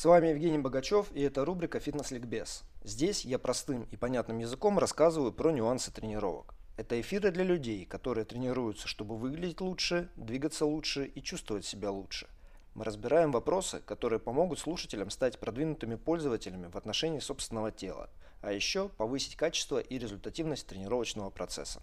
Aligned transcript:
С 0.00 0.06
вами 0.06 0.28
Евгений 0.28 0.56
Богачев 0.56 1.12
и 1.12 1.20
это 1.20 1.44
рубрика 1.44 1.78
«Фитнес-ликбез». 1.78 2.62
Здесь 2.82 3.26
я 3.26 3.38
простым 3.38 3.86
и 3.90 3.98
понятным 3.98 4.38
языком 4.38 4.78
рассказываю 4.78 5.30
про 5.30 5.50
нюансы 5.50 5.92
тренировок. 5.92 6.54
Это 6.78 6.98
эфиры 6.98 7.30
для 7.30 7.44
людей, 7.44 7.84
которые 7.84 8.24
тренируются, 8.24 8.88
чтобы 8.88 9.18
выглядеть 9.18 9.60
лучше, 9.60 10.08
двигаться 10.16 10.64
лучше 10.64 11.04
и 11.04 11.22
чувствовать 11.22 11.66
себя 11.66 11.90
лучше. 11.90 12.30
Мы 12.74 12.84
разбираем 12.84 13.30
вопросы, 13.30 13.82
которые 13.84 14.20
помогут 14.20 14.58
слушателям 14.58 15.10
стать 15.10 15.38
продвинутыми 15.38 15.96
пользователями 15.96 16.70
в 16.72 16.76
отношении 16.76 17.18
собственного 17.18 17.70
тела, 17.70 18.08
а 18.40 18.52
еще 18.52 18.88
повысить 18.88 19.36
качество 19.36 19.80
и 19.80 19.98
результативность 19.98 20.66
тренировочного 20.66 21.28
процесса. 21.28 21.82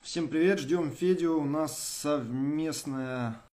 Всем 0.00 0.26
привет, 0.26 0.58
ждем 0.58 0.90
Федю. 0.90 1.38
У 1.38 1.44
нас 1.44 1.78
совместное 1.78 3.45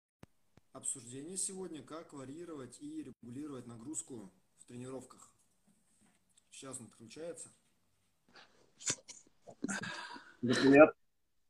обсуждение 0.73 1.37
сегодня, 1.37 1.83
как 1.83 2.13
варьировать 2.13 2.81
и 2.81 3.03
регулировать 3.03 3.67
нагрузку 3.67 4.33
в 4.57 4.65
тренировках. 4.65 5.31
Сейчас 6.49 6.79
он 6.79 6.87
подключается. 6.87 7.49
Привет. 10.41 10.89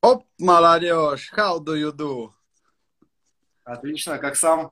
Оп, 0.01 0.27
молодежь, 0.37 1.31
how 1.33 1.59
do 1.59 1.75
you 1.75 1.91
do? 1.95 2.33
Отлично, 3.63 4.17
как 4.19 4.35
сам? 4.35 4.71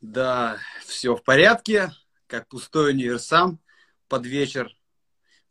Да, 0.00 0.58
все 0.84 1.16
в 1.16 1.24
порядке, 1.24 1.90
как 2.28 2.46
пустой 2.46 2.92
универсам 2.92 3.58
под 4.06 4.24
вечер, 4.24 4.72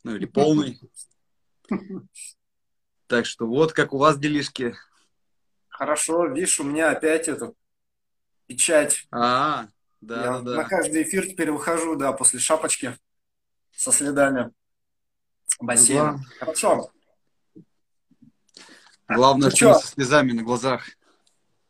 ну 0.02 0.16
или 0.16 0.24
полный. 0.26 0.80
Так 3.06 3.24
что 3.24 3.46
вот, 3.46 3.72
как 3.72 3.94
у 3.94 3.98
вас 3.98 4.18
делишки. 4.18 4.76
Хорошо, 5.68 6.26
видишь, 6.26 6.60
у 6.60 6.64
меня 6.64 6.90
опять 6.90 7.26
это 7.26 7.54
печать. 8.48 9.06
А, 9.12 9.68
да, 10.00 10.16
Я 10.24 10.32
да, 10.32 10.40
да. 10.40 10.54
на 10.56 10.64
каждый 10.64 11.04
эфир 11.04 11.26
теперь 11.26 11.52
выхожу, 11.52 11.94
да, 11.94 12.12
после 12.12 12.40
шапочки 12.40 12.96
со 13.76 13.92
следами 13.92 14.50
бассейна. 15.60 16.08
Ага. 16.10 16.20
Хорошо. 16.40 16.90
Главное, 19.06 19.50
Ну 19.50 19.56
что 19.56 19.74
со 19.74 19.86
слезами 19.86 20.32
на 20.32 20.42
глазах. 20.42 20.86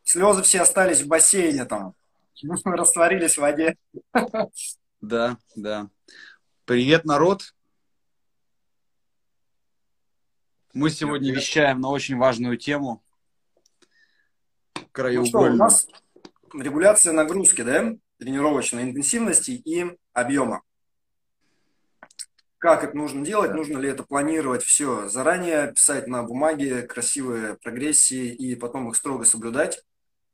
Слезы 0.03 0.43
все 0.43 0.63
остались 0.63 1.03
в 1.03 1.07
бассейне 1.09 1.65
там. 1.67 1.95
Растворились 2.65 3.35
в 3.35 3.41
воде. 3.41 3.77
Да, 5.01 5.37
да. 5.55 5.89
Привет, 6.65 7.05
народ. 7.05 7.55
Мы 10.75 10.91
сегодня 10.91 11.29
Привет. 11.29 11.43
вещаем 11.43 11.81
на 11.81 11.91
очень 11.91 12.17
важную 12.17 12.57
тему. 12.57 13.03
Ну 14.75 14.83
что, 14.83 14.85
у 14.85 14.89
Краеугольную. 14.93 15.57
нас 15.57 15.87
регуляция 16.55 17.13
нагрузки, 17.13 17.63
да? 17.63 17.95
Тренировочной 18.19 18.83
интенсивности 18.83 19.53
и 19.53 19.97
объема. 20.13 20.63
Как 22.59 22.83
это 22.83 22.97
нужно 22.97 23.25
делать? 23.25 23.55
Нужно 23.55 23.79
ли 23.79 23.89
это 23.89 24.03
планировать 24.03 24.65
все 24.65 25.09
заранее, 25.09 25.73
писать 25.73 26.09
на 26.09 26.25
бумаге 26.25 26.83
красивые 26.83 27.55
прогрессии 27.55 28.35
и 28.35 28.57
потом 28.57 28.91
их 28.91 28.97
строго 28.97 29.25
соблюдать, 29.25 29.85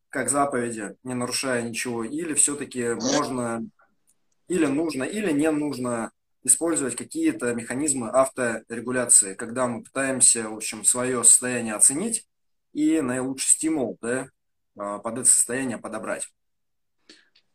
как 0.09 0.31
заповеди, 0.31 0.97
не 1.03 1.13
нарушая 1.13 1.63
ничего? 1.63 2.03
Или 2.03 2.33
все-таки 2.33 2.95
можно, 2.95 3.63
или 4.49 4.65
нужно, 4.65 5.05
или 5.05 5.33
не 5.33 5.51
нужно 5.51 6.13
использовать 6.45 6.97
какие-то 6.97 7.55
механизмы 7.55 8.09
авторегуляции, 8.11 9.35
когда 9.35 9.67
мы 9.67 9.83
пытаемся, 9.83 10.49
в 10.49 10.57
общем, 10.57 10.85
свое 10.85 11.25
состояние 11.25 11.75
оценить 11.75 12.27
и 12.73 13.03
наилучший 13.03 13.51
стимул, 13.51 13.99
да, 14.01 14.29
под 14.75 15.19
это 15.19 15.25
состояние 15.25 15.79
подобрать. 15.79 16.29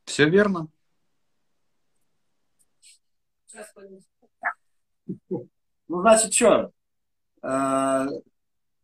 Все 0.05 0.29
верно. 0.29 0.67
Ну, 5.87 6.01
значит, 6.01 6.33
что? 6.33 6.71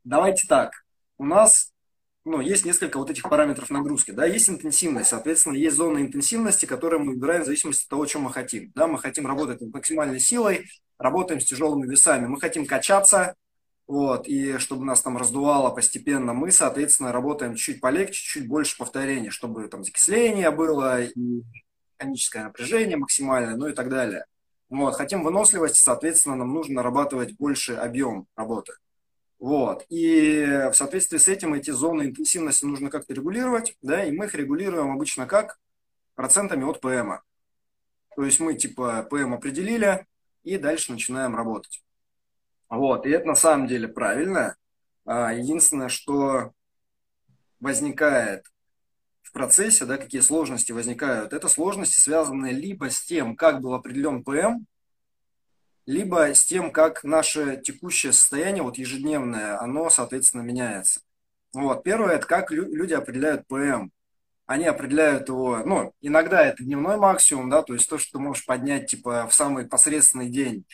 Давайте 0.04 0.48
так. 0.48 0.86
У 1.18 1.26
нас 1.26 1.74
ну, 2.26 2.42
есть 2.42 2.66
несколько 2.66 2.98
вот 2.98 3.12
этих 3.12 3.24
параметров 3.30 3.70
нагрузки. 3.70 4.10
Да? 4.10 4.26
Есть 4.26 4.50
интенсивность, 4.50 5.10
соответственно, 5.10 5.56
есть 5.56 5.76
зона 5.76 6.00
интенсивности, 6.00 6.66
которую 6.66 7.04
мы 7.04 7.14
выбираем 7.14 7.44
в 7.44 7.46
зависимости 7.46 7.84
от 7.84 7.90
того, 7.90 8.08
чем 8.08 8.24
мы 8.24 8.34
хотим. 8.34 8.72
Да? 8.74 8.88
Мы 8.88 8.98
хотим 8.98 9.28
работать 9.28 9.62
над 9.62 9.72
максимальной 9.72 10.20
силой, 10.20 10.66
работаем 10.98 11.40
с 11.40 11.46
тяжелыми 11.46 11.88
весами. 11.88 12.26
Мы 12.26 12.40
хотим 12.40 12.66
качаться, 12.66 13.36
вот, 13.88 14.28
и 14.28 14.58
чтобы 14.58 14.84
нас 14.86 15.02
там 15.02 15.18
раздувало 15.18 15.70
постепенно, 15.70 16.34
мы, 16.34 16.52
соответственно, 16.52 17.12
работаем 17.12 17.56
чуть 17.56 17.82
полегче, 17.82 18.24
чуть 18.24 18.48
больше 18.48 18.78
повторений, 18.78 19.30
чтобы 19.30 19.68
там 19.68 19.84
закисление 19.84 20.50
было, 20.50 21.04
и 21.04 21.44
механическое 22.00 22.46
напряжение 22.46 22.98
максимальное, 22.98 23.56
ну 23.56 23.68
и 23.68 23.74
так 23.74 23.90
далее. 23.90 24.26
Вот. 24.70 24.96
Хотим 24.96 25.24
выносливости, 25.24 25.80
соответственно, 25.80 26.36
нам 26.36 26.54
нужно 26.54 26.76
нарабатывать 26.76 27.38
больше 27.38 27.76
объем 27.76 28.28
работы. 28.36 28.74
Вот. 29.38 29.86
И 29.90 30.44
в 30.72 30.74
соответствии 30.74 31.20
с 31.20 31.28
этим 31.28 31.54
эти 31.54 31.70
зоны 31.70 32.04
интенсивности 32.04 32.66
нужно 32.66 32.90
как-то 32.90 33.14
регулировать, 33.14 33.78
да, 33.84 34.04
и 34.04 34.12
мы 34.12 34.26
их 34.26 34.34
регулируем 34.34 34.92
обычно 34.92 35.28
как 35.28 35.60
процентами 36.16 36.64
от 36.64 36.82
ПМ. 36.82 37.22
То 38.16 38.24
есть 38.24 38.40
мы 38.40 38.56
типа 38.56 39.08
ПМ 39.10 39.34
определили 39.34 40.08
и 40.44 40.58
дальше 40.58 40.92
начинаем 40.92 41.36
работать. 41.36 41.85
Вот. 42.70 43.06
И 43.06 43.10
это 43.10 43.28
на 43.28 43.36
самом 43.36 43.68
деле 43.68 43.88
правильно. 43.88 44.56
А, 45.06 45.34
Единственное, 45.34 45.90
что 45.90 46.52
возникает 47.60 48.46
в 49.22 49.32
процессе, 49.32 49.86
да, 49.86 49.98
какие 49.98 50.22
сложности 50.22 50.72
возникают, 50.72 51.34
это 51.34 51.48
сложности, 51.50 52.00
связанные 52.00 52.54
либо 52.54 52.90
с 52.90 53.02
тем, 53.04 53.36
как 53.36 53.62
был 53.62 53.74
определен 53.74 54.24
ПМ, 54.24 54.66
либо 55.86 56.34
с 56.34 56.44
тем, 56.44 56.72
как 56.72 57.04
наше 57.04 57.62
текущее 57.64 58.12
состояние, 58.12 58.64
вот 58.64 58.78
ежедневное, 58.78 59.60
оно, 59.62 59.90
соответственно, 59.90 60.42
меняется. 60.42 61.02
Вот. 61.54 61.84
Первое, 61.84 62.16
это 62.16 62.26
как 62.28 62.52
лю- 62.52 62.74
люди 62.74 62.94
определяют 62.94 63.48
ПМ. 63.48 63.90
Они 64.48 64.66
определяют 64.66 65.30
его, 65.30 65.60
ну, 65.66 65.94
иногда 66.02 66.46
это 66.46 66.64
дневной 66.64 66.98
максимум, 66.98 67.50
да, 67.50 67.64
то 67.64 67.74
есть 67.74 67.90
то, 67.90 67.98
что 67.98 68.14
ты 68.14 68.20
можешь 68.20 68.46
поднять, 68.46 68.88
типа, 68.88 69.28
в 69.28 69.36
самый 69.36 69.68
посредственный 69.68 70.30
день. 70.30 70.66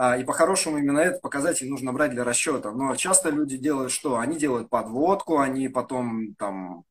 А, 0.00 0.16
и 0.16 0.22
по-хорошему 0.22 0.78
именно 0.78 1.00
этот 1.00 1.20
показатель 1.20 1.68
нужно 1.68 1.92
брать 1.92 2.12
для 2.12 2.22
расчета. 2.22 2.70
Но 2.70 2.94
часто 2.94 3.30
люди 3.30 3.56
делают 3.56 3.90
что? 3.90 4.18
Они 4.18 4.38
делают 4.38 4.70
подводку, 4.70 5.38
они 5.38 5.68
потом 5.68 6.36
там 6.36 6.84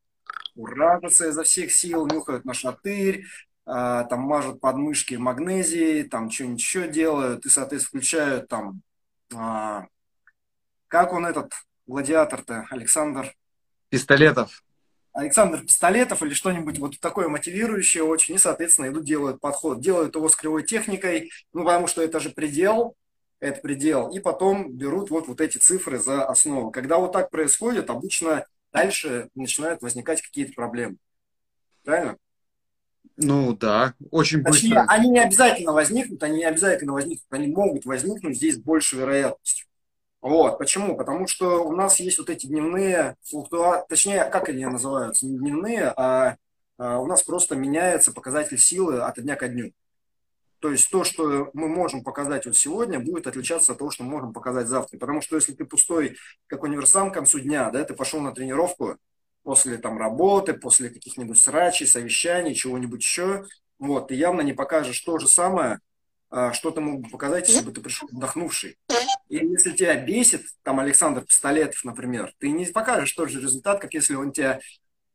уражатся 0.56 1.29
изо 1.29 1.44
всех 1.44 1.72
сил, 1.72 2.06
нюхают 2.06 2.44
на 2.44 2.53
шатырь, 2.53 3.23
а, 3.66 4.03
там 4.03 4.19
мажут 4.23 4.59
подмышки 4.59 5.16
магнезией, 5.16 6.03
там 6.03 6.29
что-нибудь 6.29 6.59
еще 6.59 6.90
делают, 6.90 7.45
и, 7.45 7.50
соответственно, 7.50 8.01
включают 8.01 8.50
там, 8.50 8.81
а, 9.34 9.85
как 10.89 11.13
он 11.13 11.25
этот 11.25 11.53
гладиатор-то, 11.88 12.68
Александр, 12.69 13.34
Пистолетов. 13.89 14.63
Александр 15.18 15.62
Пистолетов 15.62 16.22
или 16.22 16.36
что-нибудь 16.36 16.78
вот 16.78 17.00
такое 17.00 17.28
мотивирующее 17.28 18.04
очень, 18.04 18.36
и, 18.36 18.38
соответственно, 18.38 18.90
идут, 18.90 19.04
делают 19.04 19.42
подход, 19.42 19.82
делают 19.82 20.14
его 20.14 20.30
с 20.30 20.36
кривой 20.36 20.64
техникой, 20.64 21.32
ну, 21.54 21.66
потому 21.66 21.88
что 21.88 22.04
это 22.04 22.20
же 22.20 22.30
предел, 22.30 22.96
это 23.40 23.60
предел, 23.60 24.12
и 24.12 24.20
потом 24.20 24.72
берут 24.74 25.10
вот, 25.10 25.28
вот 25.28 25.42
эти 25.42 25.58
цифры 25.58 25.98
за 25.98 26.24
основу. 26.24 26.70
Когда 26.70 27.00
вот 27.00 27.14
так 27.14 27.32
происходит, 27.32 27.90
обычно 27.90 28.46
дальше 28.72 29.30
начинают 29.34 29.82
возникать 29.82 30.22
какие-то 30.22 30.54
проблемы. 30.54 30.98
Правильно? 31.84 32.18
Ну 33.16 33.58
да, 33.58 33.96
очень 34.12 34.44
Точнее, 34.44 34.76
быстро. 34.76 34.86
они 34.88 35.10
не 35.10 35.20
обязательно 35.20 35.72
возникнут, 35.72 36.22
они 36.22 36.38
не 36.38 36.46
обязательно 36.46 36.94
возникнут, 36.94 37.26
они 37.32 37.48
могут 37.48 37.86
возникнуть 37.86 38.38
здесь 38.38 38.56
с 38.56 38.60
большей 38.60 39.00
вероятностью. 39.00 39.66
Вот, 40.22 40.58
почему? 40.58 40.98
Потому 40.98 41.28
что 41.28 41.64
у 41.64 41.76
нас 41.76 42.00
есть 42.00 42.18
вот 42.18 42.30
эти 42.30 42.48
дневные 42.48 43.16
флуктуации, 43.24 43.86
точнее, 43.88 44.26
как 44.26 44.50
они 44.50 44.66
называются, 44.66 45.28
не 45.28 45.38
дневные, 45.38 45.94
а, 45.96 46.38
а 46.78 47.00
у 47.00 47.06
нас 47.06 47.24
просто 47.24 47.56
меняется 47.56 48.12
показатель 48.12 48.58
силы 48.58 49.00
от 49.02 49.22
дня 49.22 49.36
ко 49.36 49.48
дню. 49.48 49.74
То 50.60 50.72
есть 50.72 50.90
то, 50.90 51.04
что 51.04 51.52
мы 51.54 51.68
можем 51.68 52.04
показать 52.04 52.48
вот 52.48 52.58
сегодня, 52.58 53.00
будет 53.00 53.28
отличаться 53.28 53.74
от 53.74 53.78
того, 53.78 53.92
что 53.92 54.04
мы 54.04 54.10
можем 54.10 54.34
показать 54.34 54.68
завтра. 54.68 54.98
Потому 54.98 55.22
что 55.22 55.36
если 55.36 55.54
ты 55.54 55.66
пустой, 55.66 56.18
как 56.48 56.63
универсам 56.63 57.12
к 57.12 57.13
концу 57.13 57.40
дня, 57.40 57.70
да, 57.70 57.84
ты 57.84 57.94
пошел 57.94 58.20
на 58.20 58.34
тренировку 58.34 58.98
после 59.44 59.78
там 59.78 60.00
работы, 60.00 60.54
после 60.54 60.90
каких-нибудь 60.90 61.40
срачей, 61.40 61.86
совещаний, 61.86 62.56
чего-нибудь 62.56 63.02
еще, 63.02 63.46
вот, 63.78 64.08
ты 64.08 64.16
явно 64.16 64.42
не 64.42 64.54
покажешь 64.54 65.00
то 65.02 65.20
же 65.20 65.28
самое, 65.28 65.80
а, 66.29 66.53
что 66.53 66.71
ты 66.71 66.81
мог 66.81 67.01
бы 67.01 67.09
показать, 67.09 67.47
если 67.47 67.63
бы 67.63 67.71
ты 67.71 67.81
пришел 67.81 68.07
отдохнувший. 68.12 68.77
И 69.29 69.38
если 69.38 69.71
тебя 69.71 69.95
бесит, 69.95 70.45
там, 70.63 70.79
Александр 70.79 71.21
Пистолетов, 71.21 71.83
например, 71.83 72.33
ты 72.39 72.50
не 72.51 72.65
покажешь 72.65 73.12
тот 73.13 73.29
же 73.29 73.41
результат, 73.41 73.79
как 73.79 73.94
если 73.94 74.15
он 74.15 74.31
тебя 74.31 74.59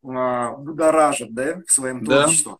а, 0.05 0.53
будоражит, 0.53 1.33
да, 1.35 1.63
своим 1.69 2.05
Да. 2.05 2.23
творчеством. 2.23 2.59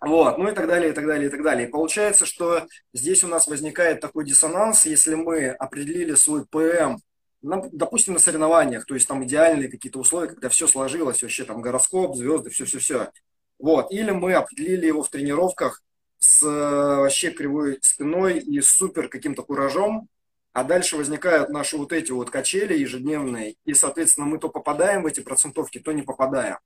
Вот, 0.00 0.38
ну 0.38 0.48
и 0.48 0.54
так 0.54 0.68
далее, 0.68 0.90
и 0.90 0.94
так 0.94 1.06
далее, 1.06 1.26
и 1.26 1.30
так 1.30 1.42
далее. 1.42 1.66
И 1.66 1.70
получается, 1.70 2.24
что 2.24 2.66
здесь 2.94 3.24
у 3.24 3.28
нас 3.28 3.48
возникает 3.48 4.00
такой 4.00 4.24
диссонанс, 4.24 4.86
если 4.86 5.16
мы 5.16 5.48
определили 5.48 6.14
свой 6.14 6.46
ПМ 6.46 6.98
допустим, 7.40 8.14
на 8.14 8.18
соревнованиях, 8.18 8.84
то 8.84 8.94
есть 8.94 9.06
там 9.06 9.24
идеальные 9.24 9.68
какие-то 9.68 10.00
условия, 10.00 10.28
когда 10.28 10.48
все 10.48 10.66
сложилось, 10.66 11.22
вообще 11.22 11.44
там 11.44 11.62
гороскоп, 11.62 12.16
звезды, 12.16 12.50
все-все-все. 12.50 13.12
Вот. 13.58 13.92
Или 13.92 14.10
мы 14.10 14.34
определили 14.34 14.86
его 14.86 15.02
в 15.02 15.10
тренировках 15.10 15.82
с 16.18 16.42
вообще 16.42 17.30
кривой 17.30 17.78
спиной 17.82 18.38
и 18.38 18.60
супер 18.60 19.08
каким-то 19.08 19.42
куражом, 19.42 20.08
а 20.52 20.64
дальше 20.64 20.96
возникают 20.96 21.50
наши 21.50 21.76
вот 21.76 21.92
эти 21.92 22.10
вот 22.10 22.30
качели 22.30 22.76
ежедневные, 22.76 23.56
и, 23.64 23.74
соответственно, 23.74 24.26
мы 24.26 24.38
то 24.38 24.48
попадаем 24.48 25.02
в 25.02 25.06
эти 25.06 25.20
процентовки, 25.20 25.78
то 25.78 25.92
не 25.92 26.02
попадаем. 26.02 26.58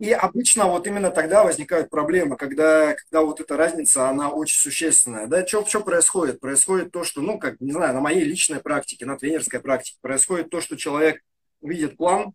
И 0.00 0.12
обычно 0.12 0.64
вот 0.64 0.86
именно 0.86 1.10
тогда 1.10 1.44
возникают 1.44 1.90
проблемы, 1.90 2.38
когда, 2.38 2.94
когда 2.94 3.20
вот 3.20 3.38
эта 3.40 3.58
разница, 3.58 4.08
она 4.08 4.30
очень 4.30 4.58
существенная. 4.58 5.26
Да, 5.26 5.46
что, 5.46 5.66
что 5.66 5.80
происходит? 5.80 6.40
Происходит 6.40 6.90
то, 6.90 7.04
что, 7.04 7.20
ну, 7.20 7.38
как, 7.38 7.60
не 7.60 7.70
знаю, 7.72 7.92
на 7.92 8.00
моей 8.00 8.24
личной 8.24 8.60
практике, 8.60 9.04
на 9.04 9.18
тренерской 9.18 9.60
практике, 9.60 9.98
происходит 10.00 10.48
то, 10.48 10.62
что 10.62 10.78
человек 10.78 11.22
видит 11.60 11.98
план, 11.98 12.32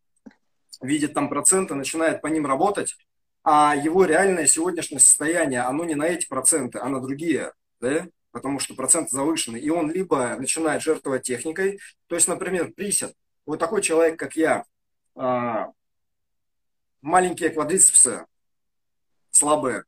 видит 0.79 1.15
там 1.15 1.27
проценты, 1.27 1.73
начинает 1.73 2.21
по 2.21 2.27
ним 2.27 2.45
работать, 2.45 2.95
а 3.47 3.75
его 3.75 4.05
реальное 4.05 4.47
сегодняшнее 4.47 4.99
состояние, 4.99 5.61
оно 5.61 5.85
не 5.85 5.93
на 5.93 6.07
эти 6.07 6.27
проценты, 6.27 6.79
а 6.79 6.89
на 6.89 6.99
другие, 6.99 7.53
да, 7.79 8.07
потому 8.31 8.59
что 8.59 8.73
проценты 8.73 9.15
завышены. 9.15 9.57
И 9.57 9.69
он 9.69 9.91
либо 9.91 10.35
начинает 10.35 10.81
жертвовать 10.81 11.21
техникой, 11.21 11.79
то 12.07 12.15
есть, 12.15 12.27
например, 12.27 12.73
присед. 12.73 13.13
Вот 13.45 13.59
такой 13.59 13.83
человек, 13.83 14.17
как 14.17 14.35
я, 14.35 14.65
а, 15.15 15.67
маленькие 17.03 17.51
квадрицепсы, 17.51 18.25
слабые. 19.29 19.83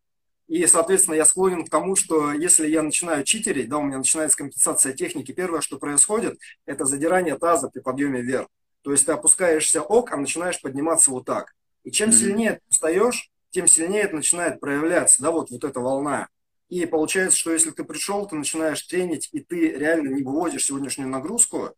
И, 0.47 0.67
соответственно, 0.67 1.15
я 1.15 1.25
склонен 1.25 1.65
к 1.65 1.71
тому, 1.71 1.95
что 1.95 2.31
если 2.33 2.67
я 2.67 2.83
начинаю 2.83 3.23
читерить, 3.23 3.69
да, 3.69 3.79
у 3.79 3.83
меня 3.83 3.97
начинается 3.97 4.37
компенсация 4.37 4.93
техники, 4.93 5.31
первое, 5.31 5.61
что 5.61 5.79
происходит, 5.79 6.39
это 6.67 6.85
задирание 6.85 7.39
таза 7.39 7.69
при 7.69 7.79
подъеме 7.79 8.21
вверх. 8.21 8.49
То 8.83 8.91
есть 8.91 9.07
ты 9.07 9.13
опускаешься 9.13 9.81
ок, 9.81 10.11
а 10.11 10.17
начинаешь 10.17 10.61
подниматься 10.61 11.09
вот 11.09 11.25
так. 11.25 11.55
И 11.83 11.91
чем 11.91 12.11
сильнее 12.11 12.53
ты 12.53 12.61
встаешь, 12.69 13.31
тем 13.51 13.67
сильнее 13.67 14.03
это 14.03 14.15
начинает 14.15 14.59
проявляться, 14.59 15.21
да, 15.21 15.31
вот, 15.31 15.49
вот 15.49 15.63
эта 15.63 15.79
волна. 15.79 16.27
И 16.69 16.85
получается, 16.85 17.37
что 17.37 17.53
если 17.53 17.71
ты 17.71 17.83
пришел, 17.83 18.27
ты 18.27 18.35
начинаешь 18.35 18.81
тренить, 18.83 19.29
и 19.31 19.39
ты 19.39 19.71
реально 19.71 20.09
не 20.09 20.23
выводишь 20.23 20.65
сегодняшнюю 20.65 21.09
нагрузку, 21.09 21.73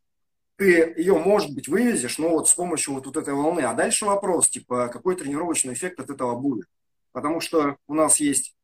ты 0.56 0.94
ее, 0.98 1.18
может 1.18 1.54
быть, 1.54 1.68
вывезешь, 1.68 2.18
но 2.18 2.30
вот 2.30 2.50
с 2.50 2.54
помощью 2.54 2.94
вот, 2.94 3.06
вот 3.06 3.16
этой 3.16 3.34
волны. 3.34 3.62
А 3.62 3.74
дальше 3.74 4.06
вопрос, 4.06 4.50
типа, 4.50 4.90
какой 4.90 5.16
тренировочный 5.16 5.74
эффект 5.74 6.00
от 6.00 6.10
этого 6.10 6.36
будет? 6.36 6.68
Потому 7.12 7.40
что 7.40 7.78
у 7.88 7.94
нас 7.94 8.20
есть 8.20 8.56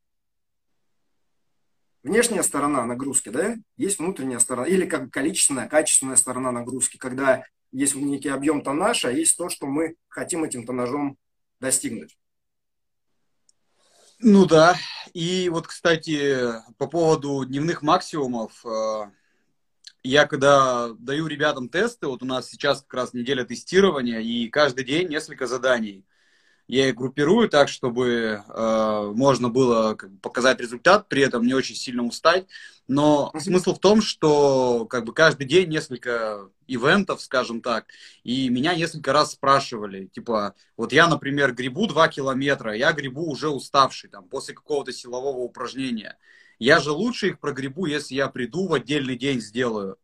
внешняя 2.04 2.44
сторона 2.44 2.86
нагрузки, 2.86 3.30
да, 3.30 3.56
есть 3.78 4.00
внутренняя 4.00 4.40
сторона, 4.40 4.68
или 4.68 4.86
как 4.86 5.10
количественная, 5.10 5.68
качественная 5.68 6.18
сторона 6.18 6.52
нагрузки, 6.52 6.98
когда 6.98 7.46
есть 7.72 7.96
некий 7.96 8.30
объем 8.30 8.62
тоннажа, 8.62 9.08
а 9.08 9.12
есть 9.12 9.38
то, 9.38 9.50
что 9.50 9.66
мы 9.66 9.96
хотим 10.08 10.44
этим 10.44 10.66
тоннажом 10.66 11.18
достигнуть. 11.60 12.18
Ну 14.20 14.46
да, 14.46 14.78
и 15.14 15.50
вот, 15.50 15.68
кстати, 15.68 16.54
по 16.78 16.88
поводу 16.88 17.44
дневных 17.46 17.82
максимумов, 17.82 18.66
э, 18.66 19.12
я 20.04 20.26
когда 20.26 20.90
даю 20.94 21.28
ребятам 21.28 21.68
тесты, 21.68 22.08
вот 22.08 22.24
у 22.24 22.26
нас 22.26 22.50
сейчас 22.50 22.82
как 22.82 22.94
раз 22.94 23.14
неделя 23.14 23.44
тестирования, 23.44 24.20
и 24.20 24.48
каждый 24.48 24.86
день 24.86 25.10
несколько 25.10 25.48
заданий. 25.48 26.06
Я 26.68 26.90
их 26.90 26.96
группирую 26.96 27.48
так, 27.48 27.70
чтобы 27.70 28.44
э, 28.48 29.12
можно 29.14 29.50
было 29.50 29.94
как 29.94 30.12
бы, 30.12 30.20
показать 30.20 30.60
результат, 30.60 31.08
при 31.08 31.22
этом 31.22 31.46
не 31.46 31.54
очень 31.54 31.76
сильно 31.76 32.04
устать. 32.04 32.48
Но 32.88 33.32
mm-hmm. 33.34 33.40
смысл 33.40 33.76
в 33.76 33.80
том, 33.80 34.02
что 34.02 34.86
как 34.88 35.06
бы 35.06 35.14
каждый 35.14 35.46
день 35.46 35.70
несколько 35.70 36.50
ивентов, 36.68 37.22
скажем 37.22 37.62
так, 37.62 37.86
и 38.24 38.50
меня 38.50 38.76
несколько 38.76 39.14
раз 39.14 39.34
спрашивали, 39.34 40.08
типа, 40.08 40.56
вот 40.76 40.92
я, 40.92 41.08
например, 41.08 41.54
грибу 41.54 41.88
2 41.88 42.08
километра, 42.08 42.76
я 42.76 42.94
грибу 42.94 43.30
уже 43.30 43.50
уставший, 43.50 44.10
там, 44.10 44.28
после 44.28 44.56
какого-то 44.56 44.92
силового 44.92 45.40
упражнения. 45.40 46.18
Я 46.58 46.80
же 46.80 46.92
лучше 46.92 47.30
их 47.30 47.40
прогребу, 47.40 47.86
если 47.86 48.16
я 48.16 48.28
приду 48.28 48.68
в 48.68 48.74
отдельный 48.74 49.18
день 49.18 49.42
сделаю. 49.42 49.98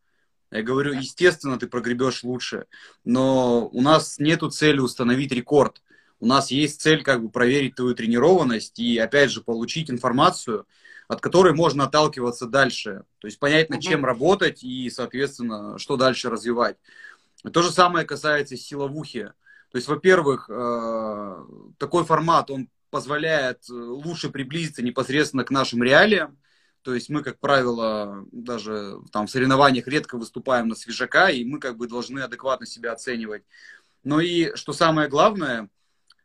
Я 0.51 0.63
говорю, 0.63 0.93
естественно, 0.93 1.57
ты 1.57 1.67
прогребешь 1.67 2.23
лучше, 2.23 2.65
но 3.05 3.67
у 3.69 3.81
нас 3.81 4.19
нету 4.19 4.49
цели 4.49 4.79
установить 4.79 5.31
рекорд. 5.31 5.81
У 6.21 6.27
нас 6.27 6.51
есть 6.51 6.79
цель 6.79 7.03
как 7.03 7.23
бы 7.23 7.29
проверить 7.29 7.75
твою 7.75 7.95
тренированность 7.95 8.77
и, 8.79 8.97
опять 8.99 9.31
же, 9.31 9.41
получить 9.41 9.89
информацию, 9.89 10.67
от 11.07 11.19
которой 11.19 11.53
можно 11.53 11.85
отталкиваться 11.85 12.45
дальше. 12.45 13.03
То 13.17 13.27
есть 13.27 13.39
понять, 13.39 13.71
над 13.71 13.81
чем 13.81 14.05
работать 14.05 14.63
и, 14.63 14.89
соответственно, 14.91 15.79
что 15.79 15.97
дальше 15.97 16.29
развивать. 16.29 16.77
То 17.51 17.63
же 17.63 17.71
самое 17.71 18.05
касается 18.05 18.55
силовухи. 18.55 19.31
То 19.71 19.77
есть, 19.77 19.87
во-первых, 19.87 20.47
э, 20.47 21.45
такой 21.79 22.05
формат, 22.05 22.51
он 22.51 22.69
позволяет 22.91 23.67
э, 23.69 23.73
лучше 23.73 24.29
приблизиться 24.29 24.83
непосредственно 24.83 25.43
к 25.43 25.49
нашим 25.49 25.81
реалиям. 25.81 26.37
То 26.83 26.93
есть 26.93 27.09
мы, 27.09 27.23
как 27.23 27.39
правило, 27.39 28.27
даже 28.31 28.99
там 29.11 29.25
в 29.25 29.31
соревнованиях 29.31 29.87
редко 29.87 30.19
выступаем 30.19 30.67
на 30.67 30.75
свежака, 30.75 31.29
и 31.29 31.43
мы 31.45 31.59
как 31.59 31.77
бы 31.77 31.87
должны 31.87 32.19
адекватно 32.19 32.67
себя 32.67 32.91
оценивать. 32.91 33.43
Но 34.03 34.19
и, 34.19 34.53
что 34.55 34.71
самое 34.71 35.09
главное, 35.09 35.69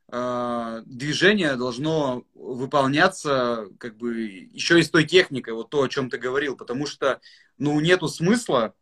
движение 0.08 1.56
должно 1.56 2.24
выполняться 2.34 3.68
как 3.78 3.96
бы 3.96 4.20
еще 4.22 4.78
и 4.78 4.82
с 4.84 4.90
той 4.90 5.04
техникой, 5.04 5.54
вот 5.54 5.70
то, 5.70 5.82
о 5.82 5.88
чем 5.88 6.10
ты 6.10 6.18
говорил, 6.18 6.56
потому 6.56 6.86
что, 6.86 7.20
ну, 7.58 7.78
нету 7.80 8.06
смысла 8.06 8.74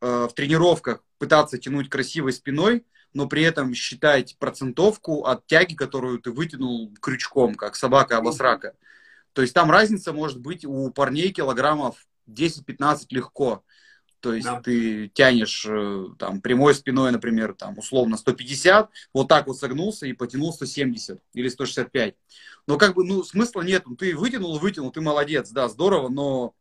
э, 0.00 0.26
в 0.30 0.32
тренировках 0.34 1.04
пытаться 1.18 1.58
тянуть 1.58 1.90
красивой 1.90 2.32
спиной, 2.32 2.86
но 3.12 3.26
при 3.26 3.42
этом 3.42 3.74
считать 3.74 4.36
процентовку 4.38 5.24
от 5.24 5.46
тяги, 5.46 5.74
которую 5.74 6.18
ты 6.18 6.30
вытянул 6.30 6.94
крючком, 7.00 7.54
как 7.54 7.76
собака 7.76 8.16
обосрака. 8.16 8.74
То 9.32 9.42
есть 9.42 9.54
там 9.54 9.70
разница 9.70 10.12
может 10.12 10.40
быть 10.40 10.64
у 10.64 10.90
парней 10.90 11.30
килограммов 11.30 12.06
10-15 12.28 13.06
легко. 13.10 13.64
То 14.20 14.34
есть 14.34 14.46
да. 14.46 14.60
ты 14.60 15.08
тянешь 15.08 15.64
э, 15.68 16.06
там 16.18 16.40
прямой 16.40 16.74
спиной, 16.74 17.12
например, 17.12 17.54
там 17.54 17.78
условно 17.78 18.16
150, 18.16 18.90
вот 19.14 19.28
так 19.28 19.46
вот 19.46 19.58
согнулся 19.58 20.06
и 20.06 20.12
потянул 20.12 20.52
170 20.52 21.20
или 21.34 21.48
165. 21.48 22.16
Но 22.66 22.78
как 22.78 22.94
бы, 22.94 23.04
ну, 23.04 23.22
смысла 23.22 23.62
нет. 23.62 23.84
Ну, 23.86 23.96
ты 23.96 24.16
вытянул, 24.16 24.58
вытянул, 24.58 24.90
ты 24.90 25.00
молодец, 25.00 25.50
да, 25.50 25.68
здорово, 25.68 26.08
но 26.08 26.54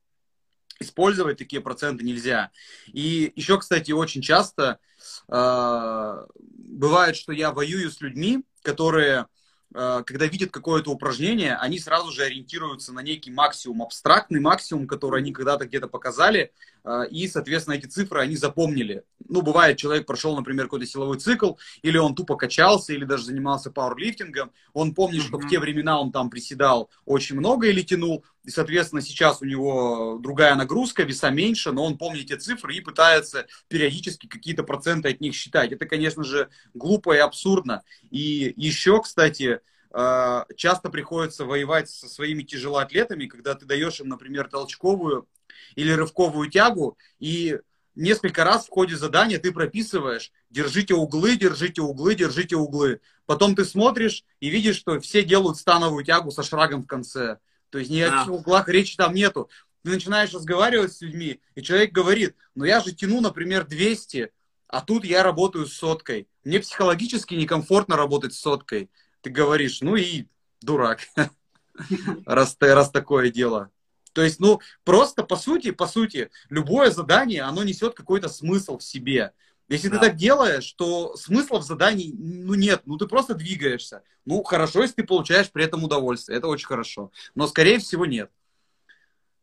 использовать 0.80 1.40
такие 1.40 1.62
проценты 1.62 2.04
нельзя. 2.04 2.52
И 2.94 3.34
еще, 3.36 3.58
кстати, 3.58 3.92
очень 3.92 4.22
часто 4.22 4.80
э, 5.28 6.26
бывает, 6.38 7.16
что 7.16 7.32
я 7.32 7.52
воюю 7.52 7.90
с 7.90 8.02
людьми, 8.02 8.46
которые 8.62 9.26
Э, 9.74 10.04
когда 10.06 10.26
видят 10.26 10.52
какое-то 10.52 10.92
упражнение, 10.92 11.56
они 11.56 11.80
сразу 11.80 12.12
же 12.12 12.24
ориентируются 12.24 12.94
на 12.94 13.02
некий 13.02 13.32
максимум, 13.32 13.84
абстрактный 13.84 14.40
максимум, 14.40 14.88
который 14.88 15.22
они 15.22 15.34
когда-то 15.34 15.66
где-то 15.66 15.88
показали, 15.88 16.54
и, 17.10 17.28
соответственно, 17.28 17.76
эти 17.76 17.86
цифры 17.86 18.22
они 18.22 18.36
запомнили. 18.36 19.04
Ну, 19.28 19.42
бывает, 19.42 19.78
человек 19.78 20.06
прошел, 20.06 20.36
например, 20.36 20.66
какой-то 20.66 20.86
силовой 20.86 21.20
цикл, 21.20 21.54
или 21.82 21.98
он 21.98 22.16
тупо 22.16 22.36
качался, 22.36 22.94
или 22.94 23.04
даже 23.04 23.26
занимался 23.26 23.72
пауэрлифтингом, 23.72 24.52
он 24.74 24.94
помнит, 24.94 25.24
что 25.24 25.38
в 25.38 25.48
те 25.48 25.60
времена 25.60 26.00
он 26.00 26.12
там 26.12 26.30
приседал 26.30 26.90
очень 27.06 27.36
много 27.36 27.68
или 27.68 27.82
тянул, 27.82 28.24
и, 28.44 28.50
соответственно, 28.50 29.02
сейчас 29.02 29.42
у 29.42 29.46
него 29.46 30.20
другая 30.22 30.56
нагрузка, 30.56 31.04
веса 31.04 31.30
меньше, 31.30 31.74
но 31.74 31.84
он 31.84 31.98
помнит 31.98 32.32
эти 32.32 32.40
цифры 32.40 32.76
и 32.76 32.82
пытается 32.82 33.48
периодически 33.68 34.28
какие-то 34.28 34.64
проценты 34.64 35.10
от 35.10 35.20
них 35.20 35.36
считать. 35.36 35.74
Это, 35.74 35.86
конечно 35.86 36.24
же, 36.24 36.50
глупо 36.74 37.14
и 37.16 37.20
абсурдно. 37.20 37.84
И 38.10 38.54
еще, 38.56 39.02
кстати, 39.02 39.60
э, 39.94 40.44
часто 40.56 40.90
приходится 40.90 41.44
воевать 41.44 41.90
со 41.90 42.08
своими 42.08 42.44
тяжелоатлетами, 42.44 43.26
когда 43.26 43.56
ты 43.56 43.66
даешь 43.66 44.00
им, 44.00 44.08
например, 44.08 44.48
толчковую 44.48 45.28
или 45.78 45.92
рывковую 45.92 46.50
тягу, 46.50 46.98
и 47.20 47.60
несколько 47.94 48.44
раз 48.44 48.66
в 48.66 48.70
ходе 48.70 48.98
задания 48.98 49.38
ты 49.38 49.52
прописываешь, 49.52 50.32
держите 50.50 50.96
углы, 50.96 51.38
держите 51.38 51.84
углы, 51.84 52.16
держите 52.16 52.56
углы. 52.56 53.00
Потом 53.28 53.56
ты 53.56 53.64
смотришь 53.64 54.26
и 54.40 54.50
видишь, 54.50 54.76
что 54.76 55.00
все 55.00 55.24
делают 55.24 55.58
становую 55.58 56.04
тягу 56.04 56.32
со 56.32 56.42
шрагом 56.42 56.84
в 56.84 56.88
конце. 56.88 57.38
То 57.70 57.78
есть 57.78 57.92
ни 57.92 58.02
о 58.02 58.10
каких 58.10 58.34
углах 58.34 58.68
речи 58.68 58.98
там 58.98 59.14
нету. 59.14 59.50
Ты 59.84 59.92
начинаешь 59.92 60.34
разговаривать 60.34 60.94
с 60.94 61.02
людьми, 61.02 61.40
и 61.54 61.62
человек 61.62 61.92
говорит, 61.92 62.36
ну 62.56 62.66
я 62.66 62.82
же 62.82 62.92
тяну, 62.92 63.22
например, 63.22 63.68
200, 63.68 64.32
а 64.68 64.82
тут 64.82 65.06
я 65.06 65.22
работаю 65.22 65.68
с 65.68 65.74
соткой. 65.74 66.28
Мне 66.44 66.60
психологически 66.60 67.36
некомфортно 67.36 67.96
работать 67.96 68.34
с 68.34 68.40
соткой. 68.40 68.90
Ты 69.22 69.30
говоришь, 69.30 69.82
ну 69.82 69.96
и 69.96 70.26
дурак, 70.60 71.02
раз, 72.26 72.58
раз 72.60 72.90
такое 72.90 73.30
дело. 73.30 73.70
То 74.18 74.24
есть, 74.24 74.40
ну, 74.40 74.62
просто 74.84 75.22
по 75.22 75.36
сути, 75.36 75.70
по 75.70 75.86
сути, 75.86 76.32
любое 76.50 76.90
задание, 76.90 77.44
оно 77.44 77.62
несет 77.62 77.94
какой-то 77.94 78.30
смысл 78.30 78.80
в 78.80 78.84
себе. 78.84 79.32
Если 79.70 79.90
да. 79.90 80.00
ты 80.00 80.08
так 80.08 80.16
делаешь, 80.16 80.74
то 80.76 81.16
смысла 81.16 81.60
в 81.60 81.64
задании 81.64 82.16
ну, 82.18 82.56
нет, 82.56 82.82
ну 82.86 82.98
ты 82.98 83.06
просто 83.06 83.36
двигаешься. 83.36 84.02
Ну, 84.26 84.42
хорошо, 84.42 84.82
если 84.82 84.96
ты 84.96 85.04
получаешь 85.04 85.52
при 85.52 85.66
этом 85.66 85.84
удовольствие, 85.84 86.40
это 86.40 86.48
очень 86.48 86.66
хорошо. 86.66 87.12
Но, 87.36 87.46
скорее 87.46 87.78
всего, 87.78 88.08
нет. 88.08 88.32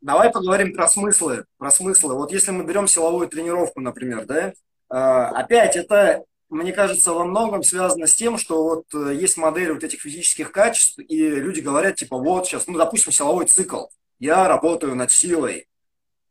давай 0.01 0.29
поговорим 0.29 0.73
про 0.73 0.89
смыслы. 0.89 1.45
Про 1.57 1.71
смыслы. 1.71 2.15
Вот 2.15 2.33
если 2.33 2.51
мы 2.51 2.65
берем 2.65 2.89
силовую 2.89 3.29
тренировку, 3.29 3.79
например, 3.79 4.25
да, 4.25 4.51
а, 4.89 5.29
опять 5.29 5.77
это, 5.77 6.25
мне 6.49 6.73
кажется, 6.73 7.13
во 7.13 7.23
многом 7.23 7.63
связано 7.63 8.07
с 8.07 8.15
тем, 8.15 8.37
что 8.37 8.61
вот 8.61 8.93
э, 8.93 9.15
есть 9.15 9.37
модель 9.37 9.71
вот 9.71 9.85
этих 9.85 10.01
физических 10.01 10.51
качеств, 10.51 10.99
и 10.99 11.29
люди 11.29 11.61
говорят, 11.61 11.95
типа, 11.95 12.17
вот 12.17 12.45
сейчас, 12.45 12.67
ну, 12.67 12.77
допустим, 12.77 13.13
силовой 13.13 13.45
цикл. 13.45 13.85
Я 14.19 14.47
работаю 14.47 14.95
над 14.95 15.11
силой. 15.11 15.67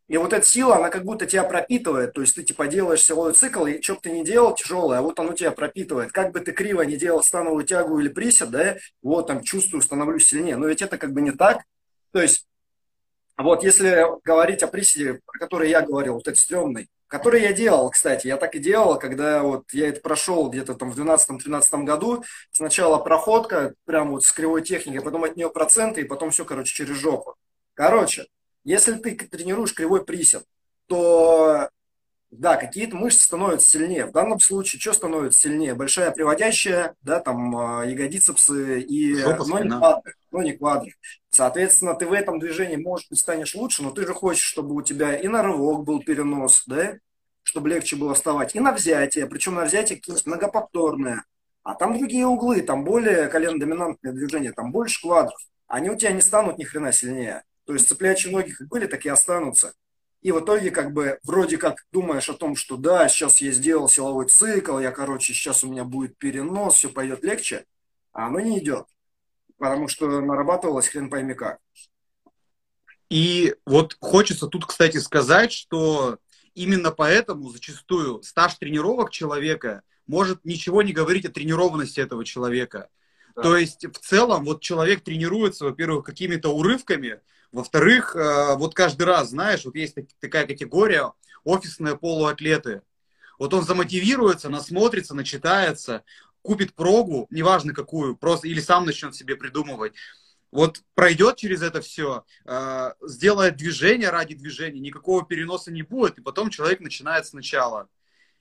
И 0.07 0.19
вот 0.19 0.33
эта 0.35 0.45
сила, 0.45 0.77
она 0.77 0.91
как 0.91 1.05
будто 1.05 1.27
тебя 1.27 1.45
пропитывает. 1.45 2.13
То 2.13 2.21
есть 2.21 2.35
ты 2.35 2.43
типа 2.43 2.67
делаешь 2.67 3.03
силовой 3.03 3.33
цикл, 3.33 3.67
и 3.67 3.81
что 3.81 3.95
бы 3.95 4.01
ты 4.03 4.11
ни 4.11 4.23
делал 4.23 4.55
тяжелое, 4.55 4.99
а 4.99 5.03
вот 5.03 5.19
оно 5.19 5.33
тебя 5.33 5.51
пропитывает. 5.51 6.13
Как 6.13 6.33
бы 6.33 6.41
ты 6.41 6.53
криво 6.53 6.83
не 6.83 6.97
делал 6.97 7.23
становую 7.23 7.65
тягу 7.65 7.99
или 7.99 8.09
присед, 8.09 8.51
да, 8.51 8.77
вот 9.03 9.27
там 9.27 9.43
чувствую, 9.43 9.81
становлюсь 9.83 10.27
сильнее. 10.27 10.57
Но 10.57 10.67
ведь 10.67 10.83
это 10.83 10.99
как 10.99 11.13
бы 11.13 11.23
не 11.23 11.31
так. 11.31 11.63
То 12.13 12.21
есть 12.21 12.47
вот 13.37 13.65
если 13.65 14.05
говорить 14.25 14.63
о 14.63 14.69
приседе, 14.69 15.21
про 15.27 15.39
который 15.39 15.71
я 15.71 15.81
говорил, 15.83 16.15
вот 16.15 16.29
этот 16.29 16.39
стрёмный, 16.39 16.89
который 17.09 17.43
я 17.43 17.53
делал, 17.53 17.91
кстати, 17.91 18.27
я 18.27 18.37
так 18.37 18.55
и 18.55 18.61
делал, 18.61 18.99
когда 18.99 19.43
вот 19.43 19.73
я 19.73 19.89
это 19.89 20.01
прошел 20.01 20.49
где-то 20.49 20.75
там 20.75 20.93
в 20.93 20.99
12-13 20.99 21.85
году, 21.85 22.25
сначала 22.53 22.99
проходка, 22.99 23.75
прям 23.87 24.11
вот 24.11 24.25
с 24.25 24.33
кривой 24.33 24.63
техникой, 24.63 25.03
потом 25.03 25.25
от 25.25 25.37
нее 25.37 25.51
проценты, 25.51 26.03
и 26.03 26.05
потом 26.05 26.31
все, 26.31 26.45
короче, 26.45 26.75
через 26.75 26.97
жопу. 26.97 27.35
Короче, 27.75 28.27
если 28.65 28.95
ты 28.95 29.15
тренируешь 29.15 29.75
кривой 29.75 30.05
присед, 30.05 30.45
то 30.87 31.69
да, 32.31 32.57
какие-то 32.57 32.97
мышцы 32.97 33.23
становятся 33.25 33.69
сильнее. 33.69 34.07
В 34.07 34.13
данном 34.13 34.41
случае 34.41 34.81
что 34.81 34.93
становится 34.93 35.41
сильнее? 35.41 35.75
Большая 35.75 36.11
приводящая, 36.11 36.95
да, 37.03 37.21
там 37.21 37.57
а, 37.57 37.85
ягодицепсы 37.85 38.81
и 38.81 39.15
Жопа, 39.15 39.45
но 39.45 39.61
не 39.61 39.69
квадры, 39.69 40.15
но 40.33 40.43
не 40.43 40.53
квадры. 40.53 40.95
Соответственно, 41.31 41.95
ты 41.95 42.07
в 42.07 42.13
этом 42.13 42.41
движении, 42.41 42.77
может 42.77 43.09
быть, 43.09 43.21
станешь 43.21 43.55
лучше, 43.55 43.83
но 43.83 43.91
ты 43.91 44.07
же 44.07 44.15
хочешь, 44.15 44.43
чтобы 44.43 44.75
у 44.75 44.83
тебя 44.83 45.17
и 45.17 45.29
на 45.29 45.43
рывок 45.43 45.85
был 45.85 46.01
перенос, 46.01 46.65
да, 46.67 46.95
чтобы 47.43 47.69
легче 47.69 47.97
было 47.97 48.15
вставать, 48.15 48.55
и 48.57 48.61
на 48.61 48.73
взятие, 48.73 49.27
причем 49.27 49.55
на 49.55 49.65
взятие 49.65 49.99
какие-нибудь 49.99 50.27
многоповторные. 50.27 51.23
А 51.63 51.75
там 51.75 51.97
другие 51.97 52.27
углы, 52.27 52.63
там 52.63 52.85
более 52.85 53.29
колено-доминантное 53.29 54.13
движение, 54.13 54.53
там 54.53 54.73
больше 54.73 55.01
квадров. 55.01 55.39
Они 55.67 55.89
у 55.89 55.97
тебя 55.97 56.13
не 56.13 56.21
станут 56.21 56.59
ни 56.59 56.65
хрена 56.65 56.93
сильнее. 56.93 57.43
То 57.65 57.73
есть 57.75 57.89
цеплячие 57.89 58.33
ноги 58.33 58.51
как 58.51 58.69
были, 58.69 58.87
так 58.87 59.05
и 59.05 59.09
останутся. 59.09 59.75
И 60.21 60.33
в 60.33 60.41
итоге 60.41 60.71
как 60.71 60.93
бы 60.93 61.19
вроде 61.23 61.59
как 61.59 61.87
думаешь 61.93 62.29
о 62.29 62.35
том, 62.35 62.57
что 62.57 62.77
да, 62.77 63.09
сейчас 63.09 63.41
я 63.43 63.53
сделал 63.53 63.89
силовой 63.89 64.27
цикл, 64.27 64.79
я, 64.79 64.91
короче, 64.91 65.35
сейчас 65.35 65.65
у 65.65 65.71
меня 65.71 65.85
будет 65.85 66.17
перенос, 66.17 66.77
все 66.77 66.89
пойдет 66.89 67.23
легче, 67.23 67.67
а 68.13 68.29
оно 68.29 68.41
не 68.41 68.59
идет. 68.59 68.87
Потому 69.59 69.87
что 69.87 70.21
нарабатывалось 70.21 70.89
хрен 70.89 71.11
пойми 71.11 71.35
как. 71.35 71.59
И 73.11 73.55
вот 73.67 73.97
хочется 74.01 74.47
тут, 74.47 74.65
кстати, 74.65 74.97
сказать, 74.97 75.53
что 75.53 76.19
именно 76.55 76.91
поэтому 76.91 77.51
зачастую 77.51 78.23
стаж 78.23 78.55
тренировок 78.55 79.11
человека 79.11 79.83
может 80.07 80.45
ничего 80.45 80.83
не 80.83 80.93
говорить 80.93 81.27
о 81.27 81.31
тренированности 81.31 82.01
этого 82.01 82.25
человека. 82.25 82.89
Да. 83.37 83.43
То 83.43 83.57
есть 83.57 83.85
в 83.85 83.99
целом 83.99 84.45
вот 84.45 84.63
человек 84.63 85.03
тренируется, 85.03 85.65
во-первых, 85.65 86.05
какими-то 86.07 86.49
урывками, 86.49 87.21
во-вторых, 87.55 88.17
э, 88.17 88.57
вот 88.57 88.75
каждый 88.75 89.05
раз, 89.05 89.31
знаешь, 89.31 89.65
вот 89.65 89.77
есть 89.77 89.97
такая 90.19 90.45
категория 90.45 91.13
офисные 91.45 91.97
полуатлеты. 91.97 92.83
Вот 93.39 93.55
он 93.55 93.63
замотивируется, 93.63 94.49
насмотрится, 94.49 95.15
начитается, 95.15 96.03
купит 96.43 96.75
прогу, 96.75 97.29
неважно 97.31 97.73
какую, 97.73 98.17
просто 98.17 98.49
или 98.49 98.61
сам 98.61 98.87
начнет 98.87 99.15
себе 99.15 99.37
придумывать. 99.37 99.95
Вот 100.51 100.83
пройдет 100.95 101.37
через 101.37 101.63
это 101.63 101.81
все, 101.81 102.25
э, 102.45 102.93
сделает 103.03 103.57
движение 103.57 104.11
ради 104.11 104.35
движения, 104.35 104.81
никакого 104.81 105.25
переноса 105.25 105.71
не 105.71 105.83
будет, 105.83 106.19
и 106.19 106.23
потом 106.23 106.51
человек 106.51 106.81
начинает 106.81 107.25
сначала. 107.25 107.89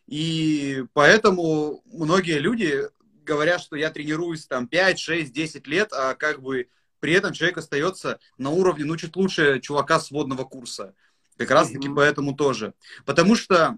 И 0.07 0.85
поэтому 0.93 1.83
многие 1.85 2.39
люди 2.39 2.89
говорят, 3.23 3.61
что 3.61 3.75
я 3.75 3.91
тренируюсь 3.91 4.47
там 4.47 4.67
5, 4.67 4.97
6, 4.97 5.31
10 5.31 5.67
лет, 5.67 5.93
а 5.93 6.15
как 6.15 6.41
бы 6.41 6.67
при 7.03 7.11
этом 7.11 7.33
человек 7.33 7.57
остается 7.57 8.17
на 8.37 8.49
уровне, 8.49 8.85
ну, 8.85 8.95
чуть 8.95 9.17
лучше 9.17 9.59
чувака 9.59 9.99
с 9.99 10.09
водного 10.09 10.45
курса. 10.45 10.95
Как 11.35 11.51
раз-таки 11.51 11.89
mm-hmm. 11.89 11.95
поэтому 11.95 12.33
тоже. 12.33 12.75
Потому 13.03 13.35
что 13.35 13.75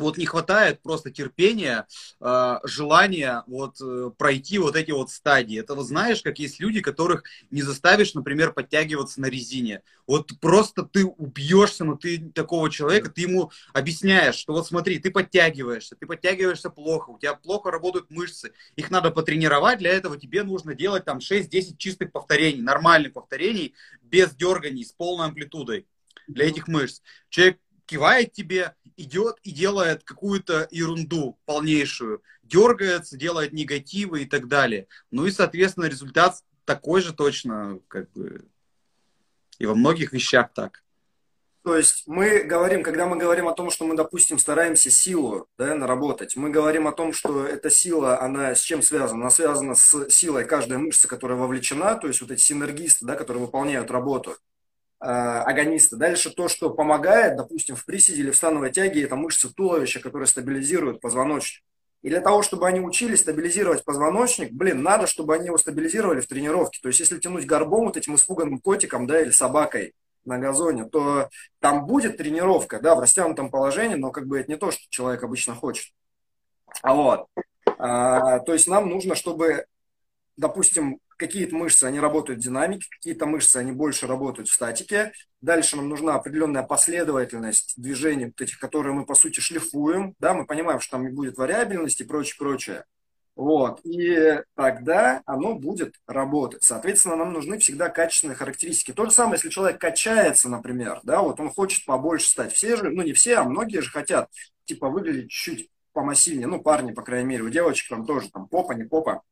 вот 0.00 0.18
не 0.18 0.26
хватает 0.26 0.82
просто 0.82 1.10
терпения, 1.10 1.86
э, 2.20 2.58
желания 2.64 3.42
вот 3.46 3.80
э, 3.80 4.10
пройти 4.16 4.58
вот 4.58 4.76
эти 4.76 4.90
вот 4.90 5.10
стадии. 5.10 5.60
Это 5.60 5.74
вот 5.74 5.86
знаешь, 5.86 6.22
как 6.22 6.38
есть 6.38 6.60
люди, 6.60 6.80
которых 6.80 7.24
не 7.50 7.62
заставишь, 7.62 8.14
например, 8.14 8.52
подтягиваться 8.52 9.20
на 9.20 9.26
резине. 9.26 9.82
Вот 10.06 10.32
просто 10.40 10.84
ты 10.84 11.04
убьешься, 11.04 11.84
но 11.84 11.96
ты 11.96 12.30
такого 12.34 12.70
человека, 12.70 13.10
ты 13.10 13.22
ему 13.22 13.50
объясняешь, 13.74 14.36
что 14.36 14.54
вот 14.54 14.66
смотри, 14.66 14.98
ты 14.98 15.10
подтягиваешься, 15.10 15.96
ты 15.96 16.06
подтягиваешься 16.06 16.70
плохо, 16.70 17.10
у 17.10 17.18
тебя 17.18 17.34
плохо 17.34 17.70
работают 17.70 18.10
мышцы, 18.10 18.52
их 18.76 18.90
надо 18.90 19.10
потренировать, 19.10 19.78
для 19.78 19.90
этого 19.90 20.18
тебе 20.18 20.42
нужно 20.44 20.74
делать 20.74 21.04
там 21.04 21.18
6-10 21.18 21.76
чистых 21.76 22.10
повторений, 22.12 22.62
нормальных 22.62 23.12
повторений, 23.12 23.74
без 24.02 24.34
дерганий, 24.34 24.84
с 24.84 24.92
полной 24.92 25.26
амплитудой 25.26 25.86
для 26.26 26.46
этих 26.46 26.68
мышц. 26.68 27.02
Человек 27.28 27.58
кивает 27.88 28.32
тебе, 28.32 28.74
идет 28.96 29.38
и 29.42 29.50
делает 29.50 30.04
какую-то 30.04 30.68
ерунду 30.70 31.38
полнейшую, 31.46 32.22
дергается, 32.42 33.16
делает 33.16 33.52
негативы 33.52 34.22
и 34.22 34.26
так 34.26 34.46
далее. 34.46 34.86
Ну 35.10 35.26
и, 35.26 35.30
соответственно, 35.30 35.86
результат 35.86 36.36
такой 36.64 37.00
же 37.00 37.12
точно, 37.14 37.80
как 37.88 38.10
бы, 38.12 38.44
и 39.58 39.66
во 39.66 39.74
многих 39.74 40.12
вещах 40.12 40.52
так. 40.52 40.82
То 41.62 41.76
есть 41.76 42.04
мы 42.06 42.44
говорим, 42.44 42.82
когда 42.82 43.06
мы 43.06 43.16
говорим 43.16 43.48
о 43.48 43.52
том, 43.52 43.70
что 43.70 43.84
мы, 43.84 43.96
допустим, 43.96 44.38
стараемся 44.38 44.90
силу 44.90 45.48
да, 45.58 45.74
наработать, 45.74 46.36
мы 46.36 46.50
говорим 46.50 46.86
о 46.86 46.92
том, 46.92 47.12
что 47.12 47.44
эта 47.44 47.68
сила, 47.68 48.20
она 48.20 48.54
с 48.54 48.60
чем 48.60 48.80
связана? 48.80 49.22
Она 49.22 49.30
связана 49.30 49.74
с 49.74 50.08
силой 50.08 50.44
каждой 50.44 50.78
мышцы, 50.78 51.08
которая 51.08 51.36
вовлечена, 51.36 51.96
то 51.96 52.06
есть 52.06 52.20
вот 52.20 52.30
эти 52.30 52.40
синергисты, 52.40 53.04
да, 53.04 53.16
которые 53.16 53.44
выполняют 53.44 53.90
работу. 53.90 54.36
Э, 55.00 55.42
агониста. 55.46 55.96
Дальше 55.96 56.30
то, 56.30 56.48
что 56.48 56.70
помогает, 56.70 57.36
допустим, 57.36 57.76
в 57.76 57.84
приседе 57.84 58.22
или 58.22 58.30
в 58.30 58.36
становой 58.36 58.72
тяге, 58.72 59.04
это 59.04 59.14
мышцы 59.14 59.48
туловища, 59.48 60.00
которые 60.00 60.26
стабилизируют 60.26 61.00
позвоночник. 61.00 61.62
И 62.02 62.08
для 62.08 62.20
того, 62.20 62.42
чтобы 62.42 62.66
они 62.66 62.80
учились 62.80 63.20
стабилизировать 63.20 63.84
позвоночник, 63.84 64.52
блин, 64.52 64.82
надо, 64.82 65.06
чтобы 65.06 65.34
они 65.34 65.46
его 65.46 65.58
стабилизировали 65.58 66.20
в 66.20 66.26
тренировке. 66.26 66.80
То 66.82 66.88
есть, 66.88 67.00
если 67.00 67.18
тянуть 67.18 67.46
горбом 67.46 67.86
вот 67.86 67.96
этим 67.96 68.16
испуганным 68.16 68.60
котиком, 68.60 69.06
да, 69.06 69.20
или 69.20 69.30
собакой 69.30 69.94
на 70.24 70.38
газоне, 70.38 70.84
то 70.84 71.28
там 71.60 71.86
будет 71.86 72.16
тренировка, 72.16 72.80
да, 72.80 72.94
в 72.96 73.00
растянутом 73.00 73.50
положении, 73.50 73.96
но 73.96 74.10
как 74.10 74.26
бы 74.26 74.40
это 74.40 74.50
не 74.50 74.58
то, 74.58 74.70
что 74.72 74.82
человек 74.90 75.22
обычно 75.22 75.54
хочет. 75.54 75.92
А 76.82 76.94
вот. 76.94 77.26
А, 77.78 78.40
то 78.40 78.52
есть 78.52 78.66
нам 78.66 78.88
нужно, 78.88 79.14
чтобы, 79.14 79.66
допустим, 80.36 80.98
какие-то 81.18 81.54
мышцы, 81.54 81.84
они 81.84 82.00
работают 82.00 82.40
в 82.40 82.42
динамике, 82.42 82.88
какие-то 82.90 83.26
мышцы, 83.26 83.58
они 83.58 83.72
больше 83.72 84.06
работают 84.06 84.48
в 84.48 84.52
статике. 84.52 85.12
Дальше 85.40 85.76
нам 85.76 85.88
нужна 85.88 86.14
определенная 86.14 86.62
последовательность 86.62 87.74
движений, 87.76 88.26
вот 88.26 88.40
этих, 88.40 88.58
которые 88.58 88.94
мы, 88.94 89.04
по 89.04 89.14
сути, 89.14 89.40
шлифуем. 89.40 90.14
Да, 90.18 90.32
мы 90.34 90.46
понимаем, 90.46 90.80
что 90.80 90.92
там 90.92 91.14
будет 91.14 91.36
вариабельность 91.36 92.00
и 92.00 92.04
прочее, 92.04 92.36
прочее. 92.38 92.84
Вот. 93.36 93.80
И 93.84 94.42
тогда 94.56 95.22
оно 95.24 95.54
будет 95.54 95.94
работать. 96.08 96.64
Соответственно, 96.64 97.14
нам 97.14 97.32
нужны 97.32 97.58
всегда 97.58 97.88
качественные 97.88 98.34
характеристики. 98.34 98.92
То 98.92 99.04
же 99.04 99.12
самое, 99.12 99.36
если 99.36 99.48
человек 99.48 99.80
качается, 99.80 100.48
например, 100.48 100.98
да, 101.04 101.22
вот 101.22 101.38
он 101.38 101.50
хочет 101.50 101.84
побольше 101.84 102.28
стать. 102.28 102.52
Все 102.52 102.74
же, 102.74 102.90
ну 102.90 103.02
не 103.02 103.12
все, 103.12 103.36
а 103.36 103.44
многие 103.44 103.80
же 103.80 103.90
хотят, 103.90 104.28
типа, 104.64 104.88
выглядеть 104.88 105.30
чуть-чуть 105.30 105.70
помассивнее. 105.92 106.48
Ну, 106.48 106.60
парни, 106.60 106.92
по 106.92 107.02
крайней 107.02 107.28
мере, 107.28 107.44
у 107.44 107.48
девочек 107.48 107.88
там 107.88 108.04
тоже, 108.04 108.28
там, 108.30 108.48
попа, 108.48 108.72
не 108.72 108.84
попа. 108.84 109.22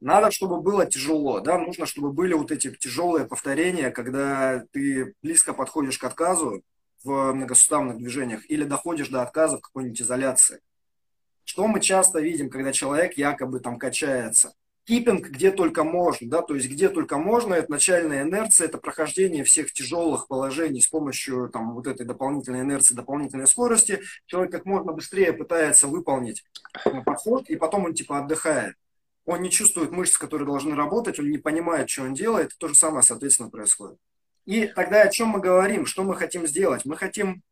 Надо, 0.00 0.30
чтобы 0.30 0.60
было 0.60 0.86
тяжело, 0.86 1.40
да, 1.40 1.58
нужно, 1.58 1.84
чтобы 1.84 2.12
были 2.12 2.32
вот 2.32 2.52
эти 2.52 2.70
тяжелые 2.70 3.26
повторения, 3.26 3.90
когда 3.90 4.64
ты 4.70 5.14
близко 5.22 5.52
подходишь 5.52 5.98
к 5.98 6.04
отказу 6.04 6.62
в 7.02 7.32
многосуставных 7.32 7.98
движениях 7.98 8.48
или 8.48 8.62
доходишь 8.62 9.08
до 9.08 9.22
отказа 9.22 9.58
в 9.58 9.60
какой-нибудь 9.60 10.00
изоляции. 10.00 10.60
Что 11.44 11.66
мы 11.66 11.80
часто 11.80 12.20
видим, 12.20 12.48
когда 12.48 12.72
человек 12.72 13.14
якобы 13.16 13.58
там 13.58 13.76
качается? 13.78 14.54
Киппинг 14.84 15.28
где 15.28 15.50
только 15.50 15.82
можно, 15.82 16.30
да, 16.30 16.42
то 16.42 16.54
есть 16.54 16.68
где 16.70 16.88
только 16.88 17.18
можно, 17.18 17.54
это 17.54 17.70
начальная 17.70 18.22
инерция, 18.22 18.68
это 18.68 18.78
прохождение 18.78 19.44
всех 19.44 19.72
тяжелых 19.72 20.28
положений 20.28 20.80
с 20.80 20.86
помощью 20.86 21.50
там 21.50 21.74
вот 21.74 21.86
этой 21.86 22.06
дополнительной 22.06 22.60
инерции, 22.60 22.94
дополнительной 22.94 23.48
скорости. 23.48 24.00
Человек 24.26 24.52
как 24.52 24.64
можно 24.64 24.92
быстрее 24.92 25.32
пытается 25.32 25.88
выполнить 25.88 26.44
подход, 27.04 27.50
и 27.50 27.56
потом 27.56 27.86
он 27.86 27.94
типа 27.94 28.18
отдыхает 28.18 28.76
он 29.28 29.42
не 29.42 29.50
чувствует 29.50 29.90
мышц, 29.90 30.16
которые 30.16 30.46
должны 30.46 30.74
работать, 30.74 31.18
он 31.20 31.30
не 31.30 31.36
понимает, 31.36 31.90
что 31.90 32.02
он 32.02 32.14
делает, 32.14 32.52
то 32.58 32.66
же 32.66 32.74
самое, 32.74 33.02
соответственно, 33.02 33.50
происходит. 33.50 33.98
И 34.46 34.66
тогда 34.66 35.02
о 35.02 35.10
чем 35.10 35.28
мы 35.28 35.40
говорим, 35.40 35.84
что 35.84 36.02
мы 36.02 36.16
хотим 36.16 36.46
сделать? 36.46 36.86
Мы 36.86 36.96
хотим, 36.96 37.42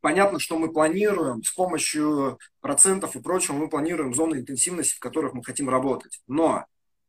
понятно, 0.00 0.38
что 0.38 0.58
мы 0.58 0.72
планируем 0.72 1.42
с 1.42 1.52
помощью 1.52 2.38
процентов 2.62 3.14
и 3.14 3.20
прочего, 3.20 3.56
мы 3.56 3.68
планируем 3.68 4.14
зоны 4.14 4.36
интенсивности, 4.36 4.96
в 4.96 5.00
которых 5.00 5.34
мы 5.34 5.44
хотим 5.44 5.68
работать. 5.68 6.22
Но 6.26 6.64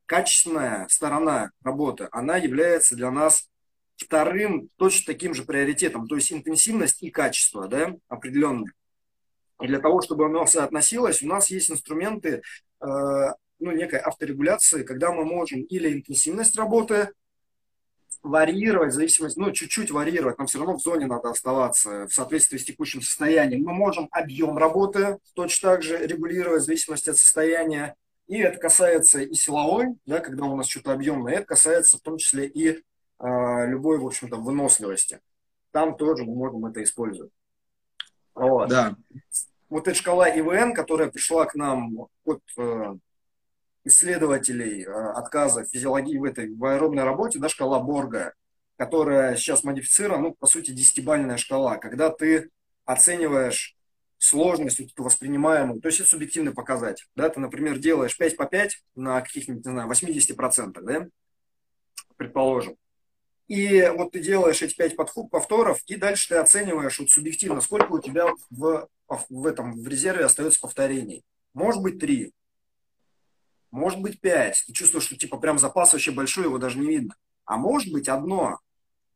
качественная 0.05 0.85
сторона 0.89 1.51
работы, 1.63 2.09
она 2.11 2.35
является 2.35 2.97
для 2.97 3.09
нас 3.09 3.49
вторым 3.95 4.67
точно 4.75 5.13
таким 5.13 5.33
же 5.33 5.45
приоритетом, 5.45 6.09
то 6.09 6.15
есть 6.15 6.33
интенсивность 6.33 7.01
и 7.01 7.09
качество, 7.09 7.69
да, 7.69 7.95
определенные. 8.09 8.73
И 9.61 9.67
для 9.67 9.79
того, 9.79 10.01
чтобы 10.01 10.25
оно 10.25 10.45
соотносилось, 10.45 11.23
у 11.23 11.27
нас 11.27 11.49
есть 11.49 11.71
инструменты, 11.71 12.41
э, 12.81 13.27
ну, 13.65 13.71
некой 13.71 13.99
авторегуляции, 13.99 14.83
когда 14.83 15.11
мы 15.11 15.25
можем 15.25 15.61
или 15.63 15.91
интенсивность 15.91 16.55
работы 16.55 17.09
варьировать, 18.21 18.91
в 18.91 18.95
зависимости, 18.95 19.39
ну, 19.39 19.51
чуть-чуть 19.51 19.89
варьировать, 19.89 20.37
нам 20.37 20.45
все 20.45 20.59
равно 20.59 20.77
в 20.77 20.81
зоне 20.81 21.07
надо 21.07 21.29
оставаться 21.29 22.07
в 22.07 22.13
соответствии 22.13 22.57
с 22.57 22.65
текущим 22.65 23.01
состоянием. 23.01 23.63
Мы 23.63 23.73
можем 23.73 24.07
объем 24.11 24.57
работы 24.57 25.17
точно 25.33 25.71
так 25.71 25.81
же 25.81 25.97
регулировать 26.05 26.61
в 26.61 26.65
зависимости 26.65 27.09
от 27.09 27.17
состояния. 27.17 27.95
И 28.27 28.37
это 28.37 28.59
касается 28.59 29.21
и 29.21 29.33
силовой, 29.33 29.95
да, 30.05 30.19
когда 30.19 30.45
у 30.45 30.55
нас 30.55 30.67
что-то 30.67 30.93
объемное, 30.93 31.33
это 31.33 31.45
касается 31.45 31.97
в 31.97 32.01
том 32.01 32.17
числе 32.17 32.47
и 32.47 32.69
э, 32.69 33.67
любой, 33.67 33.97
в 33.97 34.05
общем-то, 34.05 34.37
выносливости. 34.37 35.21
Там 35.71 35.97
тоже 35.97 36.23
мы 36.23 36.35
можем 36.35 36.65
это 36.65 36.83
использовать. 36.83 37.31
Вот. 38.35 38.69
Да. 38.69 38.95
Вот 39.69 39.87
эта 39.87 39.97
шкала 39.97 40.29
ИВН, 40.29 40.73
которая 40.73 41.09
пришла 41.09 41.45
к 41.45 41.55
нам 41.55 42.07
от 42.23 42.41
э, 42.57 42.95
исследователей 43.85 44.83
э, 44.83 44.89
отказа 44.89 45.63
физиологии 45.63 46.17
в 46.17 46.23
этой 46.23 46.53
в 46.53 46.65
аэробной 46.65 47.03
работе, 47.03 47.39
да, 47.39 47.47
шкала 47.47 47.79
Борга, 47.79 48.33
которая 48.77 49.37
сейчас 49.37 49.63
модифицирована, 49.63 50.29
ну, 50.29 50.33
по 50.33 50.47
сути, 50.47 50.71
десятибальная 50.71 51.37
шкала, 51.37 51.77
когда 51.77 52.09
ты 52.09 52.49
оцениваешь 52.83 53.77
сложность 54.17 54.79
вот 54.79 54.91
эту 54.91 55.03
воспринимаемую, 55.03 55.81
то 55.81 55.87
есть 55.87 55.99
это 55.99 56.09
субъективный 56.09 56.53
показатель, 56.53 57.05
да, 57.15 57.29
ты, 57.29 57.39
например, 57.39 57.77
делаешь 57.77 58.17
5 58.17 58.37
по 58.37 58.45
5 58.45 58.83
на 58.95 59.21
каких-нибудь, 59.21 59.65
не 59.65 59.71
знаю, 59.71 59.89
80%, 59.89 60.81
да, 60.81 61.07
предположим, 62.17 62.75
и 63.47 63.91
вот 63.95 64.11
ты 64.11 64.21
делаешь 64.21 64.61
эти 64.61 64.75
5 64.75 64.95
повторов, 65.29 65.79
и 65.85 65.95
дальше 65.95 66.29
ты 66.29 66.35
оцениваешь 66.35 66.99
вот 66.99 67.11
субъективно, 67.11 67.61
сколько 67.61 67.91
у 67.91 68.01
тебя 68.01 68.27
в, 68.49 68.87
в 69.07 69.45
этом 69.45 69.79
в 69.79 69.87
резерве 69.87 70.25
остается 70.25 70.59
повторений. 70.59 71.23
Может 71.53 71.83
быть, 71.83 71.99
3, 71.99 72.33
может 73.71 74.01
быть 74.01 74.21
5. 74.21 74.65
Ты 74.67 74.73
чувствуешь, 74.73 75.05
что 75.05 75.17
типа 75.17 75.37
прям 75.37 75.59
запас 75.59 75.93
вообще 75.93 76.11
большой, 76.11 76.45
его 76.45 76.57
даже 76.57 76.79
не 76.79 76.87
видно. 76.87 77.15
А 77.45 77.57
может 77.57 77.91
быть 77.91 78.09
одно. 78.09 78.59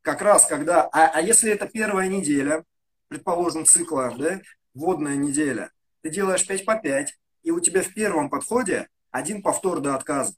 Как 0.02 0.22
раз 0.22 0.46
когда... 0.46 0.84
А, 0.92 1.12
а 1.14 1.22
если 1.22 1.52
это 1.52 1.68
первая 1.68 2.08
неделя, 2.08 2.64
предположим, 3.08 3.66
цикла, 3.66 4.14
да, 4.18 4.42
водная 4.74 5.16
неделя, 5.16 5.72
ты 6.02 6.10
делаешь 6.10 6.46
5 6.46 6.66
по 6.66 6.76
5, 6.76 7.18
и 7.44 7.52
у 7.52 7.60
тебя 7.60 7.82
в 7.82 7.94
первом 7.94 8.30
подходе 8.30 8.88
один 9.12 9.42
повтор 9.42 9.80
до 9.80 9.96
отказа. 9.96 10.36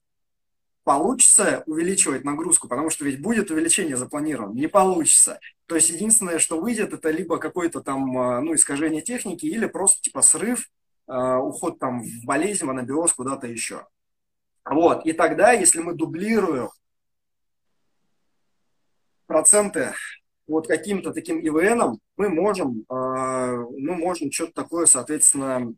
Получится 0.84 1.64
увеличивать 1.68 2.24
нагрузку, 2.24 2.68
потому 2.68 2.90
что 2.90 3.06
ведь 3.06 3.22
будет 3.22 3.52
увеличение 3.52 3.98
запланировано. 3.98 4.54
Не 4.54 4.68
получится. 4.68 5.40
То 5.68 5.76
есть 5.76 5.90
единственное, 5.90 6.40
что 6.40 6.60
выйдет, 6.60 6.92
это 6.94 7.12
либо 7.12 7.38
какое-то 7.38 7.82
там 7.82 8.18
а, 8.18 8.42
ну, 8.42 8.56
искажение 8.56 9.02
техники, 9.02 9.46
или 9.46 9.68
просто 9.68 10.02
типа 10.02 10.24
срыв, 10.24 10.70
а, 11.08 11.40
уход 11.40 11.78
там 11.78 12.02
в 12.02 12.26
болезнь, 12.26 12.66
в 12.66 12.70
анабиоз, 12.70 13.14
куда-то 13.14 13.46
еще. 13.46 13.86
Вот. 14.66 15.06
И 15.06 15.14
тогда, 15.14 15.52
если 15.52 15.80
мы 15.82 15.94
дублируем 15.94 16.70
проценты 19.26 19.94
вот 20.48 20.68
каким-то 20.68 21.14
таким 21.14 21.40
ИВНом, 21.40 22.00
мы 22.18 22.30
можем, 22.30 22.86
э, 22.90 22.94
мы 22.94 23.96
можем 23.96 24.32
что-то 24.32 24.54
такое, 24.54 24.86
соответственно, 24.86 25.74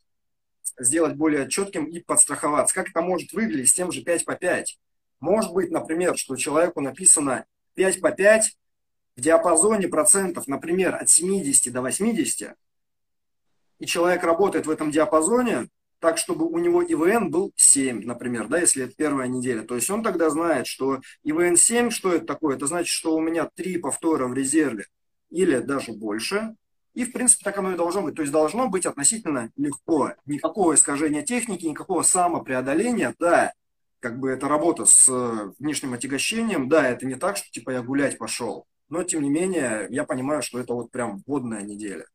сделать 0.80 1.16
более 1.16 1.50
четким 1.50 1.86
и 1.86 2.00
подстраховаться. 2.00 2.74
Как 2.74 2.90
это 2.90 3.02
может 3.02 3.34
выглядеть 3.34 3.70
с 3.70 3.74
тем 3.74 3.92
же 3.92 4.02
5 4.02 4.25
по 4.25 4.36
5? 4.36 4.80
Может 5.20 5.54
быть, 5.54 5.72
например, 5.72 6.18
что 6.18 6.36
человеку 6.36 6.82
написано 6.82 7.46
5 7.75 8.02
по 8.02 8.12
5 8.12 8.58
в 9.16 9.22
диапазоне 9.22 9.88
процентов, 9.88 10.48
например, 10.48 10.96
от 10.96 11.10
70 11.10 11.72
до 11.72 11.82
80, 11.82 12.56
и 13.80 13.86
человек 13.86 14.24
работает 14.24 14.66
в 14.66 14.70
этом 14.70 14.92
диапазоне, 14.92 15.70
так, 16.03 16.17
чтобы 16.17 16.45
у 16.48 16.57
него 16.60 16.83
ИВН 16.83 17.31
был 17.31 17.53
7, 17.55 18.03
например, 18.03 18.50
да, 18.50 18.60
если 18.60 18.83
это 18.83 18.93
первая 18.93 19.29
неделя. 19.29 19.62
То 19.63 19.75
есть 19.75 19.89
он 19.89 20.03
тогда 20.03 20.29
знает, 20.29 20.67
что 20.67 21.00
ИВН 21.23 21.56
7, 21.56 21.91
что 21.91 22.12
это 22.12 22.25
такое? 22.25 22.58
Это 22.58 22.67
значит, 22.67 22.89
что 22.89 23.15
у 23.15 23.21
меня 23.21 23.49
3 23.56 23.78
повтора 23.78 24.28
в 24.28 24.34
резерве 24.34 24.86
или 25.30 25.60
даже 25.60 25.93
больше. 25.93 26.56
И, 26.93 27.06
в 27.06 27.13
принципе, 27.13 27.45
так 27.45 27.58
оно 27.58 27.71
и 27.71 27.78
должно 27.78 28.01
быть. 28.01 28.15
То 28.15 28.21
есть 28.21 28.34
должно 28.34 28.67
быть 28.67 28.86
относительно 28.86 29.49
легко. 29.56 30.12
Никакого 30.25 30.75
искажения 30.75 31.21
техники, 31.21 31.65
никакого 31.65 32.01
самопреодоления. 32.01 33.15
Да, 33.17 33.54
как 34.01 34.19
бы 34.19 34.30
это 34.30 34.49
работа 34.49 34.84
с 34.84 35.08
внешним 35.58 35.93
отягощением. 35.93 36.67
Да, 36.67 36.86
это 36.86 37.06
не 37.06 37.15
так, 37.15 37.38
что 37.38 37.49
типа 37.49 37.69
я 37.69 37.82
гулять 37.82 38.17
пошел. 38.17 38.65
Но, 38.89 39.04
тем 39.04 39.21
не 39.21 39.30
менее, 39.30 39.88
я 39.89 40.04
понимаю, 40.04 40.41
что 40.41 40.60
это 40.60 40.73
вот 40.73 40.91
прям 40.91 41.23
водная 41.25 41.62
неделя. 41.62 42.06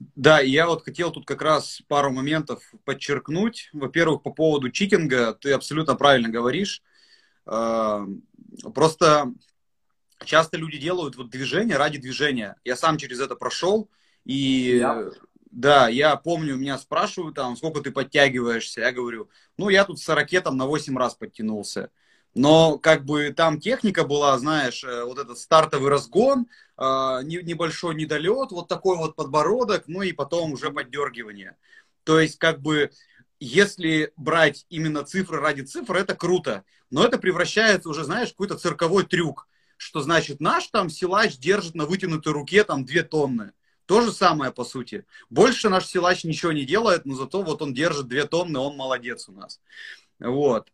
Да, 0.00 0.40
я 0.40 0.66
вот 0.66 0.82
хотел 0.82 1.10
тут 1.12 1.26
как 1.26 1.42
раз 1.42 1.82
пару 1.86 2.10
моментов 2.10 2.72
подчеркнуть. 2.84 3.68
Во-первых, 3.74 4.22
по 4.22 4.30
поводу 4.30 4.70
читинга, 4.70 5.34
ты 5.34 5.52
абсолютно 5.52 5.94
правильно 5.94 6.30
говоришь. 6.30 6.82
А, 7.44 8.06
просто 8.74 9.32
часто 10.24 10.56
люди 10.56 10.78
делают 10.78 11.16
вот 11.16 11.28
движение 11.28 11.76
ради 11.76 11.98
движения. 11.98 12.56
Я 12.64 12.76
сам 12.76 12.96
через 12.96 13.20
это 13.20 13.36
прошел, 13.36 13.90
и 14.24 14.78
я... 14.78 15.10
да, 15.50 15.88
я 15.88 16.16
помню, 16.16 16.56
меня 16.56 16.78
спрашивают 16.78 17.34
там, 17.36 17.54
сколько 17.56 17.82
ты 17.82 17.90
подтягиваешься. 17.90 18.80
Я 18.80 18.92
говорю, 18.92 19.28
ну, 19.58 19.68
я 19.68 19.84
тут 19.84 20.00
с 20.00 20.08
ракетом 20.08 20.56
на 20.56 20.64
8 20.66 20.96
раз 20.96 21.14
подтянулся. 21.14 21.90
Но 22.34 22.78
как 22.78 23.04
бы 23.04 23.32
там 23.32 23.60
техника 23.60 24.04
была, 24.04 24.38
знаешь, 24.38 24.84
э, 24.84 25.04
вот 25.04 25.18
этот 25.18 25.38
стартовый 25.38 25.90
разгон, 25.90 26.46
а, 26.76 27.22
небольшой 27.22 27.94
недолет, 27.94 28.52
вот 28.52 28.68
такой 28.68 28.96
вот 28.96 29.14
подбородок, 29.16 29.84
ну 29.86 30.00
и 30.00 30.12
потом 30.12 30.52
уже 30.52 30.70
поддергивание. 30.70 31.56
То 32.04 32.18
есть 32.18 32.38
как 32.38 32.62
бы 32.62 32.90
если 33.40 34.12
брать 34.16 34.66
именно 34.68 35.02
цифры 35.02 35.40
ради 35.40 35.62
цифр, 35.62 35.96
это 35.96 36.14
круто. 36.14 36.64
Но 36.90 37.04
это 37.04 37.18
превращается 37.18 37.88
уже, 37.88 38.04
знаешь, 38.04 38.28
какой-то 38.30 38.56
цирковой 38.56 39.04
трюк. 39.04 39.48
Что 39.78 40.02
значит, 40.02 40.40
наш 40.40 40.66
там 40.66 40.90
силач 40.90 41.38
держит 41.38 41.74
на 41.74 41.86
вытянутой 41.86 42.34
руке 42.34 42.64
там 42.64 42.84
2 42.84 43.02
тонны. 43.02 43.52
То 43.86 44.02
же 44.02 44.12
самое, 44.12 44.52
по 44.52 44.62
сути. 44.62 45.06
Больше 45.30 45.70
наш 45.70 45.86
силач 45.86 46.22
ничего 46.22 46.52
не 46.52 46.64
делает, 46.64 47.06
но 47.06 47.14
зато 47.14 47.42
вот 47.42 47.62
он 47.62 47.72
держит 47.72 48.08
2 48.08 48.24
тонны, 48.26 48.58
он 48.58 48.76
молодец 48.76 49.28
у 49.28 49.32
нас. 49.32 49.58
Вот. 50.18 50.70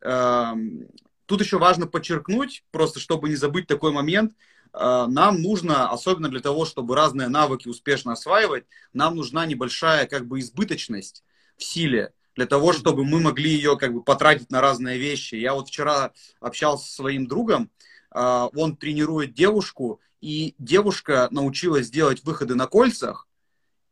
Тут 1.26 1.40
еще 1.40 1.58
важно 1.58 1.86
подчеркнуть, 1.86 2.64
просто 2.70 3.00
чтобы 3.00 3.28
не 3.28 3.34
забыть 3.34 3.66
такой 3.66 3.92
момент, 3.92 4.32
э, 4.72 5.06
нам 5.08 5.42
нужно, 5.42 5.90
особенно 5.90 6.28
для 6.28 6.40
того, 6.40 6.64
чтобы 6.64 6.94
разные 6.94 7.28
навыки 7.28 7.68
успешно 7.68 8.12
осваивать, 8.12 8.64
нам 8.92 9.16
нужна 9.16 9.44
небольшая 9.44 10.06
как 10.06 10.26
бы 10.26 10.38
избыточность 10.38 11.24
в 11.56 11.64
силе, 11.64 12.12
для 12.36 12.46
того, 12.46 12.72
чтобы 12.72 13.04
мы 13.04 13.18
могли 13.20 13.50
ее 13.50 13.76
как 13.76 13.92
бы 13.92 14.02
потратить 14.02 14.50
на 14.50 14.60
разные 14.60 14.98
вещи. 14.98 15.34
Я 15.34 15.54
вот 15.54 15.68
вчера 15.68 16.12
общался 16.38 16.86
со 16.86 16.94
своим 16.94 17.26
другом, 17.26 17.70
э, 18.14 18.48
он 18.54 18.76
тренирует 18.76 19.34
девушку, 19.34 20.00
и 20.20 20.54
девушка 20.58 21.28
научилась 21.30 21.90
делать 21.90 22.24
выходы 22.24 22.54
на 22.54 22.66
кольцах 22.66 23.26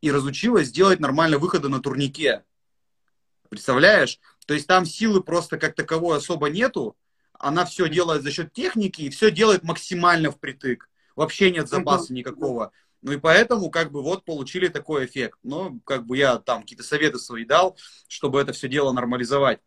и 0.00 0.12
разучилась 0.12 0.70
делать 0.70 1.00
нормально 1.00 1.38
выходы 1.38 1.68
на 1.68 1.80
турнике. 1.80 2.44
Представляешь? 3.48 4.20
То 4.46 4.54
есть 4.54 4.66
там 4.66 4.84
силы 4.84 5.22
просто 5.22 5.58
как 5.58 5.74
таковой 5.74 6.18
особо 6.18 6.50
нету, 6.50 6.96
она 7.44 7.66
все 7.66 7.88
делает 7.88 8.22
за 8.22 8.30
счет 8.30 8.52
техники 8.52 9.02
и 9.02 9.10
все 9.10 9.30
делает 9.30 9.64
максимально 9.64 10.30
впритык. 10.30 10.88
Вообще 11.14 11.50
нет 11.50 11.68
запаса 11.68 12.12
никакого. 12.12 12.72
Ну 13.02 13.12
и 13.12 13.18
поэтому 13.18 13.70
как 13.70 13.92
бы 13.92 14.02
вот 14.02 14.24
получили 14.24 14.68
такой 14.68 15.04
эффект. 15.04 15.38
Но 15.42 15.78
как 15.84 16.06
бы 16.06 16.16
я 16.16 16.38
там 16.38 16.62
какие-то 16.62 16.84
советы 16.84 17.18
свои 17.18 17.44
дал, 17.44 17.76
чтобы 18.08 18.40
это 18.40 18.54
все 18.54 18.66
дело 18.66 18.92
нормализовать. 18.92 19.60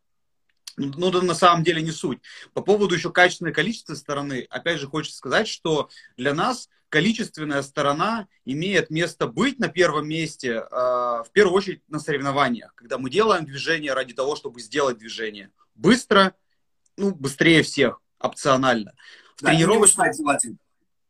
Ну, 0.75 1.11
да 1.11 1.21
на 1.21 1.35
самом 1.35 1.63
деле 1.63 1.83
не 1.83 1.91
суть. 1.91 2.19
По 2.53 2.61
поводу 2.61 2.95
еще 2.95 3.11
качественной 3.11 3.53
количественной 3.53 3.97
стороны, 3.97 4.47
опять 4.49 4.79
же, 4.79 4.87
хочется 4.87 5.17
сказать, 5.17 5.47
что 5.47 5.89
для 6.17 6.33
нас 6.33 6.69
количественная 6.89 7.61
сторона 7.61 8.27
имеет 8.45 8.89
место 8.89 9.27
быть 9.27 9.59
на 9.59 9.67
первом 9.67 10.07
месте, 10.07 10.49
э, 10.49 10.63
в 10.71 11.27
первую 11.31 11.55
очередь 11.55 11.81
на 11.89 11.99
соревнованиях, 11.99 12.73
когда 12.75 12.97
мы 12.97 13.09
делаем 13.11 13.45
движение 13.45 13.93
ради 13.93 14.13
того, 14.13 14.35
чтобы 14.35 14.61
сделать 14.61 14.97
движение 14.97 15.51
быстро, 15.75 16.33
ну, 16.97 17.13
быстрее 17.13 17.63
всех, 17.63 18.01
опционально. 18.19 18.93
В 19.38 19.43
да, 19.43 19.49
тренировочном... 19.49 20.07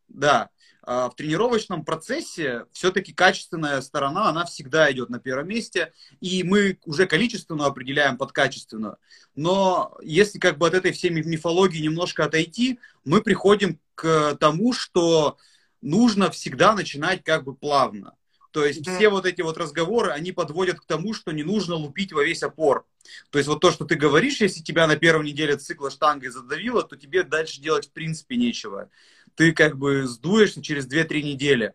Да, 0.08 0.50
а, 0.84 1.10
в 1.10 1.16
тренировочном 1.16 1.84
процессе 1.84 2.66
все-таки 2.72 3.12
качественная 3.12 3.82
сторона, 3.82 4.30
она 4.30 4.46
всегда 4.46 4.90
идет 4.90 5.10
на 5.10 5.20
первом 5.20 5.50
месте, 5.50 5.92
и 6.22 6.44
мы 6.44 6.80
уже 6.86 7.08
количественно 7.08 7.66
определяем 7.66 8.18
под 8.18 8.32
качественную. 8.32 8.98
Но 9.36 9.98
если 10.02 10.40
как 10.40 10.58
бы 10.58 10.66
от 10.66 10.74
этой 10.74 10.94
всей 10.94 11.10
мифологии 11.10 11.82
немножко 11.82 12.24
отойти, 12.24 12.80
мы 13.04 13.22
приходим 13.22 13.80
к 13.96 14.38
тому, 14.40 14.72
что 14.72 15.38
нужно 15.82 16.32
всегда 16.32 16.74
начинать 16.74 17.22
как 17.22 17.44
бы 17.44 17.54
плавно. 17.54 18.14
То 18.52 18.66
есть 18.66 18.84
да. 18.84 18.96
все 18.96 19.10
вот 19.10 19.26
эти 19.26 19.42
вот 19.42 19.58
разговоры, 19.58 20.12
они 20.12 20.32
подводят 20.32 20.80
к 20.80 20.86
тому, 20.86 21.14
что 21.14 21.32
не 21.32 21.44
нужно 21.44 21.76
лупить 21.76 22.14
во 22.14 22.24
весь 22.24 22.44
опор. 22.44 22.86
То 23.30 23.40
есть 23.40 23.48
вот 23.48 23.60
то, 23.60 23.72
что 23.72 23.86
ты 23.86 23.96
говоришь, 23.96 24.42
если 24.42 24.62
тебя 24.62 24.88
на 24.88 24.96
первой 24.96 25.26
неделе 25.26 25.58
цикла 25.58 25.90
штангой 25.92 26.30
задавило, 26.30 26.84
то 26.84 26.96
тебе 26.96 27.24
дальше 27.24 27.62
делать 27.62 27.88
в 27.88 27.92
принципе 27.92 28.38
нечего. 28.38 28.90
ты 29.36 29.54
как 29.54 29.78
бы 29.78 30.08
сдуешься 30.08 30.62
через 30.62 30.88
2-3 30.88 31.22
недели. 31.22 31.74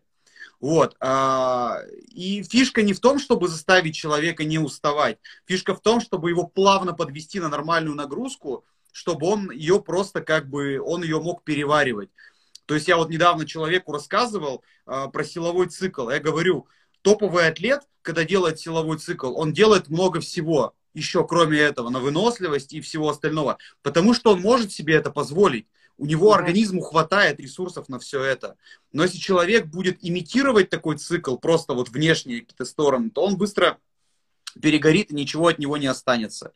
Вот. 0.59 0.95
А, 1.01 1.81
и 2.07 2.41
фишка 2.43 2.83
не 2.83 2.93
в 2.93 2.99
том, 3.01 3.19
чтобы 3.19 3.49
заставить 3.49 3.95
человека 3.95 4.45
не 4.45 4.59
уставать. 4.59 5.19
Фишка 5.45 5.75
в 5.75 5.81
том, 5.81 5.99
чтобы 5.99 6.29
его 6.29 6.47
плавно 6.47 6.93
подвести 6.93 7.39
на 7.39 7.49
нормальную 7.49 7.95
нагрузку, 7.95 8.63
чтобы 8.93 9.27
он 9.27 9.51
ее 9.51 9.81
просто 9.81 10.21
как 10.21 10.49
бы, 10.49 10.79
он 10.79 11.03
ее 11.03 11.19
мог 11.19 11.43
переваривать. 11.43 12.11
То 12.65 12.75
есть 12.75 12.87
я 12.87 12.97
вот 12.97 13.09
недавно 13.09 13.45
человеку 13.45 13.91
рассказывал 13.91 14.63
а, 14.85 15.07
про 15.07 15.23
силовой 15.23 15.67
цикл. 15.67 16.09
Я 16.09 16.19
говорю, 16.19 16.67
топовый 17.01 17.47
атлет, 17.47 17.81
когда 18.01 18.23
делает 18.23 18.59
силовой 18.59 18.97
цикл, 18.97 19.37
он 19.37 19.53
делает 19.53 19.89
много 19.89 20.19
всего 20.21 20.73
еще 20.93 21.25
кроме 21.27 21.59
этого, 21.59 21.89
на 21.89 21.99
выносливость 21.99 22.73
и 22.73 22.81
всего 22.81 23.09
остального. 23.09 23.57
Потому 23.81 24.13
что 24.13 24.33
он 24.33 24.41
может 24.41 24.71
себе 24.71 24.95
это 24.95 25.11
позволить. 25.11 25.67
У 25.97 26.05
него 26.05 26.31
mm-hmm. 26.31 26.37
организму 26.37 26.81
хватает 26.81 27.39
ресурсов 27.39 27.87
на 27.89 27.99
все 27.99 28.23
это. 28.23 28.55
Но 28.91 29.03
если 29.03 29.17
человек 29.17 29.67
будет 29.67 29.97
имитировать 30.01 30.69
такой 30.69 30.97
цикл, 30.97 31.37
просто 31.37 31.73
вот 31.73 31.89
внешние 31.89 32.41
какие-то 32.41 32.65
стороны, 32.65 33.09
то 33.09 33.23
он 33.23 33.37
быстро 33.37 33.77
перегорит 34.61 35.11
и 35.11 35.15
ничего 35.15 35.47
от 35.47 35.59
него 35.59 35.77
не 35.77 35.87
останется. 35.87 36.53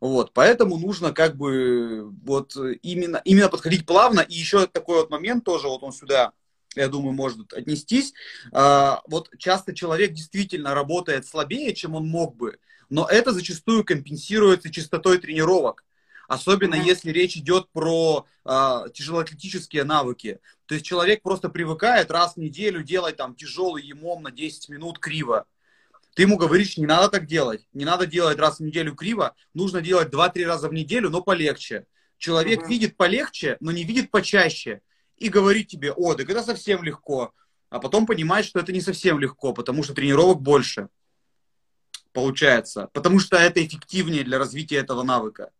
Вот, 0.00 0.32
поэтому 0.32 0.78
нужно 0.78 1.12
как 1.12 1.36
бы 1.36 2.10
вот 2.24 2.56
именно, 2.82 3.20
именно 3.24 3.48
подходить 3.48 3.86
плавно. 3.86 4.20
И 4.20 4.34
еще 4.34 4.66
такой 4.66 4.96
вот 4.96 5.10
момент 5.10 5.44
тоже, 5.44 5.68
вот 5.68 5.82
он 5.82 5.92
сюда, 5.92 6.32
я 6.74 6.88
думаю, 6.88 7.12
может 7.12 7.52
отнестись. 7.52 8.14
А, 8.52 9.02
вот 9.06 9.30
часто 9.38 9.74
человек 9.74 10.12
действительно 10.12 10.74
работает 10.74 11.26
слабее, 11.26 11.74
чем 11.74 11.94
он 11.94 12.08
мог 12.08 12.36
бы, 12.36 12.58
но 12.88 13.06
это 13.06 13.32
зачастую 13.32 13.84
компенсируется 13.84 14.70
частотой 14.70 15.18
тренировок. 15.18 15.84
Особенно 16.28 16.76
mm-hmm. 16.76 16.86
если 16.86 17.10
речь 17.10 17.36
идет 17.36 17.68
про 17.72 18.24
а, 18.44 18.88
тяжелоатлетические 18.90 19.82
навыки. 19.82 20.38
То 20.66 20.74
есть 20.74 20.86
человек 20.86 21.22
просто 21.22 21.48
привыкает 21.48 22.10
раз 22.12 22.34
в 22.34 22.36
неделю 22.36 22.84
делать 22.84 23.16
там 23.16 23.34
тяжелый 23.34 23.82
емом 23.82 24.22
на 24.22 24.30
10 24.30 24.68
минут 24.68 25.00
криво. 25.00 25.46
Ты 26.20 26.24
ему 26.24 26.36
говоришь, 26.36 26.76
не 26.76 26.84
надо 26.84 27.08
так 27.08 27.24
делать. 27.24 27.66
Не 27.72 27.86
надо 27.86 28.04
делать 28.04 28.38
раз 28.38 28.58
в 28.58 28.62
неделю 28.62 28.94
криво. 28.94 29.34
Нужно 29.54 29.80
делать 29.80 30.12
2-3 30.12 30.44
раза 30.44 30.68
в 30.68 30.74
неделю, 30.74 31.08
но 31.08 31.22
полегче. 31.22 31.86
Человек 32.18 32.60
mm-hmm. 32.60 32.68
видит 32.68 32.96
полегче, 32.98 33.56
но 33.60 33.72
не 33.72 33.84
видит 33.84 34.10
почаще. 34.10 34.82
И 35.16 35.30
говорит 35.30 35.68
тебе, 35.68 35.92
о, 35.92 36.12
так 36.12 36.28
это 36.28 36.42
совсем 36.42 36.82
легко. 36.84 37.32
А 37.70 37.80
потом 37.80 38.04
понимает, 38.04 38.44
что 38.44 38.60
это 38.60 38.70
не 38.70 38.82
совсем 38.82 39.18
легко, 39.18 39.54
потому 39.54 39.82
что 39.82 39.94
тренировок 39.94 40.42
больше. 40.42 40.88
Получается. 42.12 42.90
Потому 42.92 43.18
что 43.18 43.38
это 43.38 43.64
эффективнее 43.64 44.22
для 44.22 44.36
развития 44.36 44.76
этого 44.76 45.02
навыка 45.02 45.50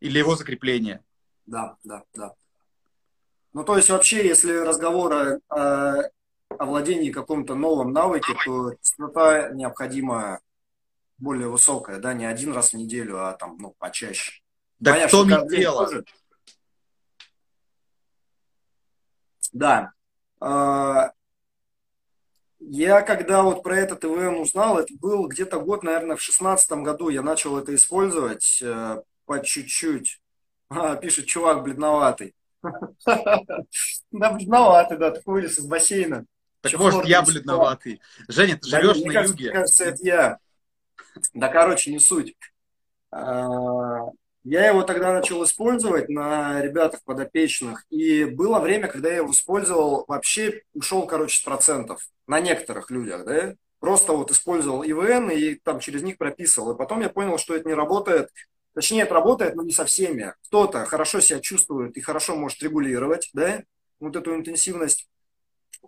или 0.00 0.18
его 0.18 0.36
закрепление. 0.36 1.02
Да, 1.46 1.78
да, 1.84 2.02
да. 2.14 2.34
Ну, 3.54 3.64
то 3.64 3.78
есть 3.78 3.88
вообще, 3.88 4.26
если 4.26 4.52
разговор 4.56 5.14
о, 5.14 5.40
о, 5.48 6.10
о 6.58 6.64
владении 6.66 7.10
каком-то 7.10 7.54
новом 7.54 7.92
навыке, 7.92 8.32
то 8.44 8.74
частота 8.82 9.50
необходима 9.50 10.40
более 11.18 11.48
высокая, 11.48 11.98
да, 11.98 12.14
не 12.14 12.26
один 12.26 12.52
раз 12.52 12.70
в 12.70 12.76
неделю, 12.76 13.24
а 13.24 13.32
там, 13.32 13.56
ну, 13.58 13.74
почаще. 13.78 14.42
Да 14.78 14.92
Понятно, 14.92 15.08
кто 15.08 15.24
не 15.24 15.48
дело? 15.48 15.86
Тоже... 15.86 16.04
Да. 19.52 19.92
Я 22.68 23.02
когда 23.02 23.42
вот 23.42 23.62
про 23.62 23.76
этот 23.76 24.04
ИВМ 24.04 24.40
узнал, 24.40 24.78
это 24.78 24.92
был 24.98 25.28
где-то 25.28 25.60
год, 25.60 25.82
наверное, 25.82 26.16
в 26.16 26.20
шестнадцатом 26.20 26.82
году 26.82 27.10
я 27.10 27.22
начал 27.22 27.56
это 27.58 27.74
использовать 27.74 28.60
э, 28.60 29.02
по 29.24 29.38
чуть-чуть. 29.38 30.20
А, 30.68 30.96
пишет, 30.96 31.26
чувак 31.26 31.62
бледноватый. 31.62 32.34
Да, 34.10 34.32
бледноватый, 34.32 34.98
да, 34.98 35.10
такой 35.12 35.34
вылез 35.34 35.58
из 35.58 35.66
бассейна. 35.66 36.24
Так 36.72 36.80
может, 36.80 37.04
я 37.04 37.22
бледноватый. 37.22 38.00
Женя, 38.28 38.56
ты 38.56 38.68
живешь 38.68 39.00
на 39.00 39.22
юге. 39.22 39.50
кажется, 39.50 39.84
это 39.84 39.98
я. 40.02 40.38
Да, 41.34 41.48
короче, 41.48 41.92
не 41.92 41.98
суть. 41.98 42.36
А, 43.10 44.00
я 44.44 44.68
его 44.68 44.82
тогда 44.82 45.12
начал 45.12 45.42
использовать 45.44 46.08
на 46.08 46.60
ребятах 46.60 47.02
подопечных, 47.04 47.84
и 47.90 48.24
было 48.24 48.60
время, 48.60 48.88
когда 48.88 49.08
я 49.08 49.16
его 49.16 49.30
использовал, 49.30 50.04
вообще 50.06 50.62
ушел, 50.74 51.06
короче, 51.06 51.38
с 51.38 51.42
процентов 51.42 52.06
на 52.26 52.40
некоторых 52.40 52.90
людях, 52.90 53.24
да, 53.24 53.54
просто 53.80 54.12
вот 54.12 54.30
использовал 54.30 54.84
ИВН 54.84 55.30
и 55.30 55.54
там 55.54 55.80
через 55.80 56.02
них 56.02 56.18
прописывал, 56.18 56.72
и 56.72 56.78
потом 56.78 57.00
я 57.00 57.08
понял, 57.08 57.38
что 57.38 57.56
это 57.56 57.66
не 57.66 57.74
работает, 57.74 58.30
Точнее, 58.76 59.04
это 59.04 59.14
работает, 59.14 59.54
но 59.54 59.62
не 59.62 59.72
со 59.72 59.86
всеми. 59.86 60.34
Кто-то 60.48 60.84
хорошо 60.84 61.20
себя 61.20 61.40
чувствует 61.40 61.96
и 61.96 62.02
хорошо 62.02 62.36
может 62.36 62.62
регулировать, 62.62 63.30
да, 63.32 63.62
вот 64.00 64.16
эту 64.16 64.34
интенсивность. 64.34 65.08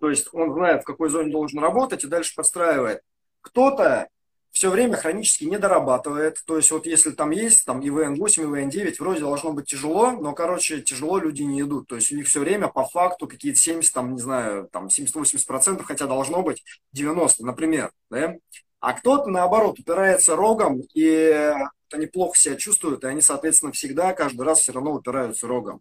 То 0.00 0.10
есть 0.10 0.28
он 0.32 0.52
знает, 0.52 0.82
в 0.82 0.86
какой 0.86 1.08
зоне 1.08 1.32
должен 1.32 1.58
работать 1.60 2.04
и 2.04 2.08
дальше 2.08 2.34
подстраивает. 2.34 3.02
Кто-то 3.40 4.08
все 4.50 4.70
время 4.70 4.96
хронически 4.96 5.44
не 5.44 5.58
дорабатывает. 5.58 6.38
То 6.46 6.56
есть 6.56 6.70
вот 6.70 6.86
если 6.86 7.10
там 7.10 7.30
есть 7.30 7.64
там 7.64 7.80
ИВН-8, 7.80 8.44
ИВН-9, 8.44 8.96
вроде 8.98 9.20
должно 9.20 9.52
быть 9.52 9.66
тяжело, 9.66 10.12
но, 10.12 10.32
короче, 10.32 10.80
тяжело 10.80 11.18
люди 11.18 11.42
не 11.42 11.60
идут. 11.60 11.86
То 11.86 11.96
есть 11.96 12.10
у 12.12 12.16
них 12.16 12.26
все 12.26 12.40
время 12.40 12.68
по 12.68 12.84
факту 12.84 13.28
какие-то 13.28 13.58
70, 13.58 13.92
там, 13.92 14.14
не 14.14 14.20
знаю, 14.20 14.68
там 14.72 14.86
70-80%, 14.86 15.82
хотя 15.84 16.06
должно 16.06 16.42
быть 16.42 16.64
90, 16.92 17.44
например. 17.44 17.92
Да? 18.10 18.34
А 18.80 18.92
кто-то, 18.94 19.28
наоборот, 19.28 19.78
упирается 19.78 20.36
рогом, 20.36 20.82
и 20.94 21.52
они 21.92 22.06
плохо 22.06 22.38
себя 22.38 22.56
чувствуют, 22.56 23.04
и 23.04 23.08
они, 23.08 23.20
соответственно, 23.20 23.72
всегда, 23.72 24.12
каждый 24.12 24.42
раз 24.42 24.60
все 24.60 24.72
равно 24.72 24.92
упираются 24.92 25.46
рогом. 25.46 25.80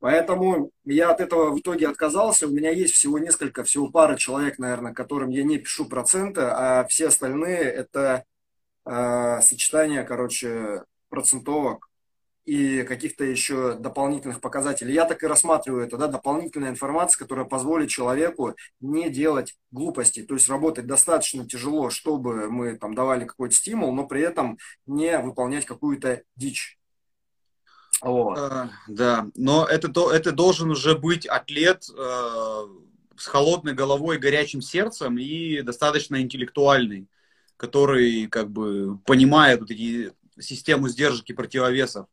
Поэтому 0.00 0.70
я 0.84 1.10
от 1.10 1.20
этого 1.20 1.50
в 1.50 1.58
итоге 1.58 1.88
отказался. 1.88 2.46
У 2.46 2.50
меня 2.50 2.70
есть 2.70 2.94
всего 2.94 3.18
несколько, 3.18 3.64
всего 3.64 3.90
пара 3.90 4.16
человек, 4.16 4.58
наверное, 4.58 4.94
которым 4.94 5.30
я 5.30 5.42
не 5.42 5.58
пишу 5.58 5.86
проценты, 5.86 6.42
а 6.42 6.86
все 6.88 7.08
остальные 7.08 7.58
это 7.58 8.24
э, 8.84 9.40
сочетание, 9.42 10.04
короче, 10.04 10.84
процентовок 11.08 11.88
и 12.48 12.82
каких-то 12.84 13.24
еще 13.24 13.74
дополнительных 13.74 14.40
показателей. 14.40 14.94
Я 14.94 15.04
так 15.04 15.22
и 15.22 15.26
рассматриваю 15.26 15.84
это, 15.84 15.98
да, 15.98 16.06
дополнительная 16.06 16.70
информация, 16.70 17.18
которая 17.18 17.44
позволит 17.44 17.90
человеку 17.90 18.54
не 18.80 19.10
делать 19.10 19.54
глупостей, 19.70 20.22
то 20.22 20.32
есть 20.32 20.48
работать 20.48 20.86
достаточно 20.86 21.46
тяжело, 21.46 21.90
чтобы 21.90 22.50
мы 22.50 22.78
там 22.78 22.94
давали 22.94 23.26
какой-то 23.26 23.54
стимул, 23.54 23.92
но 23.92 24.06
при 24.06 24.22
этом 24.22 24.56
не 24.86 25.18
выполнять 25.18 25.66
какую-то 25.66 26.22
дичь. 26.36 26.77
Вот. 28.00 28.38
А, 28.38 28.70
да, 28.86 29.26
но 29.34 29.66
это, 29.66 29.90
это 30.10 30.32
должен 30.32 30.70
уже 30.70 30.96
быть 30.96 31.26
атлет 31.26 31.84
э, 31.88 32.66
с 33.16 33.26
холодной 33.26 33.74
головой, 33.74 34.18
горячим 34.18 34.60
сердцем 34.62 35.18
и 35.18 35.62
достаточно 35.62 36.20
интеллектуальный, 36.20 37.08
который 37.56 38.26
как 38.28 38.50
бы 38.50 38.98
понимает 39.04 39.60
вот 39.60 39.70
эти 39.70 40.12
систему 40.38 40.88
сдержек 40.88 41.28
и 41.28 41.32
противовесов. 41.32 42.06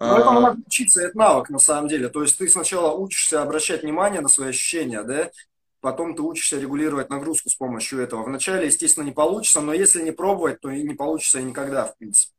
Ну, 0.00 0.16
этому 0.16 0.40
надо 0.40 0.60
учиться, 0.64 1.02
это 1.02 1.18
навык 1.18 1.50
на 1.50 1.58
самом 1.58 1.88
деле. 1.88 2.08
То 2.08 2.22
есть 2.22 2.38
ты 2.38 2.48
сначала 2.48 2.96
учишься 2.96 3.42
обращать 3.42 3.82
внимание 3.82 4.20
на 4.20 4.28
свои 4.28 4.50
ощущения, 4.50 5.02
да, 5.02 5.32
потом 5.80 6.14
ты 6.14 6.22
учишься 6.22 6.60
регулировать 6.60 7.10
нагрузку 7.10 7.48
с 7.48 7.56
помощью 7.56 8.00
этого. 8.00 8.22
Вначале, 8.22 8.66
естественно, 8.66 9.04
не 9.04 9.10
получится, 9.10 9.60
но 9.60 9.72
если 9.72 10.02
не 10.02 10.12
пробовать, 10.12 10.60
то 10.60 10.70
и 10.70 10.84
не 10.84 10.94
получится 10.94 11.40
и 11.40 11.44
никогда, 11.44 11.86
в 11.86 11.96
принципе. 11.96 12.32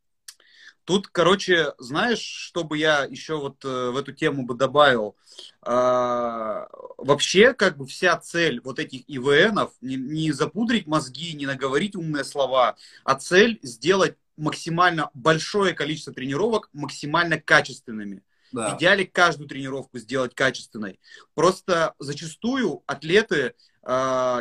Тут, 0.84 1.08
короче, 1.08 1.72
знаешь, 1.78 2.20
что 2.20 2.64
бы 2.64 2.78
я 2.78 3.04
еще 3.04 3.38
вот 3.38 3.64
э, 3.64 3.90
в 3.90 3.96
эту 3.96 4.12
тему 4.12 4.44
бы 4.44 4.54
добавил? 4.54 5.16
А, 5.62 6.68
вообще, 6.96 7.54
как 7.54 7.76
бы 7.76 7.86
вся 7.86 8.16
цель 8.18 8.60
вот 8.64 8.78
этих 8.78 9.02
ИВНов 9.06 9.72
не, 9.80 9.96
не 9.96 10.32
запудрить 10.32 10.86
мозги, 10.86 11.34
не 11.34 11.46
наговорить 11.46 11.96
умные 11.96 12.24
слова, 12.24 12.76
а 13.04 13.14
цель 13.14 13.58
сделать 13.62 14.16
максимально 14.36 15.10
большое 15.14 15.74
количество 15.74 16.12
тренировок 16.12 16.70
максимально 16.72 17.38
качественными. 17.38 18.22
Да. 18.52 18.70
В 18.70 18.78
идеале 18.78 19.06
каждую 19.06 19.48
тренировку 19.48 19.98
сделать 19.98 20.34
качественной. 20.34 20.98
Просто 21.34 21.94
зачастую 21.98 22.82
атлеты 22.86 23.54
э, 23.82 23.92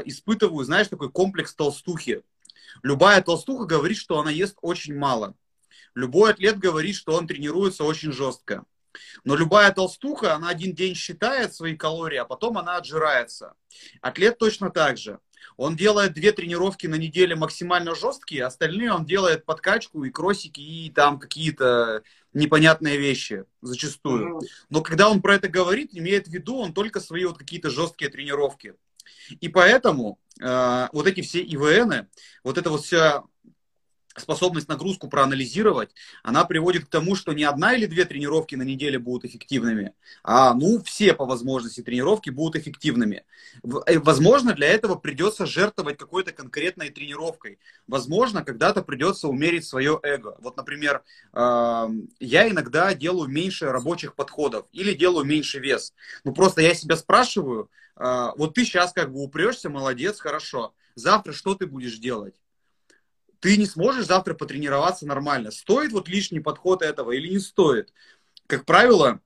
испытывают, 0.06 0.66
знаешь, 0.66 0.88
такой 0.88 1.12
комплекс 1.12 1.54
толстухи. 1.54 2.24
Любая 2.82 3.22
толстуха 3.22 3.66
говорит, 3.66 3.98
что 3.98 4.20
она 4.20 4.32
ест 4.32 4.58
очень 4.62 4.98
мало. 4.98 5.36
Любой 5.96 6.32
атлет 6.32 6.58
говорит, 6.58 6.96
что 6.96 7.14
он 7.14 7.28
тренируется 7.28 7.84
очень 7.84 8.12
жестко. 8.12 8.66
Но 9.24 9.36
любая 9.36 9.72
толстуха, 9.72 10.34
она 10.34 10.50
один 10.50 10.74
день 10.74 10.96
считает 10.96 11.54
свои 11.54 11.76
калории, 11.76 12.18
а 12.18 12.26
потом 12.26 12.58
она 12.58 12.78
отжирается. 12.78 13.54
Атлет 14.02 14.38
точно 14.38 14.72
так 14.72 14.98
же. 14.98 15.20
Он 15.58 15.76
делает 15.76 16.14
две 16.14 16.32
тренировки 16.32 16.88
на 16.88 16.96
неделе 16.96 17.36
максимально 17.36 17.96
жесткие, 17.96 18.46
остальные 18.46 18.94
он 18.94 19.06
делает 19.06 19.46
подкачку 19.46 20.04
и 20.04 20.10
кроссики, 20.10 20.62
и 20.62 20.90
там 20.90 21.20
какие-то 21.20 22.04
непонятные 22.34 22.98
вещи 22.98 23.46
зачастую. 23.62 24.42
Но 24.70 24.82
когда 24.82 25.10
он 25.10 25.22
про 25.22 25.36
это 25.36 25.48
говорит, 25.48 25.90
имеет 25.94 26.28
в 26.28 26.32
виду 26.32 26.58
он 26.58 26.74
только 26.74 27.00
свои 27.00 27.26
вот 27.26 27.38
какие-то 27.38 27.70
жесткие 27.70 28.10
тренировки. 28.10 28.76
И 29.42 29.50
поэтому 29.50 30.20
э, 30.40 30.88
вот 30.92 31.08
эти 31.08 31.22
все 31.22 31.42
ИВНы, 31.42 32.08
вот 32.44 32.58
это 32.58 32.70
вот 32.70 32.84
вся 32.84 33.24
способность 34.22 34.68
нагрузку 34.68 35.08
проанализировать, 35.08 35.90
она 36.24 36.46
приводит 36.46 36.86
к 36.86 36.90
тому, 36.90 37.16
что 37.16 37.34
не 37.34 37.44
одна 37.44 37.74
или 37.74 37.86
две 37.86 38.06
тренировки 38.06 38.56
на 38.56 38.64
неделе 38.64 39.00
будут 39.00 39.26
эффективными, 39.26 39.94
а 40.24 40.54
ну 40.54 40.82
все 40.84 41.14
по 41.14 41.26
возможности 41.26 41.82
тренировки 41.82 42.30
будут 42.30 42.56
эффективными. 42.56 43.24
Э, 43.86 44.00
возможно, 44.00 44.54
для 44.54 44.68
этого 44.68 44.96
придется 44.96 45.46
жертвовать 45.46 45.98
какой-то 45.98 46.32
конкретной 46.32 46.90
тренировкой. 46.90 47.60
Возможно, 47.88 48.44
когда-то 48.44 48.82
придется 48.82 49.28
умерить 49.28 49.66
свое 49.66 50.00
эго. 50.04 50.36
Вот, 50.40 50.58
например, 50.58 51.04
я 51.34 52.50
иногда 52.50 52.94
делаю 52.94 53.30
меньше 53.30 53.72
рабочих 53.72 54.16
подходов 54.16 54.66
или 54.72 54.94
делаю 54.94 55.26
меньше 55.26 55.60
вес. 55.60 55.94
Ну 56.24 56.34
просто 56.34 56.62
я 56.62 56.74
себя 56.74 56.96
спрашиваю, 56.96 57.70
а, 58.00 58.34
вот 58.38 58.54
ты 58.54 58.64
сейчас 58.64 58.94
как 58.94 59.12
бы 59.12 59.22
упрешься, 59.22 59.70
молодец, 59.70 60.20
хорошо. 60.20 60.74
Завтра 60.96 61.34
что 61.34 61.54
ты 61.54 61.68
будешь 61.68 61.98
делать? 61.98 62.36
Ты 63.40 63.58
не 63.58 63.66
сможешь 63.66 64.06
завтра 64.06 64.34
потренироваться 64.34 65.06
нормально. 65.06 65.52
Стоит 65.52 65.92
вот 65.92 66.08
лишний 66.08 66.40
подход 66.40 66.82
этого 66.82 67.12
или 67.12 67.30
не 67.30 67.40
стоит? 67.40 67.94
Как 68.48 68.66
правило, 68.66 69.20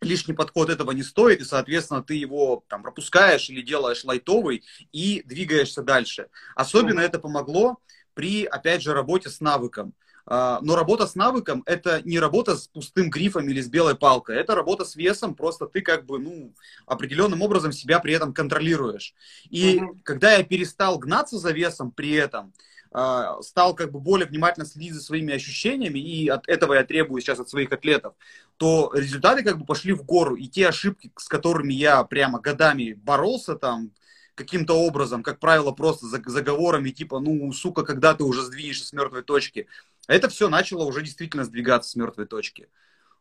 лишний 0.00 0.34
подход 0.34 0.70
этого 0.70 0.92
не 0.92 1.02
стоит, 1.02 1.40
и, 1.40 1.44
соответственно, 1.44 2.02
ты 2.02 2.14
его 2.14 2.64
там 2.68 2.82
пропускаешь 2.82 3.48
или 3.48 3.62
делаешь 3.62 4.04
лайтовый 4.04 4.64
и 4.92 5.22
двигаешься 5.24 5.82
дальше. 5.82 6.28
Особенно 6.54 7.00
это 7.00 7.18
помогло 7.18 7.78
при, 8.14 8.44
опять 8.44 8.82
же, 8.82 8.94
работе 8.94 9.28
с 9.28 9.40
навыком. 9.40 9.94
А, 10.28 10.58
но 10.60 10.74
работа 10.74 11.06
с 11.06 11.14
навыком– 11.14 11.62
это 11.66 12.02
не 12.02 12.18
работа 12.18 12.56
с 12.56 12.66
пустым 12.66 13.10
грифом 13.10 13.48
или 13.48 13.60
с 13.60 13.68
белой 13.68 13.94
палкой. 13.94 14.36
Это 14.36 14.54
работа 14.54 14.84
с 14.84 14.96
весом, 14.96 15.34
просто 15.34 15.66
ты 15.66 15.82
как 15.82 16.04
бы, 16.04 16.18
ну, 16.18 16.52
определенным 16.84 17.42
образом 17.42 17.72
себя 17.72 18.00
при 18.00 18.14
этом 18.14 18.34
контролируешь. 18.34 19.14
И 19.50 19.78
mm-hmm. 19.78 20.00
когда 20.02 20.34
я 20.34 20.42
перестал 20.42 20.98
гнаться 20.98 21.38
за 21.38 21.52
весом 21.52 21.92
при 21.92 22.12
этом, 22.12 22.52
стал 23.42 23.74
как 23.74 23.92
бы 23.92 24.00
более 24.00 24.26
внимательно 24.26 24.64
следить 24.64 24.94
за 24.94 25.02
своими 25.02 25.34
ощущениями, 25.34 25.98
и 25.98 26.28
от 26.28 26.48
этого 26.48 26.74
я 26.74 26.84
требую 26.84 27.20
сейчас 27.20 27.38
от 27.38 27.48
своих 27.48 27.70
атлетов, 27.72 28.14
то 28.56 28.90
результаты 28.94 29.42
как 29.42 29.58
бы 29.58 29.66
пошли 29.66 29.92
в 29.92 30.02
гору. 30.04 30.34
И 30.34 30.46
те 30.48 30.68
ошибки, 30.68 31.12
с 31.18 31.28
которыми 31.28 31.74
я 31.74 32.02
прямо 32.04 32.40
годами 32.40 32.94
боролся 32.94 33.54
там, 33.56 33.90
каким-то 34.34 34.74
образом, 34.74 35.22
как 35.22 35.40
правило, 35.40 35.72
просто 35.72 36.06
заговорами 36.06 36.90
типа, 36.90 37.20
ну, 37.20 37.52
сука, 37.52 37.82
когда 37.82 38.14
ты 38.14 38.24
уже 38.24 38.42
сдвинешься 38.42 38.86
с 38.86 38.92
мертвой 38.92 39.22
точки, 39.22 39.66
это 40.06 40.28
все 40.28 40.48
начало 40.48 40.84
уже 40.84 41.02
действительно 41.02 41.44
сдвигаться 41.44 41.90
с 41.90 41.96
мертвой 41.96 42.26
точки. 42.26 42.68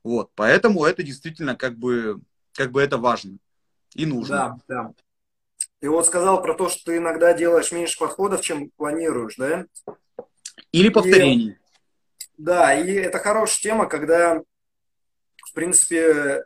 Вот, 0.03 0.31
поэтому 0.35 0.85
это 0.85 1.03
действительно 1.03 1.55
как 1.55 1.77
бы, 1.77 2.21
как 2.53 2.71
бы 2.71 2.81
это 2.81 2.97
важно 2.97 3.39
и 3.93 4.05
нужно. 4.05 4.59
Да, 4.67 4.83
да. 4.83 4.93
Ты 5.85 5.91
вот 5.91 6.07
сказал 6.07 6.41
про 6.41 6.55
то, 6.55 6.67
что 6.67 6.85
ты 6.85 6.97
иногда 6.97 7.31
делаешь 7.35 7.71
меньше 7.71 7.99
подходов, 7.99 8.41
чем 8.41 8.71
планируешь, 8.71 9.35
да? 9.35 9.67
Или 10.71 10.89
повторений. 10.89 11.49
И, 11.51 11.57
да, 12.39 12.73
и 12.73 12.91
это 12.91 13.19
хорошая 13.19 13.61
тема, 13.61 13.85
когда, 13.85 14.41
в 15.43 15.53
принципе, 15.53 16.43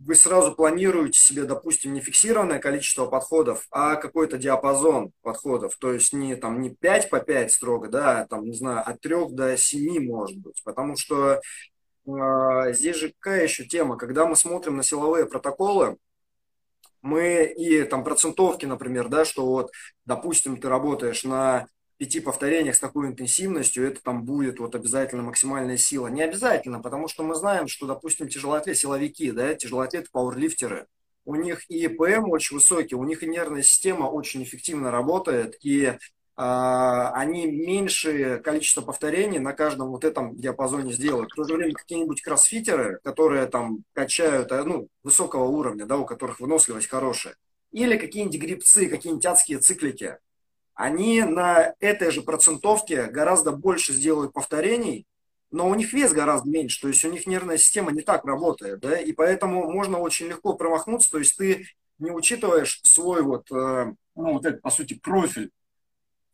вы 0.00 0.16
сразу 0.16 0.56
планируете 0.56 1.20
себе, 1.20 1.44
допустим, 1.44 1.92
не 1.92 2.00
фиксированное 2.00 2.58
количество 2.58 3.06
подходов, 3.06 3.64
а 3.70 3.94
какой-то 3.94 4.38
диапазон 4.38 5.12
подходов. 5.22 5.76
То 5.76 5.92
есть 5.92 6.12
не, 6.12 6.34
там, 6.34 6.60
не 6.60 6.70
5 6.70 7.10
по 7.10 7.20
5 7.20 7.52
строго, 7.52 7.86
да, 7.86 8.22
а, 8.22 8.26
там, 8.26 8.42
не 8.42 8.54
знаю, 8.54 8.82
от 8.84 9.00
3 9.00 9.28
до 9.30 9.56
7 9.56 10.04
может 10.04 10.36
быть. 10.36 10.60
Потому 10.64 10.96
что 10.96 11.40
э, 12.08 12.72
здесь 12.72 12.96
же 12.96 13.14
какая 13.20 13.44
еще 13.44 13.66
тема? 13.66 13.96
Когда 13.96 14.26
мы 14.26 14.34
смотрим 14.34 14.76
на 14.76 14.82
силовые 14.82 15.26
протоколы, 15.26 15.96
мы 17.02 17.44
и 17.44 17.84
там 17.84 18.04
процентовки, 18.04 18.66
например, 18.66 19.08
да, 19.08 19.24
что 19.24 19.46
вот, 19.46 19.70
допустим, 20.04 20.60
ты 20.60 20.68
работаешь 20.68 21.24
на 21.24 21.66
пяти 21.98 22.20
повторениях 22.20 22.76
с 22.76 22.80
такой 22.80 23.08
интенсивностью, 23.08 23.86
это 23.86 24.00
там 24.02 24.24
будет 24.24 24.60
вот 24.60 24.74
обязательно 24.74 25.22
максимальная 25.22 25.76
сила. 25.76 26.06
Не 26.06 26.22
обязательно, 26.22 26.80
потому 26.80 27.08
что 27.08 27.24
мы 27.24 27.34
знаем, 27.34 27.66
что, 27.66 27.86
допустим, 27.86 28.28
тяжелоатлеты, 28.28 28.78
силовики, 28.78 29.32
да, 29.32 29.54
тяжелоатлеты, 29.54 30.08
пауэрлифтеры, 30.12 30.86
у 31.24 31.34
них 31.34 31.68
и 31.68 31.88
ПМ 31.88 32.30
очень 32.30 32.56
высокий, 32.56 32.94
у 32.94 33.04
них 33.04 33.22
и 33.22 33.26
нервная 33.26 33.62
система 33.62 34.06
очень 34.06 34.42
эффективно 34.44 34.90
работает, 34.90 35.56
и 35.62 35.98
они 36.40 37.46
меньшее 37.46 38.38
количество 38.38 38.80
повторений 38.80 39.40
на 39.40 39.52
каждом 39.54 39.88
вот 39.88 40.04
этом 40.04 40.36
диапазоне 40.36 40.92
сделают. 40.92 41.32
В 41.32 41.34
то 41.34 41.42
же 41.42 41.56
время 41.56 41.74
какие-нибудь 41.74 42.22
кроссфитеры, 42.22 43.00
которые 43.02 43.46
там 43.46 43.82
качают 43.92 44.52
э, 44.52 44.62
ну, 44.62 44.86
высокого 45.02 45.46
уровня, 45.46 45.84
да, 45.84 45.96
у 45.96 46.06
которых 46.06 46.38
выносливость 46.38 46.86
хорошая, 46.86 47.34
или 47.72 47.96
какие-нибудь 47.96 48.40
грибцы, 48.40 48.88
какие-нибудь 48.88 49.26
адские 49.26 49.58
циклики, 49.58 50.18
они 50.74 51.22
на 51.22 51.74
этой 51.80 52.12
же 52.12 52.22
процентовке 52.22 53.06
гораздо 53.06 53.50
больше 53.50 53.92
сделают 53.92 54.32
повторений, 54.32 55.06
но 55.50 55.68
у 55.68 55.74
них 55.74 55.92
вес 55.92 56.12
гораздо 56.12 56.48
меньше, 56.48 56.82
то 56.82 56.86
есть 56.86 57.04
у 57.04 57.10
них 57.10 57.26
нервная 57.26 57.58
система 57.58 57.90
не 57.90 58.02
так 58.02 58.24
работает, 58.24 58.78
да, 58.78 58.96
и 58.96 59.10
поэтому 59.10 59.72
можно 59.72 59.98
очень 59.98 60.28
легко 60.28 60.54
промахнуться, 60.54 61.10
то 61.10 61.18
есть 61.18 61.36
ты 61.36 61.66
не 61.98 62.12
учитываешь 62.12 62.78
свой 62.84 63.22
вот, 63.22 63.50
э, 63.50 63.92
ну, 64.14 64.34
вот 64.34 64.46
этот, 64.46 64.62
по 64.62 64.70
сути, 64.70 64.94
профиль 64.94 65.50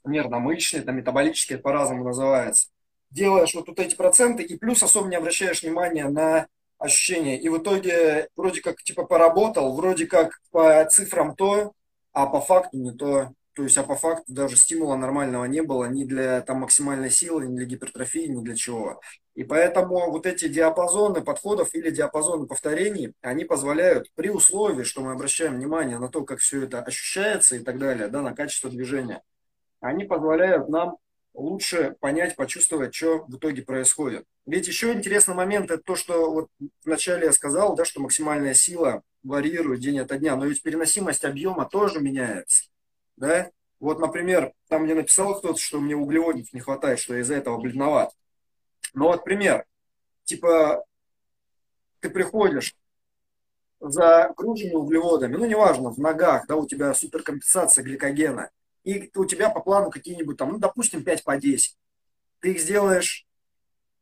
нервно-мышечный, 0.04 0.82
там 0.82 0.96
метаболический, 0.96 1.58
по-разному 1.58 2.04
называется. 2.04 2.68
Делаешь 3.10 3.54
вот, 3.54 3.68
вот 3.68 3.78
эти 3.78 3.94
проценты 3.94 4.42
и 4.42 4.56
плюс 4.56 4.82
особо 4.82 5.08
не 5.08 5.16
обращаешь 5.16 5.62
внимания 5.62 6.08
на 6.08 6.46
ощущения. 6.78 7.38
И 7.40 7.48
в 7.48 7.58
итоге 7.58 8.28
вроде 8.36 8.60
как 8.60 8.82
типа 8.82 9.04
поработал, 9.04 9.74
вроде 9.74 10.06
как 10.06 10.40
по 10.50 10.84
цифрам 10.86 11.34
то, 11.34 11.72
а 12.12 12.26
по 12.26 12.40
факту 12.40 12.78
не 12.78 12.92
то. 12.92 13.32
То 13.54 13.62
есть, 13.62 13.78
а 13.78 13.84
по 13.84 13.94
факту 13.94 14.32
даже 14.32 14.56
стимула 14.56 14.96
нормального 14.96 15.44
не 15.44 15.62
было 15.62 15.84
ни 15.84 16.04
для 16.04 16.40
там, 16.40 16.58
максимальной 16.60 17.10
силы, 17.10 17.46
ни 17.46 17.56
для 17.56 17.66
гипертрофии, 17.66 18.26
ни 18.26 18.42
для 18.42 18.56
чего. 18.56 19.00
И 19.36 19.44
поэтому 19.44 20.10
вот 20.10 20.26
эти 20.26 20.48
диапазоны 20.48 21.22
подходов 21.22 21.72
или 21.72 21.90
диапазоны 21.90 22.46
повторений, 22.46 23.14
они 23.20 23.44
позволяют 23.44 24.10
при 24.16 24.28
условии, 24.28 24.82
что 24.82 25.02
мы 25.02 25.12
обращаем 25.12 25.54
внимание 25.54 25.98
на 25.98 26.08
то, 26.08 26.24
как 26.24 26.40
все 26.40 26.64
это 26.64 26.82
ощущается 26.82 27.54
и 27.54 27.60
так 27.60 27.78
далее, 27.78 28.08
да, 28.08 28.22
на 28.22 28.34
качество 28.34 28.68
движения, 28.68 29.22
они 29.84 30.04
позволяют 30.04 30.68
нам 30.70 30.96
лучше 31.34 31.96
понять, 32.00 32.36
почувствовать, 32.36 32.94
что 32.94 33.24
в 33.26 33.36
итоге 33.36 33.62
происходит. 33.62 34.24
Ведь 34.46 34.66
еще 34.66 34.92
интересный 34.92 35.34
момент, 35.34 35.70
это 35.70 35.82
то, 35.82 35.94
что 35.94 36.32
вот 36.32 36.48
вначале 36.84 37.26
я 37.26 37.32
сказал, 37.32 37.74
да, 37.74 37.84
что 37.84 38.00
максимальная 38.00 38.54
сила 38.54 39.02
варьирует 39.22 39.80
день 39.80 40.00
ото 40.00 40.16
дня, 40.16 40.36
но 40.36 40.46
ведь 40.46 40.62
переносимость 40.62 41.24
объема 41.24 41.66
тоже 41.66 42.00
меняется. 42.00 42.64
Да? 43.16 43.50
Вот, 43.78 43.98
например, 43.98 44.52
там 44.68 44.84
мне 44.84 44.94
написал 44.94 45.38
кто-то, 45.38 45.60
что 45.60 45.80
мне 45.80 45.94
углеводов 45.94 46.52
не 46.52 46.60
хватает, 46.60 46.98
что 46.98 47.14
я 47.14 47.20
из-за 47.20 47.34
этого 47.34 47.58
бледноват. 47.58 48.10
Но 48.94 49.08
вот 49.08 49.24
пример. 49.24 49.66
Типа, 50.24 50.84
ты 52.00 52.08
приходишь 52.08 52.74
загруженный 53.80 54.76
углеводами, 54.76 55.36
ну, 55.36 55.44
неважно, 55.44 55.90
в 55.90 55.98
ногах, 55.98 56.46
да, 56.46 56.56
у 56.56 56.66
тебя 56.66 56.94
суперкомпенсация 56.94 57.84
гликогена– 57.84 58.48
и 58.84 59.10
у 59.16 59.24
тебя 59.24 59.50
по 59.50 59.60
плану 59.60 59.90
какие-нибудь 59.90 60.36
там, 60.36 60.52
ну, 60.52 60.58
допустим, 60.58 61.02
5 61.02 61.24
по 61.24 61.36
10. 61.36 61.76
Ты 62.40 62.52
их 62.52 62.60
сделаешь 62.60 63.26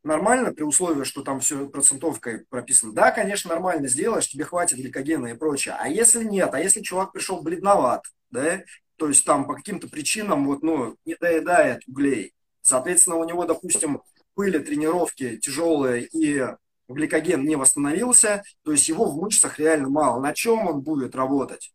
нормально 0.03 0.53
при 0.53 0.63
условии, 0.63 1.05
что 1.05 1.23
там 1.23 1.39
все 1.39 1.67
процентовкой 1.67 2.45
прописано? 2.49 2.93
Да, 2.93 3.11
конечно, 3.11 3.49
нормально 3.49 3.87
сделаешь, 3.87 4.27
тебе 4.27 4.43
хватит 4.43 4.77
гликогена 4.77 5.27
и 5.27 5.37
прочее. 5.37 5.75
А 5.79 5.87
если 5.87 6.23
нет, 6.23 6.53
а 6.53 6.59
если 6.59 6.81
чувак 6.81 7.13
пришел 7.13 7.41
бледноват, 7.41 8.05
да, 8.29 8.63
то 8.97 9.07
есть 9.07 9.25
там 9.25 9.47
по 9.47 9.55
каким-то 9.55 9.87
причинам 9.87 10.45
вот, 10.45 10.61
ну, 10.61 10.97
не 11.05 11.15
доедает 11.15 11.81
углей, 11.87 12.33
соответственно, 12.61 13.15
у 13.15 13.23
него, 13.23 13.45
допустим, 13.45 14.01
были 14.35 14.59
тренировки 14.59 15.37
тяжелые 15.37 16.07
и 16.11 16.45
гликоген 16.89 17.43
не 17.45 17.55
восстановился, 17.55 18.43
то 18.63 18.71
есть 18.71 18.89
его 18.89 19.05
в 19.05 19.21
мышцах 19.21 19.59
реально 19.59 19.89
мало. 19.89 20.21
На 20.21 20.33
чем 20.33 20.67
он 20.67 20.81
будет 20.81 21.15
работать? 21.15 21.73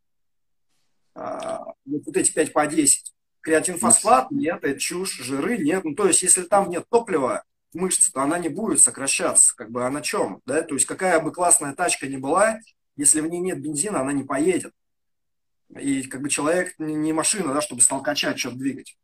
А, 1.19 1.75
вот 1.85 2.17
эти 2.17 2.33
5 2.33 2.53
по 2.53 2.67
10. 2.67 3.13
Креатинфосфат 3.41 4.31
нет, 4.31 4.63
это 4.63 4.79
чушь, 4.79 5.19
жиры 5.19 5.59
нет. 5.59 5.85
Ну, 5.85 5.95
то 5.95 6.07
есть, 6.07 6.23
если 6.23 6.43
там 6.43 6.71
нет 6.71 6.85
топлива 6.89 7.43
в 7.73 7.77
мышце, 7.77 8.13
то 8.13 8.23
она 8.23 8.39
не 8.39 8.49
будет 8.49 8.81
сокращаться. 8.81 9.55
Как 9.57 9.71
бы, 9.71 9.85
а 9.85 9.91
на 9.91 10.01
чем? 10.01 10.41
Да? 10.47 10.63
То 10.63 10.75
есть, 10.75 10.87
какая 10.87 11.19
бы 11.21 11.33
классная 11.33 11.75
тачка 11.75 12.07
ни 12.07 12.17
была, 12.17 12.61
если 12.97 13.21
в 13.21 13.27
ней 13.27 13.41
нет 13.41 13.61
бензина, 13.61 14.01
она 14.01 14.13
не 14.13 14.23
поедет. 14.23 14.73
И 15.77 16.05
как 16.05 16.23
бы 16.23 16.31
человек 16.31 16.75
не 16.79 17.13
машина, 17.13 17.53
да, 17.53 17.61
чтобы 17.61 17.83
качать, 18.03 18.39
что-то 18.39 18.57
двигать. 18.57 18.97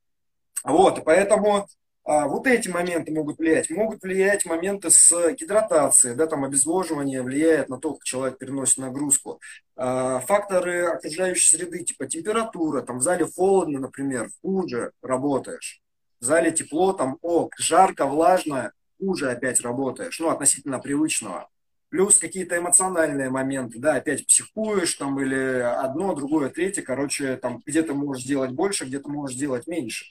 Вот, 0.63 0.99
и 0.99 1.03
поэтому 1.03 1.69
а 2.05 2.29
вот 2.29 2.47
эти 2.47 2.69
моменты 2.69 3.13
могут 3.13 3.39
влиять. 3.39 3.71
Могут 3.71 4.03
влиять 4.03 4.45
моменты 4.45 4.91
с 4.91 5.33
гидратацией, 5.33 6.15
да, 6.15 6.27
там 6.27 6.45
обезвоживание 6.45 7.23
влияет 7.23 7.71
на 7.71 7.79
то, 7.79 7.95
как 7.95 8.05
человек 8.05 8.39
переносит 8.39 8.79
нагрузку. 8.79 9.41
А, 9.77 10.21
факторы 10.21 10.85
окружающей 10.85 11.49
среды, 11.57 11.83
типа 11.83 12.07
температура, 12.07 12.83
там 12.83 12.99
в 12.99 13.03
зале 13.03 13.27
холодно, 13.27 13.81
например, 13.81 14.29
хуже 14.43 14.93
работаешь. 15.03 15.81
В 16.21 16.25
зале 16.25 16.53
тепло, 16.53 16.93
там, 16.93 17.19
о, 17.23 17.49
жарко, 17.59 18.07
влажно, 18.07 18.73
хуже 18.99 19.31
опять 19.31 19.61
работаешь, 19.61 20.19
ну, 20.21 20.29
относительно 20.29 20.79
привычного. 20.81 21.49
Плюс 21.89 22.19
какие-то 22.19 22.59
эмоциональные 22.59 23.31
моменты, 23.31 23.79
да, 23.79 23.95
опять 23.95 24.27
психуешь 24.27 24.95
там 24.95 25.21
или 25.21 25.61
одно, 25.61 26.15
другое, 26.15 26.51
третье, 26.51 26.83
короче, 26.83 27.37
там 27.37 27.63
где-то 27.65 27.95
можешь 27.95 28.25
делать 28.25 28.51
больше, 28.51 28.85
где-то 28.85 29.09
можешь 29.09 29.37
делать 29.37 29.67
меньше. 29.67 30.07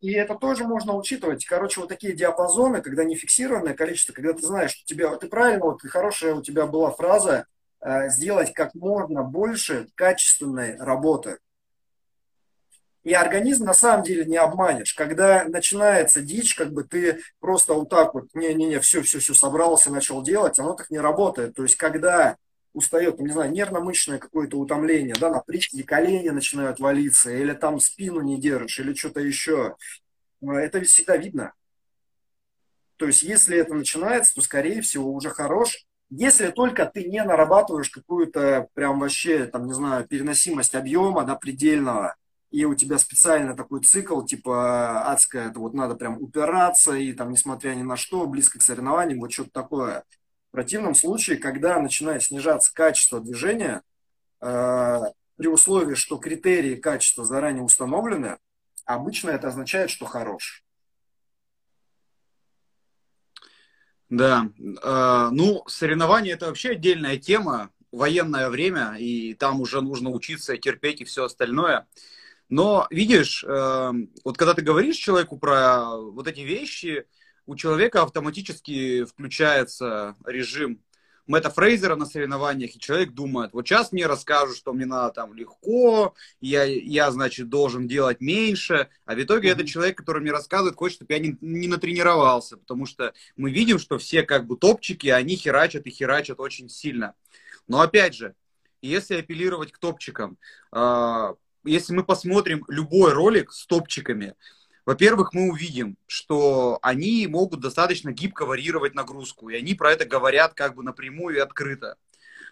И 0.00 0.12
это 0.12 0.34
тоже 0.34 0.64
можно 0.64 0.94
учитывать. 0.94 1.44
Короче, 1.44 1.80
вот 1.80 1.88
такие 1.88 2.14
диапазоны, 2.14 2.80
когда 2.80 3.04
не 3.04 3.16
фиксированное 3.16 3.74
количество, 3.74 4.12
когда 4.12 4.32
ты 4.32 4.42
знаешь, 4.42 4.72
что 4.72 4.86
тебя, 4.86 5.14
ты 5.16 5.28
правильно, 5.28 5.66
вот 5.66 5.82
хорошая 5.82 6.34
у 6.34 6.42
тебя 6.42 6.66
была 6.66 6.90
фраза, 6.90 7.46
э, 7.80 8.08
сделать 8.08 8.52
как 8.54 8.74
можно 8.74 9.22
больше 9.22 9.88
качественной 9.94 10.76
работы. 10.76 11.38
И 13.02 13.14
организм 13.14 13.64
на 13.64 13.74
самом 13.74 14.04
деле 14.04 14.24
не 14.26 14.36
обманешь. 14.36 14.94
Когда 14.94 15.44
начинается 15.44 16.20
дичь, 16.20 16.54
как 16.54 16.72
бы 16.72 16.84
ты 16.84 17.20
просто 17.38 17.72
вот 17.72 17.88
так 17.88 18.14
вот, 18.14 18.26
не-не-не, 18.34 18.78
все-все-все 18.80 19.32
собрался, 19.32 19.90
начал 19.90 20.22
делать, 20.22 20.58
оно 20.58 20.74
так 20.74 20.90
не 20.90 20.98
работает. 20.98 21.54
То 21.54 21.62
есть, 21.62 21.76
когда 21.76 22.36
устает, 22.72 23.18
не 23.20 23.30
знаю, 23.30 23.50
нервно-мышечное 23.52 24.18
какое-то 24.18 24.58
утомление, 24.58 25.14
да, 25.18 25.30
на 25.30 25.40
прикиде 25.40 25.82
колени 25.82 26.28
начинают 26.28 26.80
валиться, 26.80 27.30
или 27.30 27.52
там 27.52 27.80
спину 27.80 28.20
не 28.20 28.40
держишь, 28.40 28.78
или 28.78 28.94
что-то 28.94 29.20
еще, 29.20 29.76
э, 30.42 30.46
это 30.50 30.78
ведь 30.78 30.88
всегда 30.88 31.16
видно. 31.16 31.52
То 32.96 33.06
есть, 33.06 33.22
если 33.22 33.56
это 33.56 33.74
начинается, 33.74 34.34
то, 34.34 34.42
скорее 34.42 34.82
всего, 34.82 35.12
уже 35.12 35.30
хорош. 35.30 35.86
Если 36.10 36.48
только 36.50 36.86
ты 36.86 37.04
не 37.04 37.22
нарабатываешь 37.24 37.88
какую-то 37.88 38.68
прям 38.74 39.00
вообще, 39.00 39.46
там, 39.46 39.66
не 39.66 39.72
знаю, 39.72 40.06
переносимость 40.06 40.74
объема, 40.74 41.24
да, 41.24 41.34
предельного, 41.34 42.16
и 42.50 42.64
у 42.64 42.74
тебя 42.74 42.98
специально 42.98 43.56
такой 43.56 43.80
цикл, 43.82 44.22
типа 44.22 45.10
адская, 45.10 45.48
это 45.50 45.60
вот 45.60 45.72
надо 45.72 45.94
прям 45.94 46.20
упираться, 46.20 46.94
и 46.94 47.12
там, 47.12 47.30
несмотря 47.30 47.74
ни 47.74 47.82
на 47.82 47.96
что, 47.96 48.26
близко 48.26 48.58
к 48.58 48.62
соревнованиям, 48.62 49.20
вот 49.20 49.32
что-то 49.32 49.50
такое. 49.50 50.04
В 50.50 50.52
противном 50.52 50.96
случае, 50.96 51.36
когда 51.38 51.78
начинает 51.78 52.24
снижаться 52.24 52.74
качество 52.74 53.20
движения, 53.20 53.82
э, 54.40 55.00
при 55.36 55.46
условии, 55.46 55.94
что 55.94 56.16
критерии 56.16 56.74
качества 56.74 57.24
заранее 57.24 57.62
установлены, 57.62 58.36
обычно 58.84 59.30
это 59.30 59.46
означает, 59.46 59.90
что 59.90 60.06
хорош. 60.06 60.64
Да, 64.08 64.50
э, 64.58 65.28
ну, 65.30 65.62
соревнования 65.68 66.34
это 66.34 66.46
вообще 66.46 66.70
отдельная 66.70 67.16
тема, 67.16 67.70
военное 67.92 68.50
время, 68.50 68.96
и 68.98 69.34
там 69.34 69.60
уже 69.60 69.80
нужно 69.80 70.10
учиться 70.10 70.56
терпеть 70.56 71.00
и 71.00 71.04
все 71.04 71.26
остальное. 71.26 71.86
Но 72.48 72.88
видишь, 72.90 73.44
э, 73.44 73.92
вот 74.24 74.36
когда 74.36 74.54
ты 74.54 74.62
говоришь 74.62 74.96
человеку 74.96 75.38
про 75.38 75.96
вот 75.96 76.26
эти 76.26 76.40
вещи, 76.40 77.06
у 77.46 77.56
человека 77.56 78.02
автоматически 78.02 79.04
включается 79.04 80.16
режим 80.24 80.80
Мэтта 81.30 81.48
Фрейзера 81.48 81.94
на 81.94 82.06
соревнованиях, 82.06 82.74
и 82.74 82.80
человек 82.80 83.12
думает, 83.12 83.52
вот 83.52 83.66
сейчас 83.66 83.92
мне 83.92 84.06
расскажут, 84.06 84.56
что 84.56 84.72
мне 84.72 84.84
надо 84.84 85.14
там 85.14 85.32
легко, 85.32 86.14
я, 86.40 86.64
я 86.64 87.08
значит, 87.12 87.48
должен 87.48 87.86
делать 87.86 88.20
меньше, 88.20 88.88
а 89.04 89.14
в 89.14 89.22
итоге 89.22 89.48
mm-hmm. 89.48 89.52
этот 89.52 89.66
человек, 89.68 89.96
который 89.96 90.22
мне 90.22 90.32
рассказывает, 90.32 90.74
хочет, 90.74 90.96
чтобы 90.96 91.12
я 91.12 91.20
не, 91.20 91.36
не 91.40 91.68
натренировался, 91.68 92.56
потому 92.56 92.84
что 92.84 93.14
мы 93.36 93.52
видим, 93.52 93.78
что 93.78 93.96
все 93.98 94.24
как 94.24 94.46
бы 94.46 94.56
топчики, 94.56 95.06
они 95.06 95.36
херачат 95.36 95.86
и 95.86 95.90
херачат 95.90 96.40
очень 96.40 96.68
сильно. 96.68 97.14
Но 97.68 97.80
опять 97.80 98.14
же, 98.14 98.34
если 98.82 99.16
апеллировать 99.16 99.70
к 99.70 99.78
топчикам, 99.78 100.36
а, 100.72 101.34
если 101.64 101.92
мы 101.92 102.02
посмотрим 102.02 102.64
любой 102.66 103.12
ролик 103.12 103.52
с 103.52 103.66
топчиками, 103.66 104.34
во-первых, 104.86 105.32
мы 105.32 105.50
увидим, 105.50 105.96
что 106.06 106.78
они 106.82 107.26
могут 107.26 107.60
достаточно 107.60 108.12
гибко 108.12 108.46
варьировать 108.46 108.94
нагрузку, 108.94 109.48
и 109.48 109.56
они 109.56 109.74
про 109.74 109.92
это 109.92 110.04
говорят 110.04 110.54
как 110.54 110.74
бы 110.74 110.82
напрямую 110.82 111.36
и 111.36 111.40
открыто. 111.40 111.96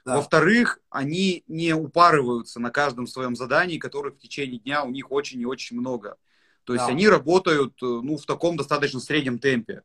Да. 0.05 0.17
Во-вторых, 0.17 0.81
они 0.91 1.45
не 1.49 1.75
упарываются 1.75 2.61
на 2.61 2.71
каждом 2.71 3.07
своем 3.07 3.37
задании, 3.37 3.79
которых 3.79 4.15
в 4.15 4.19
течение 4.19 4.59
дня 4.61 4.85
у 4.85 4.91
них 4.91 5.11
очень 5.11 5.41
и 5.41 5.47
очень 5.47 5.79
много. 5.79 6.17
То 6.65 6.75
есть 6.75 6.87
да. 6.87 6.93
они 6.93 7.09
работают 7.09 7.75
э, 7.83 7.87
ну, 7.87 8.17
в 8.17 8.27
таком 8.27 8.57
достаточно 8.57 9.01
среднем 9.01 9.39
темпе. 9.39 9.83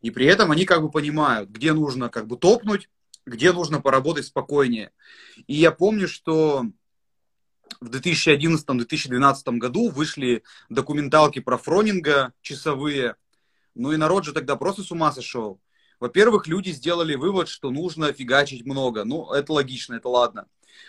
И 0.00 0.10
при 0.10 0.26
этом 0.26 0.50
они 0.50 0.64
как 0.64 0.80
бы 0.82 0.90
понимают, 0.90 1.50
где 1.50 1.72
нужно 1.72 2.08
как 2.08 2.26
бы 2.26 2.36
топнуть, 2.36 2.88
где 3.26 3.52
нужно 3.52 3.80
поработать 3.80 4.26
спокойнее. 4.26 4.92
И 5.46 5.54
я 5.54 5.72
помню, 5.72 6.08
что 6.08 6.64
в 7.80 7.90
2011-2012 7.90 9.58
году 9.58 9.90
вышли 9.90 10.42
документалки 10.68 11.40
про 11.40 11.58
Фронинга 11.58 12.32
часовые. 12.42 13.16
Ну 13.74 13.92
и 13.92 13.96
народ 13.96 14.24
же 14.24 14.32
тогда 14.32 14.56
просто 14.56 14.82
с 14.82 14.90
ума 14.90 15.12
сошел. 15.12 15.60
Во-первых, 16.00 16.46
люди 16.46 16.70
сделали 16.70 17.14
вывод, 17.14 17.48
что 17.48 17.70
нужно 17.70 18.12
фигачить 18.12 18.64
много. 18.64 19.04
Ну, 19.04 19.32
это 19.32 19.52
логично, 19.52 19.94
это 19.94 20.08
ладно. 20.08 20.46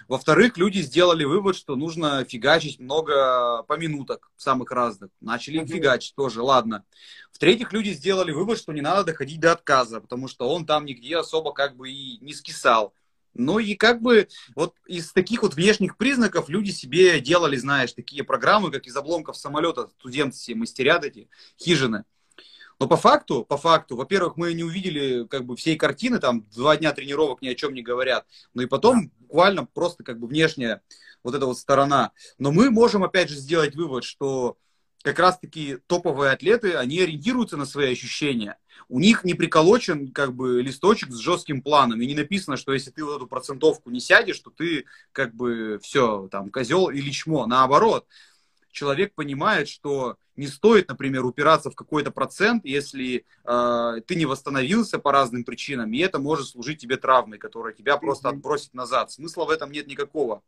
Во-вторых, 0.07 0.57
люди 0.57 0.79
сделали 0.79 1.25
вывод, 1.25 1.55
что 1.57 1.75
нужно 1.75 2.23
фигачить 2.23 2.79
много 2.79 3.63
по 3.63 3.77
минуток, 3.77 4.31
самых 4.37 4.71
разных. 4.71 5.09
Начали 5.19 5.65
фигачить 5.65 6.15
тоже, 6.15 6.41
ладно. 6.41 6.85
В-третьих, 7.31 7.73
люди 7.73 7.89
сделали 7.89 8.31
вывод, 8.31 8.57
что 8.57 8.71
не 8.71 8.81
надо 8.81 9.03
доходить 9.03 9.39
до 9.39 9.51
отказа, 9.51 9.99
потому 9.99 10.27
что 10.27 10.49
он 10.49 10.65
там 10.65 10.85
нигде 10.85 11.17
особо 11.17 11.53
как 11.53 11.75
бы 11.75 11.89
и 11.89 12.17
не 12.19 12.33
скисал. 12.33 12.93
Ну 13.33 13.59
и 13.59 13.75
как 13.75 14.01
бы 14.01 14.27
вот 14.55 14.75
из 14.85 15.11
таких 15.13 15.43
вот 15.43 15.55
внешних 15.55 15.97
признаков 15.97 16.49
люди 16.49 16.71
себе 16.71 17.19
делали, 17.19 17.55
знаешь, 17.55 17.93
такие 17.93 18.23
программы, 18.23 18.71
как 18.71 18.87
из 18.87 18.95
обломков 18.95 19.37
самолета, 19.37 19.89
студенты 19.99 20.35
все 20.35 20.55
мастерят 20.55 21.05
эти 21.05 21.29
хижины. 21.59 22.03
Но 22.79 22.87
по 22.87 22.97
факту, 22.97 23.45
по 23.45 23.57
факту, 23.57 23.95
во-первых, 23.95 24.37
мы 24.37 24.53
не 24.53 24.63
увидели 24.63 25.27
как 25.27 25.45
бы 25.45 25.55
всей 25.55 25.77
картины, 25.77 26.19
там 26.19 26.47
два 26.55 26.75
дня 26.75 26.91
тренировок 26.91 27.41
ни 27.41 27.47
о 27.47 27.55
чем 27.55 27.75
не 27.75 27.83
говорят. 27.83 28.25
Ну 28.55 28.63
и 28.63 28.65
потом 28.65 29.11
буквально 29.19 29.65
просто 29.65 30.03
как 30.03 30.19
бы 30.19 30.27
внешняя 30.27 30.81
вот 31.23 31.35
эта 31.35 31.45
вот 31.45 31.59
сторона. 31.59 32.11
Но 32.39 32.51
мы 32.51 32.71
можем 32.71 33.03
опять 33.03 33.29
же 33.29 33.35
сделать 33.35 33.75
вывод, 33.75 34.03
что 34.03 34.57
как 35.03 35.19
раз-таки 35.19 35.77
топовые 35.87 36.31
атлеты, 36.31 36.73
они 36.75 36.99
ориентируются 36.99 37.57
на 37.57 37.65
свои 37.65 37.91
ощущения. 37.91 38.57
У 38.89 38.99
них 38.99 39.23
не 39.23 39.33
приколочен 39.33 40.11
как 40.11 40.35
бы 40.35 40.61
листочек 40.61 41.11
с 41.11 41.17
жестким 41.17 41.61
планом, 41.61 42.01
и 42.01 42.07
не 42.07 42.15
написано, 42.15 42.57
что 42.57 42.73
если 42.73 42.91
ты 42.91 43.03
вот 43.03 43.17
эту 43.17 43.27
процентовку 43.27 43.89
не 43.89 43.99
сядешь, 43.99 44.39
то 44.39 44.49
ты 44.49 44.85
как 45.11 45.33
бы 45.33 45.79
все, 45.81 46.27
там, 46.31 46.49
козел 46.49 46.89
или 46.89 47.09
чмо. 47.09 47.45
Наоборот, 47.45 48.05
человек 48.71 49.13
понимает, 49.13 49.67
что 49.67 50.17
не 50.35 50.47
стоит, 50.47 50.87
например, 50.87 51.25
упираться 51.25 51.69
в 51.69 51.75
какой-то 51.75 52.11
процент, 52.11 52.65
если 52.65 53.25
э, 53.45 54.01
ты 54.07 54.15
не 54.15 54.25
восстановился 54.25 54.97
по 54.97 55.11
разным 55.11 55.43
причинам, 55.43 55.91
и 55.93 55.99
это 55.99 56.19
может 56.19 56.47
служить 56.47 56.79
тебе 56.79 56.97
травмой, 56.97 57.37
которая 57.37 57.73
тебя 57.73 57.97
просто 57.97 58.29
отбросит 58.29 58.73
назад. 58.73 59.11
Смысла 59.11 59.45
в 59.45 59.49
этом 59.49 59.71
нет 59.71 59.87
никакого. 59.87 60.41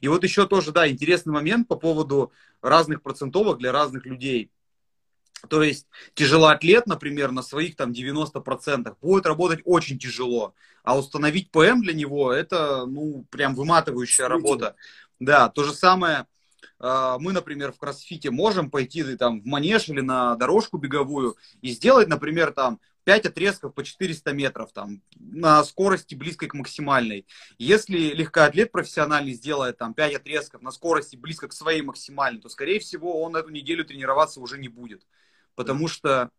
И 0.00 0.08
вот 0.08 0.24
еще 0.24 0.46
тоже, 0.46 0.72
да, 0.72 0.88
интересный 0.88 1.32
момент 1.32 1.68
по 1.68 1.76
поводу 1.76 2.32
разных 2.62 3.02
процентовок 3.02 3.58
для 3.58 3.70
разных 3.70 4.06
людей. 4.06 4.50
То 5.48 5.62
есть 5.62 5.86
тяжелоатлет, 6.14 6.86
например, 6.86 7.30
на 7.30 7.42
своих 7.42 7.76
там 7.76 7.92
90% 7.92 8.96
будет 9.00 9.26
работать 9.26 9.60
очень 9.64 9.98
тяжело, 9.98 10.54
а 10.82 10.98
установить 10.98 11.52
ПМ 11.52 11.80
для 11.80 11.94
него 11.94 12.32
это, 12.32 12.86
ну, 12.86 13.24
прям 13.30 13.54
выматывающая 13.54 14.26
работа. 14.26 14.74
Да, 15.20 15.48
то 15.48 15.62
же 15.64 15.72
самое 15.72 16.26
мы, 16.80 17.32
например, 17.32 17.72
в 17.72 17.78
кроссфите 17.78 18.30
можем 18.30 18.70
пойти 18.70 19.16
там 19.16 19.40
в 19.40 19.46
манеж 19.46 19.88
или 19.88 20.00
на 20.00 20.36
дорожку 20.36 20.78
беговую 20.78 21.36
и 21.60 21.70
сделать, 21.70 22.08
например, 22.08 22.52
там 22.52 22.80
5 23.04 23.26
отрезков 23.26 23.74
по 23.74 23.82
400 23.82 24.32
метров 24.32 24.72
там, 24.72 25.02
на 25.16 25.64
скорости 25.64 26.14
близкой 26.14 26.48
к 26.48 26.54
максимальной. 26.54 27.26
Если 27.56 27.96
легкоатлет 28.14 28.70
профессиональный 28.70 29.32
сделает 29.32 29.78
там 29.78 29.94
5 29.94 30.16
отрезков 30.16 30.62
на 30.62 30.70
скорости 30.70 31.16
близко 31.16 31.48
к 31.48 31.52
своей 31.52 31.82
максимальной, 31.82 32.40
то, 32.40 32.48
скорее 32.48 32.80
всего, 32.80 33.22
он 33.22 33.34
эту 33.34 33.50
неделю 33.50 33.84
тренироваться 33.84 34.40
уже 34.40 34.58
не 34.58 34.68
будет. 34.68 35.06
Потому 35.54 35.88
что... 35.88 36.30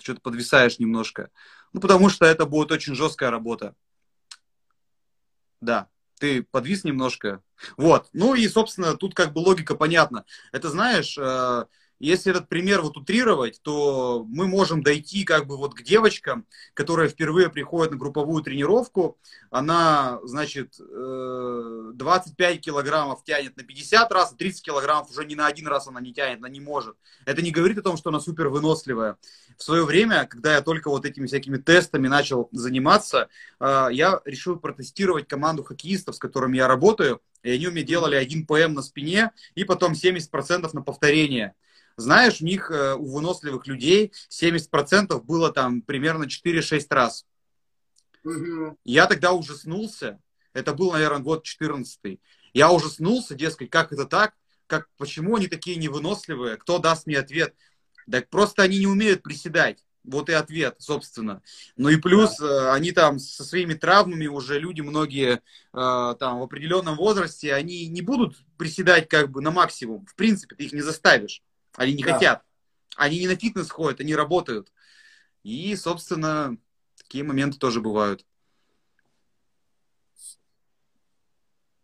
Что-то 0.00 0.20
подвисаешь 0.20 0.78
немножко. 0.78 1.28
Ну, 1.72 1.80
потому 1.80 2.08
что 2.08 2.24
это 2.24 2.46
будет 2.46 2.70
очень 2.70 2.94
жесткая 2.94 3.32
работа. 3.32 3.74
Да, 5.60 5.88
ты 6.18 6.42
подвис 6.42 6.84
немножко. 6.84 7.42
Вот. 7.76 8.08
Ну 8.12 8.34
и, 8.34 8.46
собственно, 8.48 8.94
тут 8.96 9.14
как 9.14 9.32
бы 9.32 9.38
логика 9.40 9.74
понятна. 9.74 10.24
Это, 10.52 10.68
знаешь, 10.70 11.16
э, 11.18 11.64
если 11.98 12.30
этот 12.30 12.48
пример 12.48 12.82
вот 12.82 12.96
утрировать, 12.96 13.60
то 13.62 14.24
мы 14.28 14.46
можем 14.46 14.82
дойти 14.82 15.24
как 15.24 15.46
бы 15.46 15.56
вот 15.56 15.74
к 15.74 15.82
девочкам, 15.82 16.46
которые 16.74 17.08
впервые 17.08 17.50
приходят 17.50 17.90
на 17.90 17.98
групповую 17.98 18.42
тренировку. 18.42 19.18
Она, 19.50 20.20
значит, 20.22 20.76
25 20.78 22.56
э, 22.56 22.58
килограммов 22.58 23.24
тянет 23.24 23.56
на 23.56 23.64
50 23.64 24.12
раз, 24.12 24.32
а 24.32 24.36
30 24.36 24.62
килограммов 24.62 25.10
уже 25.10 25.24
ни 25.24 25.34
на 25.34 25.46
один 25.46 25.66
раз 25.66 25.88
она 25.88 26.00
не 26.00 26.12
тянет, 26.12 26.38
она 26.38 26.48
не 26.48 26.60
может. 26.60 26.96
Это 27.24 27.42
не 27.42 27.50
говорит 27.50 27.78
о 27.78 27.82
том, 27.82 27.96
что 27.96 28.10
она 28.10 28.20
супер 28.20 28.48
выносливая. 28.48 29.16
В 29.56 29.62
свое 29.64 29.84
время, 29.84 30.26
когда 30.26 30.54
я 30.54 30.62
только 30.62 30.90
вот 30.90 31.04
этими 31.04 31.26
всякими 31.26 31.56
тестами 31.56 32.06
начал 32.06 32.48
заниматься, 32.52 33.28
э, 33.58 33.88
я 33.90 34.20
решил 34.24 34.56
протестировать 34.56 35.26
команду 35.26 35.64
хоккеистов, 35.64 36.14
с 36.14 36.18
которыми 36.18 36.56
я 36.56 36.68
работаю. 36.68 37.20
И 37.42 37.50
они 37.50 37.66
у 37.68 37.72
меня 37.72 37.84
делали 37.84 38.14
1 38.16 38.46
ПМ 38.46 38.74
на 38.74 38.82
спине 38.82 39.32
и 39.54 39.64
потом 39.64 39.92
70% 39.92 40.70
на 40.72 40.82
повторение. 40.82 41.54
Знаешь, 41.98 42.40
у 42.40 42.44
них, 42.44 42.70
э, 42.70 42.94
у 42.94 43.12
выносливых 43.12 43.66
людей 43.66 44.12
70% 44.30 45.20
было 45.24 45.52
там 45.52 45.82
примерно 45.82 46.28
4-6 46.28 46.86
раз. 46.90 47.26
Угу. 48.22 48.78
Я 48.84 49.06
тогда 49.06 49.32
ужаснулся. 49.32 50.20
Это 50.52 50.74
был, 50.74 50.92
наверное, 50.92 51.18
год 51.18 51.42
14 51.42 52.20
Я 52.54 52.70
ужаснулся, 52.70 53.34
дескать, 53.34 53.70
как 53.70 53.92
это 53.92 54.04
так? 54.04 54.34
Как, 54.68 54.88
почему 54.96 55.34
они 55.34 55.48
такие 55.48 55.76
невыносливые? 55.76 56.56
Кто 56.56 56.78
даст 56.78 57.08
мне 57.08 57.18
ответ? 57.18 57.56
Так 58.08 58.30
просто 58.30 58.62
они 58.62 58.78
не 58.78 58.86
умеют 58.86 59.24
приседать. 59.24 59.84
Вот 60.04 60.30
и 60.30 60.32
ответ, 60.34 60.76
собственно. 60.78 61.42
Ну 61.76 61.88
и 61.88 61.96
плюс 61.96 62.38
да. 62.38 62.74
они 62.74 62.92
там 62.92 63.18
со 63.18 63.42
своими 63.42 63.74
травмами 63.74 64.28
уже 64.28 64.60
люди 64.60 64.82
многие 64.82 65.34
э, 65.34 66.14
там 66.18 66.38
в 66.38 66.42
определенном 66.44 66.96
возрасте, 66.96 67.52
они 67.52 67.88
не 67.88 68.02
будут 68.02 68.36
приседать 68.56 69.08
как 69.08 69.30
бы 69.30 69.42
на 69.42 69.50
максимум. 69.50 70.06
В 70.06 70.14
принципе, 70.14 70.54
ты 70.54 70.64
их 70.64 70.72
не 70.72 70.80
заставишь. 70.80 71.42
Они 71.78 71.92
не 71.92 72.02
да. 72.02 72.14
хотят. 72.14 72.42
Они 72.96 73.20
не 73.20 73.28
на 73.28 73.36
фитнес 73.36 73.70
ходят, 73.70 74.00
они 74.00 74.16
работают. 74.16 74.72
И, 75.44 75.76
собственно, 75.76 76.56
такие 76.96 77.22
моменты 77.22 77.56
тоже 77.56 77.80
бывают. 77.80 78.26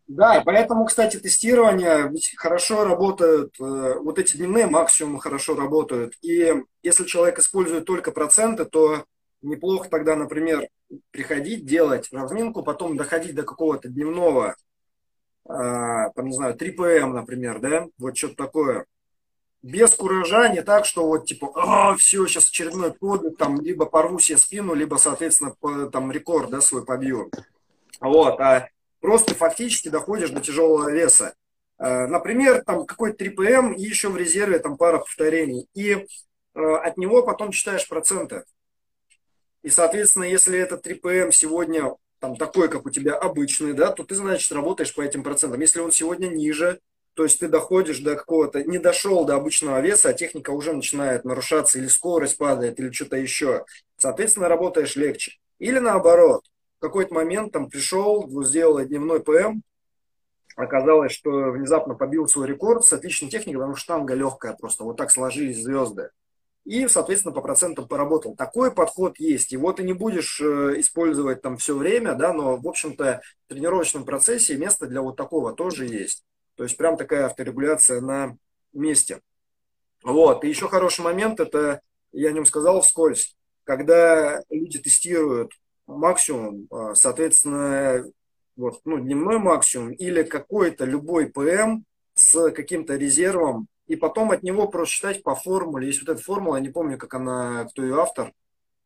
Да, 0.08 0.36
и 0.36 0.44
поэтому, 0.44 0.84
кстати, 0.84 1.18
тестирование 1.18 2.12
хорошо 2.36 2.84
работают, 2.84 3.54
э, 3.58 3.94
вот 4.00 4.18
эти 4.18 4.36
дневные 4.36 4.66
максимумы 4.66 5.20
хорошо 5.20 5.54
работают. 5.54 6.14
И 6.20 6.52
если 6.82 7.04
человек 7.04 7.38
использует 7.38 7.86
только 7.86 8.10
проценты, 8.10 8.64
то 8.64 9.04
неплохо 9.42 9.88
тогда, 9.88 10.16
например, 10.16 10.68
приходить, 11.10 11.64
делать 11.64 12.08
разминку, 12.12 12.62
потом 12.62 12.96
доходить 12.96 13.34
до 13.34 13.44
какого-то 13.44 13.88
дневного, 13.88 14.56
а, 15.48 16.10
там, 16.10 16.26
не 16.26 16.32
знаю, 16.32 16.54
3 16.54 16.72
ПМ, 16.72 17.14
например, 17.14 17.60
да, 17.60 17.86
вот 17.96 18.16
что-то 18.16 18.34
такое. 18.34 18.86
Без 19.64 19.94
куража, 19.94 20.50
не 20.50 20.62
так, 20.62 20.84
что 20.84 21.06
вот 21.06 21.24
типа, 21.24 21.50
а, 21.54 21.96
все, 21.96 22.26
сейчас 22.26 22.50
очередной 22.50 22.92
подвиг, 22.92 23.38
там, 23.38 23.62
либо 23.62 23.86
порву 23.86 24.18
себе 24.18 24.36
спину, 24.36 24.74
либо, 24.74 24.96
соответственно, 24.96 25.56
там 25.90 26.12
рекорд, 26.12 26.50
да, 26.50 26.60
свой 26.60 26.84
побью. 26.84 27.30
Вот, 27.98 28.38
а 28.40 28.68
просто 29.00 29.34
фактически 29.34 29.88
доходишь 29.88 30.28
до 30.28 30.42
тяжелого 30.42 30.90
веса. 30.90 31.34
Э, 31.78 32.06
например, 32.06 32.62
там 32.62 32.84
какой-то 32.84 33.24
3ПМ 33.24 33.74
и 33.76 33.80
еще 33.80 34.10
в 34.10 34.18
резерве 34.18 34.58
там 34.58 34.76
пара 34.76 34.98
повторений. 34.98 35.66
И 35.72 35.92
э, 35.92 36.04
от 36.60 36.98
него 36.98 37.22
потом 37.22 37.50
читаешь 37.50 37.88
проценты. 37.88 38.44
И, 39.62 39.70
соответственно, 39.70 40.24
если 40.24 40.58
этот 40.58 40.86
3ПМ 40.86 41.32
сегодня 41.32 41.96
там 42.18 42.36
такой, 42.36 42.68
как 42.68 42.84
у 42.84 42.90
тебя 42.90 43.14
обычный, 43.14 43.72
да, 43.72 43.92
то 43.92 44.04
ты, 44.04 44.14
значит, 44.14 44.52
работаешь 44.52 44.94
по 44.94 45.00
этим 45.00 45.22
процентам. 45.22 45.62
Если 45.62 45.80
он 45.80 45.90
сегодня 45.90 46.26
ниже, 46.26 46.80
то 47.14 47.24
есть 47.24 47.40
ты 47.40 47.48
доходишь 47.48 48.00
до 48.00 48.16
какого-то, 48.16 48.62
не 48.64 48.78
дошел 48.78 49.24
до 49.24 49.36
обычного 49.36 49.80
веса, 49.80 50.10
а 50.10 50.14
техника 50.14 50.50
уже 50.50 50.72
начинает 50.72 51.24
нарушаться, 51.24 51.78
или 51.78 51.86
скорость 51.86 52.38
падает, 52.38 52.78
или 52.78 52.90
что-то 52.90 53.16
еще. 53.16 53.64
Соответственно, 53.96 54.48
работаешь 54.48 54.96
легче. 54.96 55.38
Или 55.58 55.78
наоборот, 55.78 56.44
какой-то 56.84 57.14
момент 57.14 57.52
там 57.52 57.70
пришел, 57.70 58.28
сделал 58.44 58.84
дневной 58.84 59.20
ПМ, 59.20 59.62
оказалось, 60.54 61.12
что 61.12 61.50
внезапно 61.50 61.94
побил 61.94 62.28
свой 62.28 62.46
рекорд 62.46 62.84
с 62.84 62.92
отличной 62.92 63.30
техникой, 63.30 63.60
потому 63.60 63.74
что 63.74 63.84
штанга 63.84 64.14
легкая 64.14 64.52
просто, 64.52 64.84
вот 64.84 64.96
так 64.96 65.10
сложились 65.10 65.62
звезды. 65.62 66.10
И, 66.64 66.86
соответственно, 66.88 67.34
по 67.34 67.42
процентам 67.42 67.88
поработал. 67.88 68.34
Такой 68.36 68.72
подход 68.72 69.18
есть. 69.18 69.52
Его 69.52 69.72
ты 69.72 69.82
не 69.82 69.92
будешь 69.92 70.40
э, 70.40 70.80
использовать 70.80 71.42
там 71.42 71.58
все 71.58 71.76
время, 71.76 72.14
да, 72.14 72.32
но, 72.32 72.56
в 72.56 72.66
общем-то, 72.66 73.20
в 73.46 73.48
тренировочном 73.52 74.04
процессе 74.04 74.56
место 74.56 74.86
для 74.86 75.02
вот 75.02 75.16
такого 75.16 75.54
тоже 75.54 75.86
есть. 75.86 76.24
То 76.56 76.64
есть 76.64 76.76
прям 76.76 76.96
такая 76.96 77.26
авторегуляция 77.26 78.00
на 78.00 78.36
месте. 78.72 79.20
Вот. 80.02 80.44
И 80.44 80.48
еще 80.48 80.68
хороший 80.68 81.00
момент, 81.02 81.40
это 81.40 81.80
я 82.12 82.28
о 82.28 82.32
нем 82.32 82.46
сказал 82.46 82.82
вскользь, 82.82 83.36
когда 83.64 84.42
люди 84.50 84.78
тестируют 84.78 85.52
максимум, 85.86 86.66
а, 86.70 86.94
соответственно, 86.94 88.04
вот, 88.56 88.80
ну, 88.84 88.98
дневной 88.98 89.38
максимум 89.38 89.92
или 89.92 90.22
какой-то 90.22 90.84
любой 90.84 91.26
ПМ 91.26 91.82
с 92.14 92.50
каким-то 92.52 92.96
резервом, 92.96 93.66
и 93.86 93.96
потом 93.96 94.30
от 94.30 94.42
него 94.42 94.68
просто 94.68 94.94
считать 94.94 95.22
по 95.22 95.34
формуле. 95.34 95.88
Есть 95.88 96.00
вот 96.00 96.10
эта 96.10 96.22
формула, 96.22 96.56
я 96.56 96.62
не 96.62 96.68
помню, 96.68 96.96
как 96.96 97.14
она, 97.14 97.64
кто 97.64 97.82
ее 97.82 98.00
автор, 98.00 98.32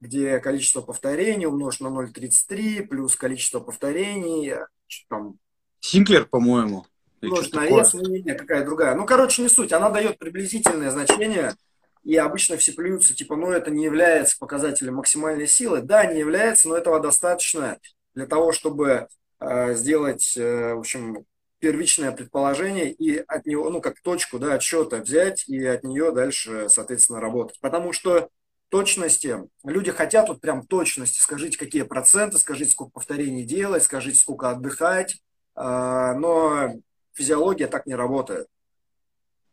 где 0.01 0.39
количество 0.39 0.81
повторений 0.81 1.47
умножить 1.47 1.81
на 1.81 1.89
0,33 1.89 2.87
плюс 2.87 3.17
количество 3.17 3.61
повторений. 3.61 4.55
Там, 5.09 5.39
Синклер, 5.81 6.27
по-моему. 6.27 6.87
Умножить 7.21 7.55
на 7.55 7.67
S, 7.67 7.95
не, 7.95 8.23
не, 8.23 8.35
какая 8.35 8.65
другая. 8.65 8.95
Ну, 8.95 9.07
короче, 9.07 9.43
не 9.43 9.49
суть. 9.49 9.73
Она 9.73 9.91
дает 9.91 10.19
приблизительное 10.19 10.91
значение 10.91 11.55
и 12.05 12.17
обычно 12.17 12.57
все 12.57 12.73
плюются, 12.73 13.15
типа, 13.15 13.37
ну, 13.37 13.51
это 13.51 13.71
не 13.71 13.85
является 13.85 14.39
показателем 14.39 14.95
максимальной 14.95 15.47
силы. 15.47 15.83
Да, 15.83 16.07
не 16.07 16.21
является, 16.21 16.69
но 16.69 16.77
этого 16.77 17.01
достаточно 17.01 17.79
для 18.15 18.27
того, 18.27 18.53
чтобы 18.53 19.09
э, 19.41 19.75
сделать, 19.75 20.35
э, 20.37 20.75
в 20.75 20.79
общем, 20.79 21.27
первичное 21.59 22.13
предположение 22.13 22.91
и 22.91 23.19
от 23.19 23.47
него, 23.47 23.69
ну, 23.71 23.81
как 23.81 24.01
точку, 24.01 24.39
да, 24.39 24.55
отсчета 24.55 24.99
взять 24.99 25.49
и 25.49 25.65
от 25.65 25.83
нее 25.85 26.13
дальше, 26.13 26.69
соответственно, 26.69 27.21
работать. 27.21 27.59
Потому 27.61 27.93
что 27.93 28.29
точности, 28.69 29.49
люди 29.65 29.91
хотят 29.91 30.29
вот 30.29 30.41
прям 30.41 30.67
точности, 30.67 31.21
скажите, 31.21 31.59
какие 31.59 31.83
проценты, 31.83 32.39
скажите, 32.39 32.71
сколько 32.71 32.93
повторений 32.93 33.45
делать, 33.45 33.83
скажите, 33.83 34.19
сколько 34.19 34.51
отдыхать, 34.51 35.21
э, 35.57 35.61
но 35.61 36.75
физиология 37.19 37.67
так 37.67 37.87
не 37.87 37.95
работает. 37.95 38.47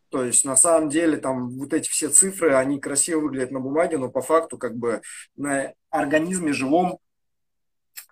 То 0.10 0.24
есть 0.24 0.46
на 0.46 0.56
самом 0.56 0.90
деле 0.90 1.18
там 1.18 1.50
вот 1.58 1.74
эти 1.74 1.90
все 1.90 2.10
цифры, 2.10 2.54
они 2.54 2.80
красиво 2.80 3.22
выглядят 3.22 3.52
на 3.52 3.60
бумаге, 3.60 3.98
но 3.98 4.10
по 4.10 4.22
факту 4.22 4.58
как 4.58 4.78
бы 4.78 5.02
на 5.36 5.74
организме 5.90 6.54
живом, 6.54 7.00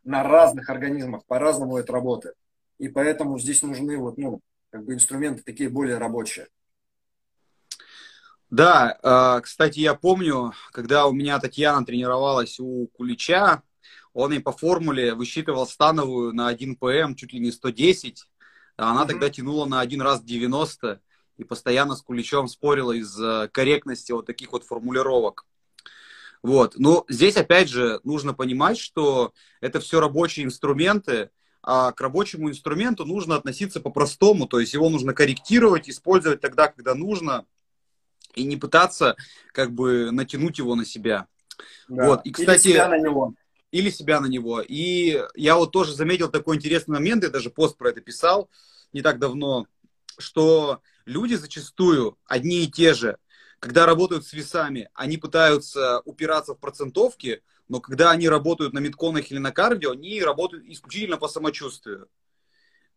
на 0.04 0.24
разных 0.24 0.70
организмах 0.70 1.24
по-разному 1.26 1.78
это 1.78 1.94
работает. 1.94 2.36
И 2.80 2.90
поэтому 2.90 3.40
здесь 3.40 3.62
нужны 3.62 3.98
вот, 3.98 4.18
ну, 4.18 4.42
как 4.72 4.84
бы 4.84 4.94
инструменты 4.94 5.44
такие 5.44 5.70
более 5.70 5.98
рабочие. 5.98 6.48
Да, 8.50 8.98
а, 9.02 9.40
кстати, 9.42 9.80
я 9.80 9.94
помню, 9.94 10.54
когда 10.72 11.06
у 11.06 11.14
меня 11.14 11.40
Татьяна 11.40 11.86
тренировалась 11.86 12.60
у 12.60 12.88
Кулича, 12.88 13.62
он 14.14 14.34
и 14.34 14.40
по 14.40 14.52
формуле 14.52 15.16
высчитывал 15.16 15.66
становую 15.66 16.34
на 16.34 16.48
1 16.50 16.76
ПМ 16.76 17.16
чуть 17.16 17.34
ли 17.34 17.40
не 17.40 17.52
110, 17.52 18.28
а 18.78 18.92
она 18.92 19.04
mm-hmm. 19.04 19.08
тогда 19.08 19.30
тянула 19.30 19.66
на 19.66 19.80
один 19.80 20.02
раз 20.02 20.24
90 20.24 21.02
и 21.38 21.44
постоянно 21.44 21.96
с 21.96 22.02
Куличом 22.02 22.48
спорила 22.48 22.92
из-за 22.94 23.50
корректности 23.52 24.12
вот 24.12 24.26
таких 24.26 24.52
вот 24.52 24.64
формулировок. 24.64 25.46
Вот. 26.42 26.78
Но 26.78 27.06
здесь, 27.08 27.38
опять 27.38 27.70
же, 27.70 28.02
нужно 28.04 28.34
понимать, 28.34 28.78
что 28.78 29.34
это 29.62 29.80
все 29.80 30.00
рабочие 30.00 30.46
инструменты, 30.46 31.30
а 31.62 31.94
к 31.94 32.02
рабочему 32.02 32.50
инструменту 32.50 33.06
нужно 33.06 33.36
относиться 33.36 33.80
по-простому, 33.80 34.48
то 34.48 34.60
есть 34.60 34.74
его 34.74 34.90
нужно 34.90 35.14
корректировать, 35.14 35.90
использовать 35.90 36.42
тогда, 36.42 36.68
когда 36.68 36.94
нужно, 36.94 37.46
и 38.36 38.44
не 38.44 38.58
пытаться 38.58 39.16
как 39.54 39.72
бы 39.72 40.12
натянуть 40.12 40.58
его 40.58 40.76
на 40.76 40.86
себя. 40.86 41.28
Да. 41.88 42.08
Вот. 42.08 42.26
И, 42.26 42.32
кстати, 42.32 42.68
или 42.68 42.74
себя 42.74 42.90
на 42.90 43.00
него. 43.00 43.34
Или 43.74 43.90
себя 43.90 44.20
на 44.20 44.28
него. 44.28 44.62
И 44.62 45.20
я 45.34 45.56
вот 45.56 45.72
тоже 45.72 45.96
заметил 45.96 46.30
такой 46.30 46.58
интересный 46.58 46.94
момент, 46.94 47.24
я 47.24 47.32
даже 47.32 47.50
пост 47.50 47.76
про 47.76 47.90
это 47.90 48.02
писал 48.02 48.48
не 48.94 49.02
так 49.02 49.18
давно, 49.18 49.66
что 50.20 50.80
люди 51.06 51.34
зачастую 51.34 52.20
одни 52.28 52.66
и 52.66 52.72
те 52.72 52.94
же, 52.94 53.18
когда 53.58 53.88
работают 53.88 54.28
с 54.28 54.34
весами, 54.34 54.92
они 54.94 55.18
пытаются 55.18 56.02
упираться 56.06 56.54
в 56.54 56.60
процентовки, 56.60 57.42
но 57.68 57.80
когда 57.80 58.12
они 58.12 58.30
работают 58.30 58.74
на 58.74 58.80
метконах 58.80 59.32
или 59.32 59.40
на 59.40 59.52
кардио, 59.52 59.94
они 59.94 60.22
работают 60.22 60.66
исключительно 60.66 61.18
по 61.18 61.28
самочувствию. 61.28 62.08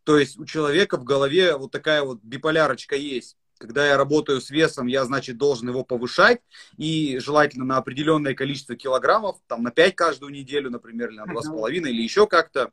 То 0.04 0.18
есть 0.18 0.38
у 0.38 0.44
человека 0.44 0.98
в 0.98 1.04
голове 1.04 1.56
вот 1.56 1.70
такая 1.70 2.02
вот 2.02 2.20
биполярочка 2.22 2.96
есть. 2.96 3.38
Когда 3.58 3.86
я 3.86 3.96
работаю 3.96 4.40
с 4.40 4.50
весом, 4.50 4.86
я, 4.86 5.04
значит, 5.04 5.38
должен 5.38 5.68
его 5.68 5.84
повышать, 5.84 6.40
и 6.76 7.18
желательно 7.18 7.64
на 7.64 7.78
определенное 7.78 8.34
количество 8.34 8.76
килограммов, 8.76 9.38
там 9.46 9.62
на 9.62 9.70
5 9.70 9.94
каждую 9.94 10.32
неделю, 10.32 10.70
например, 10.70 11.10
или 11.10 11.16
на 11.16 11.24
2,5, 11.24 11.88
или 11.88 12.02
еще 12.02 12.26
как-то 12.26 12.70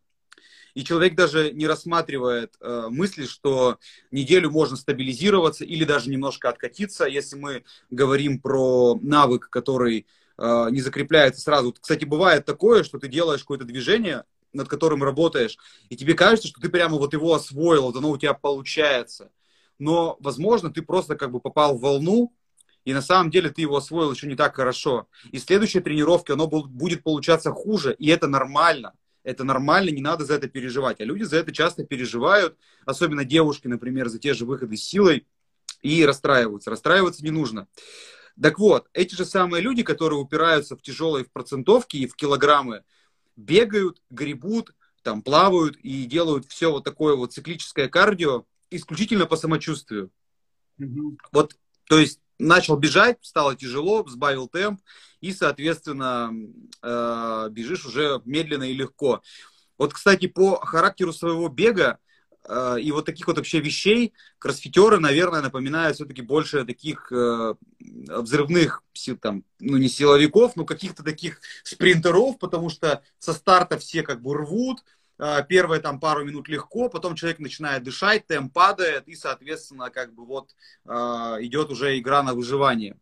и 0.73 0.83
человек 0.83 1.15
даже 1.15 1.51
не 1.51 1.67
рассматривает 1.67 2.55
э, 2.59 2.87
мысли, 2.89 3.25
что 3.25 3.77
неделю 4.11 4.49
можно 4.49 4.75
стабилизироваться 4.75 5.65
или 5.65 5.85
даже 5.85 6.09
немножко 6.09 6.49
откатиться, 6.49 7.05
если 7.05 7.35
мы 7.37 7.63
говорим 7.91 8.39
про 8.39 8.97
навык, 9.01 9.49
который 9.49 10.07
э, 10.37 10.67
не 10.71 10.81
закрепляется 10.81 11.41
сразу. 11.41 11.73
Кстати, 11.79 12.05
бывает 12.05 12.45
такое, 12.45 12.83
что 12.83 12.97
ты 12.97 13.07
делаешь 13.07 13.41
какое-то 13.41 13.65
движение, 13.65 14.23
над 14.51 14.67
которым 14.67 15.03
работаешь, 15.03 15.57
и 15.89 15.95
тебе 15.95 16.13
кажется, 16.13 16.47
что 16.47 16.61
ты 16.61 16.69
прямо 16.69 16.97
вот 16.97 17.13
его 17.13 17.33
освоил, 17.33 17.83
вот 17.83 17.95
оно 17.95 18.11
у 18.11 18.17
тебя 18.17 18.33
получается. 18.33 19.31
Но, 19.79 20.17
возможно, 20.19 20.69
ты 20.71 20.81
просто 20.81 21.15
как 21.15 21.31
бы 21.31 21.39
попал 21.39 21.77
в 21.77 21.81
волну, 21.81 22.33
и 22.85 22.93
на 22.93 23.01
самом 23.01 23.31
деле 23.31 23.49
ты 23.49 23.61
его 23.61 23.77
освоил 23.77 24.11
еще 24.11 24.27
не 24.27 24.35
так 24.35 24.55
хорошо. 24.55 25.07
И 25.31 25.39
следующая 25.39 25.81
тренировка, 25.81 26.33
оно 26.33 26.47
будет 26.47 27.03
получаться 27.03 27.51
хуже, 27.51 27.95
и 27.97 28.07
это 28.09 28.27
нормально 28.27 28.93
это 29.23 29.43
нормально, 29.43 29.89
не 29.89 30.01
надо 30.01 30.25
за 30.25 30.35
это 30.35 30.47
переживать. 30.47 30.99
А 30.99 31.05
люди 31.05 31.23
за 31.23 31.37
это 31.37 31.51
часто 31.51 31.85
переживают, 31.85 32.57
особенно 32.85 33.23
девушки, 33.23 33.67
например, 33.67 34.09
за 34.09 34.19
те 34.19 34.33
же 34.33 34.45
выходы 34.45 34.77
с 34.77 34.83
силой, 34.83 35.25
и 35.81 36.05
расстраиваются. 36.05 36.69
Расстраиваться 36.69 37.23
не 37.23 37.31
нужно. 37.31 37.67
Так 38.41 38.59
вот, 38.59 38.87
эти 38.93 39.15
же 39.15 39.25
самые 39.25 39.61
люди, 39.61 39.83
которые 39.83 40.19
упираются 40.19 40.75
в 40.75 40.81
тяжелые 40.81 41.25
в 41.25 41.31
процентовки 41.31 41.97
и 41.97 42.07
в 42.07 42.15
килограммы, 42.15 42.83
бегают, 43.35 44.01
гребут, 44.09 44.73
там, 45.03 45.21
плавают 45.21 45.75
и 45.77 46.05
делают 46.05 46.45
все 46.47 46.71
вот 46.71 46.83
такое 46.83 47.15
вот 47.15 47.33
циклическое 47.33 47.89
кардио 47.89 48.45
исключительно 48.75 49.25
по 49.25 49.35
самочувствию. 49.35 50.11
Mm-hmm. 50.79 51.17
Вот, 51.31 51.55
то 51.87 51.99
есть 51.99 52.19
начал 52.39 52.77
бежать, 52.77 53.17
стало 53.21 53.55
тяжело, 53.55 54.05
сбавил 54.07 54.47
темп, 54.47 54.81
и, 55.21 55.31
соответственно, 55.31 56.31
э, 56.81 57.47
бежишь 57.51 57.85
уже 57.85 58.21
медленно 58.25 58.63
и 58.63 58.73
легко. 58.73 59.21
Вот, 59.77 59.93
кстати, 59.93 60.27
по 60.27 60.57
характеру 60.57 61.13
своего 61.13 61.47
бега 61.47 61.99
э, 62.47 62.77
и 62.81 62.91
вот 62.91 63.05
таких 63.05 63.27
вот 63.27 63.37
вообще 63.37 63.59
вещей 63.59 64.13
кроссфитеры, 64.37 64.99
наверное, 64.99 65.41
напоминают 65.41 65.95
все-таки 65.95 66.21
больше 66.21 66.65
таких 66.65 67.11
э, 67.11 67.55
взрывных, 67.79 68.83
там, 69.21 69.43
ну, 69.59 69.77
не 69.77 69.87
силовиков, 69.87 70.55
но 70.55 70.65
каких-то 70.65 71.03
таких 71.03 71.39
спринтеров, 71.63 72.37
потому 72.37 72.69
что 72.69 73.01
со 73.19 73.33
старта 73.33 73.77
все 73.77 74.03
как 74.03 74.21
бы 74.21 74.35
рвут, 74.35 74.83
первые 75.47 75.81
там 75.81 75.99
пару 75.99 76.25
минут 76.25 76.47
легко, 76.47 76.89
потом 76.89 77.15
человек 77.15 77.39
начинает 77.39 77.83
дышать, 77.83 78.27
темп 78.27 78.53
падает, 78.53 79.07
и, 79.07 79.15
соответственно, 79.15 79.89
как 79.89 80.13
бы 80.13 80.25
вот 80.25 80.51
э, 80.85 80.91
идет 81.41 81.69
уже 81.69 81.97
игра 81.97 82.23
на 82.23 82.33
выживание. 82.33 82.97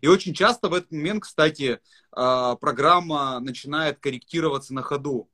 И 0.00 0.08
очень 0.08 0.34
часто 0.34 0.68
в 0.68 0.74
этот 0.74 0.90
момент, 0.90 1.22
кстати, 1.22 1.78
э, 2.16 2.56
программа 2.60 3.38
начинает 3.40 3.98
корректироваться 4.00 4.74
на 4.74 4.82
ходу. 4.82 5.28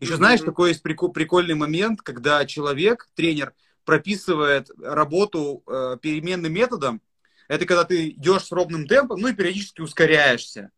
Еще 0.00 0.14
mm-hmm. 0.14 0.16
знаешь, 0.16 0.40
такой 0.40 0.70
есть 0.70 0.82
прикольный 0.82 1.54
момент, 1.54 2.00
когда 2.02 2.44
человек, 2.46 3.08
тренер, 3.14 3.52
прописывает 3.84 4.70
работу 4.78 5.62
э, 5.66 5.96
переменным 6.00 6.52
методом. 6.52 7.00
Это 7.48 7.66
когда 7.66 7.84
ты 7.84 8.08
идешь 8.08 8.44
с 8.44 8.52
ровным 8.52 8.86
темпом, 8.86 9.20
ну 9.20 9.28
и 9.28 9.34
периодически 9.34 9.80
ускоряешься. 9.80 10.70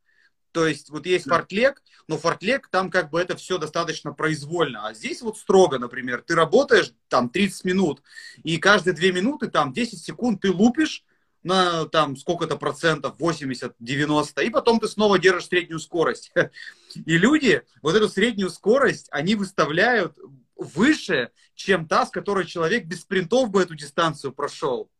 То 0.59 0.67
есть 0.67 0.91
вот 0.91 1.07
есть 1.07 1.29
фортлег, 1.29 1.85
но 2.09 2.19
фортлег 2.19 2.67
там 2.67 2.91
как 2.91 3.11
бы 3.11 3.21
это 3.21 3.37
все 3.37 3.59
достаточно 3.59 4.13
произвольно. 4.13 4.89
А 4.89 4.93
здесь 4.93 5.23
вот 5.23 5.39
строго, 5.39 5.79
например, 5.79 6.21
ты 6.27 6.35
работаешь 6.35 6.93
там 7.07 7.29
30 7.29 7.65
минут, 7.65 8.03
и 8.43 8.57
каждые 8.57 8.93
2 8.93 9.13
минуты, 9.13 9.47
там 9.47 9.73
10 9.73 10.03
секунд 10.03 10.41
ты 10.41 10.51
лупишь, 10.51 11.05
на 11.45 11.85
там 11.85 12.17
сколько-то 12.17 12.57
процентов, 12.57 13.21
80, 13.21 13.77
90, 13.79 14.43
и 14.43 14.51
потом 14.51 14.81
ты 14.81 14.89
снова 14.89 15.21
держишь 15.21 15.47
среднюю 15.47 15.79
скорость. 15.79 16.33
И 17.07 17.17
люди 17.17 17.63
вот 17.81 17.95
эту 17.95 18.09
среднюю 18.09 18.51
скорость, 18.51 19.07
они 19.13 19.37
выставляют 19.37 20.19
выше, 20.57 21.31
чем 21.55 21.87
та, 21.87 22.05
с 22.05 22.11
которой 22.11 22.47
человек 22.47 22.87
без 22.87 23.03
спринтов 23.03 23.51
бы 23.51 23.63
эту 23.63 23.77
дистанцию 23.77 24.33
прошел. 24.33 24.91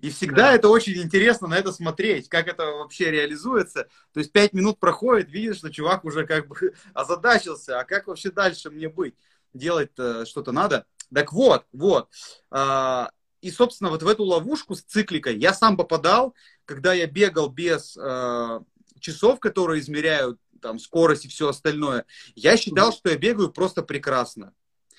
И 0.00 0.10
всегда 0.10 0.48
да. 0.48 0.54
это 0.54 0.68
очень 0.68 1.00
интересно 1.00 1.48
на 1.48 1.58
это 1.58 1.72
смотреть, 1.72 2.28
как 2.28 2.48
это 2.48 2.64
вообще 2.64 3.10
реализуется. 3.10 3.88
То 4.12 4.20
есть 4.20 4.32
пять 4.32 4.52
минут 4.52 4.78
проходит, 4.78 5.30
видишь, 5.30 5.58
что 5.58 5.70
чувак 5.70 6.04
уже 6.04 6.26
как 6.26 6.48
бы 6.48 6.74
озадачился, 6.94 7.80
а 7.80 7.84
как 7.84 8.06
вообще 8.06 8.30
дальше 8.30 8.70
мне 8.70 8.88
быть? 8.88 9.14
Делать 9.52 9.90
что-то 10.24 10.52
надо. 10.52 10.86
Так 11.12 11.32
вот, 11.32 11.64
вот. 11.72 12.08
А, 12.50 13.10
и, 13.40 13.50
собственно, 13.50 13.90
вот 13.90 14.02
в 14.02 14.08
эту 14.08 14.24
ловушку 14.24 14.74
с 14.74 14.82
цикликой 14.82 15.36
я 15.38 15.52
сам 15.54 15.76
попадал, 15.76 16.34
когда 16.64 16.92
я 16.92 17.06
бегал 17.06 17.48
без 17.48 17.96
э, 17.96 18.60
часов, 19.00 19.40
которые 19.40 19.80
измеряют 19.80 20.38
там 20.60 20.78
скорость 20.78 21.24
и 21.24 21.28
все 21.28 21.48
остальное. 21.48 22.04
Я 22.34 22.56
считал, 22.56 22.92
что 22.92 23.10
я 23.10 23.16
бегаю 23.16 23.50
просто 23.50 23.82
прекрасно. 23.82 24.52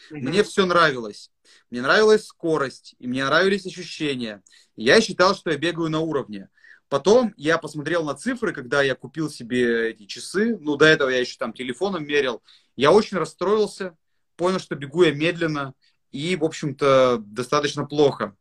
Mm-hmm. 0.10 0.18
Мне 0.18 0.44
все 0.44 0.66
нравилось. 0.66 1.32
Мне 1.70 1.82
нравилась 1.82 2.26
скорость, 2.26 2.96
и 3.00 3.08
мне 3.08 3.26
нравились 3.26 3.66
ощущения. 3.66 4.42
Я 4.76 5.02
считал, 5.02 5.36
что 5.36 5.52
я 5.52 5.58
бегаю 5.58 5.90
на 5.90 6.00
уровне. 6.00 6.50
Потом 6.90 7.34
я 7.38 7.58
посмотрел 7.58 8.04
на 8.04 8.16
цифры, 8.16 8.54
когда 8.54 8.82
я 8.82 8.96
купил 8.96 9.30
себе 9.30 9.92
эти 9.92 10.06
часы. 10.06 10.58
Ну, 10.60 10.76
до 10.76 10.86
этого 10.86 11.10
я 11.10 11.20
еще 11.20 11.38
там 11.38 11.54
телефоном 11.54 12.06
мерил. 12.06 12.44
Я 12.76 12.92
очень 12.92 13.18
расстроился, 13.18 13.96
понял, 14.36 14.60
что 14.60 14.76
бегу 14.76 15.04
я 15.04 15.14
медленно 15.14 15.74
и, 16.12 16.36
в 16.36 16.44
общем-то, 16.44 17.20
достаточно 17.26 17.86
плохо. 17.86 18.36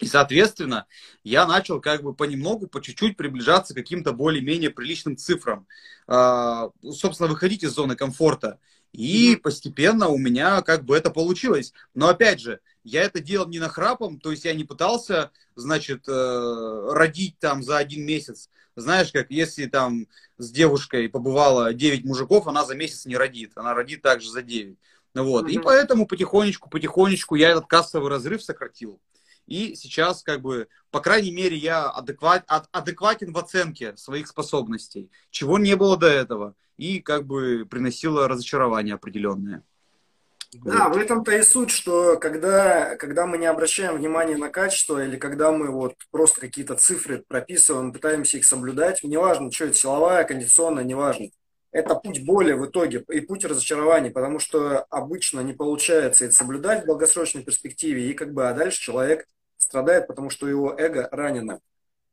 И, 0.00 0.06
соответственно, 0.06 0.86
я 1.24 1.46
начал 1.46 1.80
как 1.80 2.02
бы 2.02 2.14
понемногу, 2.14 2.68
по 2.68 2.80
чуть-чуть 2.80 3.16
приближаться 3.16 3.74
к 3.74 3.76
каким-то 3.76 4.12
более-менее 4.12 4.70
приличным 4.70 5.16
цифрам. 5.16 5.66
А, 6.06 6.70
собственно, 6.90 7.28
выходить 7.28 7.64
из 7.64 7.72
зоны 7.72 7.96
комфорта. 7.96 8.60
И 8.92 9.36
постепенно 9.36 10.08
у 10.08 10.18
меня 10.18 10.62
как 10.62 10.84
бы 10.84 10.96
это 10.96 11.10
получилось. 11.10 11.72
Но 11.94 12.08
опять 12.08 12.40
же, 12.40 12.60
я 12.84 13.02
это 13.02 13.20
делал 13.20 13.48
не 13.48 13.58
нахрапом, 13.58 14.18
то 14.18 14.30
есть 14.30 14.44
я 14.44 14.54
не 14.54 14.64
пытался, 14.64 15.30
значит, 15.54 16.08
э, 16.08 16.88
родить 16.92 17.38
там 17.38 17.62
за 17.62 17.76
один 17.76 18.04
месяц. 18.06 18.48
Знаешь, 18.76 19.12
как 19.12 19.30
если 19.30 19.66
там 19.66 20.06
с 20.38 20.50
девушкой 20.50 21.08
побывало 21.08 21.74
9 21.74 22.04
мужиков, 22.04 22.46
она 22.46 22.64
за 22.64 22.74
месяц 22.74 23.06
не 23.06 23.16
родит, 23.16 23.52
она 23.56 23.74
родит 23.74 24.02
также 24.02 24.30
за 24.30 24.42
9. 24.42 24.78
Вот. 25.14 25.46
Mm-hmm. 25.46 25.52
И 25.52 25.58
поэтому 25.58 26.06
потихонечку, 26.06 26.70
потихонечку 26.70 27.34
я 27.34 27.50
этот 27.50 27.66
кассовый 27.66 28.08
разрыв 28.08 28.42
сократил. 28.42 29.00
И 29.46 29.74
сейчас, 29.74 30.22
как 30.22 30.42
бы, 30.42 30.68
по 30.90 31.00
крайней 31.00 31.32
мере, 31.32 31.56
я 31.56 31.88
адекват, 31.90 32.44
адекватен 32.70 33.32
в 33.32 33.38
оценке 33.38 33.96
своих 33.96 34.28
способностей, 34.28 35.10
чего 35.30 35.58
не 35.58 35.74
было 35.74 35.96
до 35.96 36.06
этого. 36.06 36.54
И 36.78 37.00
как 37.00 37.26
бы 37.26 37.66
приносило 37.68 38.26
разочарование 38.26 38.94
определенное. 38.94 39.62
Да, 40.64 40.88
в 40.88 40.96
этом-то 40.96 41.36
и 41.36 41.42
суть, 41.42 41.70
что 41.70 42.16
когда, 42.16 42.96
когда 42.96 43.26
мы 43.26 43.36
не 43.36 43.44
обращаем 43.44 43.96
внимания 43.96 44.38
на 44.38 44.48
качество, 44.48 45.04
или 45.04 45.18
когда 45.18 45.52
мы 45.52 45.70
вот 45.70 45.94
просто 46.10 46.40
какие-то 46.40 46.74
цифры 46.74 47.22
прописываем, 47.28 47.92
пытаемся 47.92 48.38
их 48.38 48.46
соблюдать, 48.46 49.02
неважно, 49.02 49.52
что 49.52 49.66
это 49.66 49.74
силовая, 49.74 50.24
кондиционная, 50.24 50.84
неважно 50.84 51.28
это 51.70 51.94
путь 51.94 52.24
боли 52.24 52.52
в 52.52 52.66
итоге 52.66 53.04
и 53.08 53.20
путь 53.20 53.44
разочарований, 53.44 54.10
потому 54.10 54.38
что 54.38 54.84
обычно 54.90 55.40
не 55.40 55.52
получается 55.52 56.24
это 56.24 56.34
соблюдать 56.34 56.82
в 56.82 56.86
долгосрочной 56.86 57.42
перспективе, 57.42 58.10
и 58.10 58.14
как 58.14 58.32
бы, 58.32 58.48
а 58.48 58.54
дальше 58.54 58.80
человек 58.80 59.26
страдает, 59.58 60.06
потому 60.06 60.30
что 60.30 60.48
его 60.48 60.74
эго 60.76 61.08
ранено. 61.10 61.60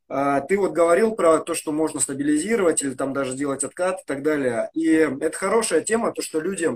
А, 0.07 0.41
ты 0.41 0.57
вот 0.57 0.71
говорил 0.71 1.15
про 1.15 1.39
то, 1.39 1.53
что 1.53 1.71
можно 1.71 1.99
стабилизировать 1.99 2.81
или 2.83 2.93
там 2.93 3.13
даже 3.13 3.35
делать 3.35 3.63
откат 3.63 4.01
и 4.01 4.05
так 4.05 4.23
далее. 4.23 4.69
И 4.73 4.85
это 4.87 5.37
хорошая 5.37 5.81
тема, 5.81 6.11
то, 6.11 6.21
что 6.21 6.39
люди, 6.39 6.69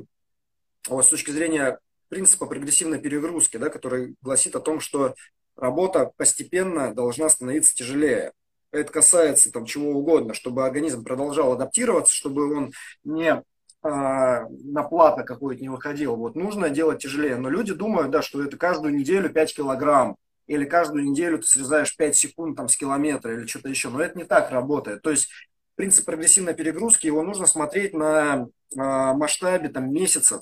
вот, 0.87 1.05
с 1.05 1.09
точки 1.09 1.31
зрения 1.31 1.79
принципа 2.07 2.45
прогрессивной 2.45 2.99
перегрузки, 2.99 3.57
да, 3.57 3.69
который 3.69 4.15
гласит 4.21 4.55
о 4.55 4.59
том, 4.59 4.79
что 4.79 5.15
работа 5.55 6.11
постепенно 6.17 6.93
должна 6.93 7.29
становиться 7.29 7.75
тяжелее 7.75 8.33
это 8.71 8.91
касается 8.91 9.51
там 9.51 9.65
чего 9.65 9.91
угодно, 9.91 10.33
чтобы 10.33 10.65
организм 10.65 11.03
продолжал 11.03 11.53
адаптироваться, 11.53 12.13
чтобы 12.13 12.55
он 12.55 12.71
не 13.03 13.43
а, 13.81 14.45
на 14.49 14.83
плато 14.83 15.23
какое-то 15.23 15.61
не 15.61 15.69
выходил. 15.69 16.15
Вот 16.15 16.35
нужно 16.35 16.69
делать 16.69 17.01
тяжелее. 17.01 17.37
Но 17.37 17.49
люди 17.49 17.73
думают, 17.73 18.11
да, 18.11 18.21
что 18.21 18.43
это 18.43 18.57
каждую 18.57 18.95
неделю 18.95 19.29
5 19.29 19.55
килограмм, 19.55 20.17
или 20.49 20.65
каждую 20.65 21.03
неделю 21.03 21.37
ты 21.37 21.47
срезаешь 21.47 21.95
5 21.95 22.15
секунд 22.15 22.57
там, 22.57 22.67
с 22.67 22.75
километра 22.75 23.33
или 23.33 23.45
что-то 23.45 23.69
еще. 23.69 23.89
Но 23.89 24.01
это 24.01 24.17
не 24.17 24.25
так 24.25 24.49
работает. 24.49 25.03
То 25.03 25.11
есть 25.11 25.29
принцип 25.75 26.05
прогрессивной 26.05 26.55
перегрузки, 26.55 27.05
его 27.05 27.21
нужно 27.21 27.45
смотреть 27.45 27.93
на 27.93 28.47
а, 28.75 29.13
масштабе 29.13 29.69
там, 29.69 29.93
месяцев, 29.93 30.41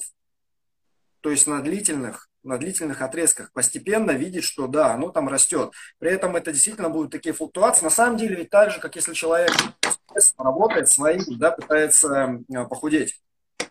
то 1.19 1.29
есть 1.29 1.45
на 1.45 1.61
длительных 1.61 2.29
на 2.43 2.57
длительных 2.57 3.01
отрезках 3.01 3.51
постепенно 3.51 4.11
видеть, 4.11 4.45
что 4.45 4.67
да, 4.67 4.93
оно 4.93 5.09
там 5.09 5.27
растет. 5.27 5.73
При 5.99 6.11
этом 6.11 6.37
это 6.37 6.53
действительно 6.53 6.89
будут 6.89 7.11
такие 7.11 7.33
флуктуации. 7.33 7.83
На 7.83 7.89
самом 7.89 8.15
деле 8.15 8.37
ведь 8.37 8.49
так 8.49 8.71
же, 8.71 8.79
как 8.79 8.95
если 8.95 9.13
человек 9.13 9.51
работает 10.37 10.87
своим, 10.87 11.21
да, 11.37 11.51
пытается 11.51 12.41
э, 12.47 12.65
похудеть. 12.67 13.21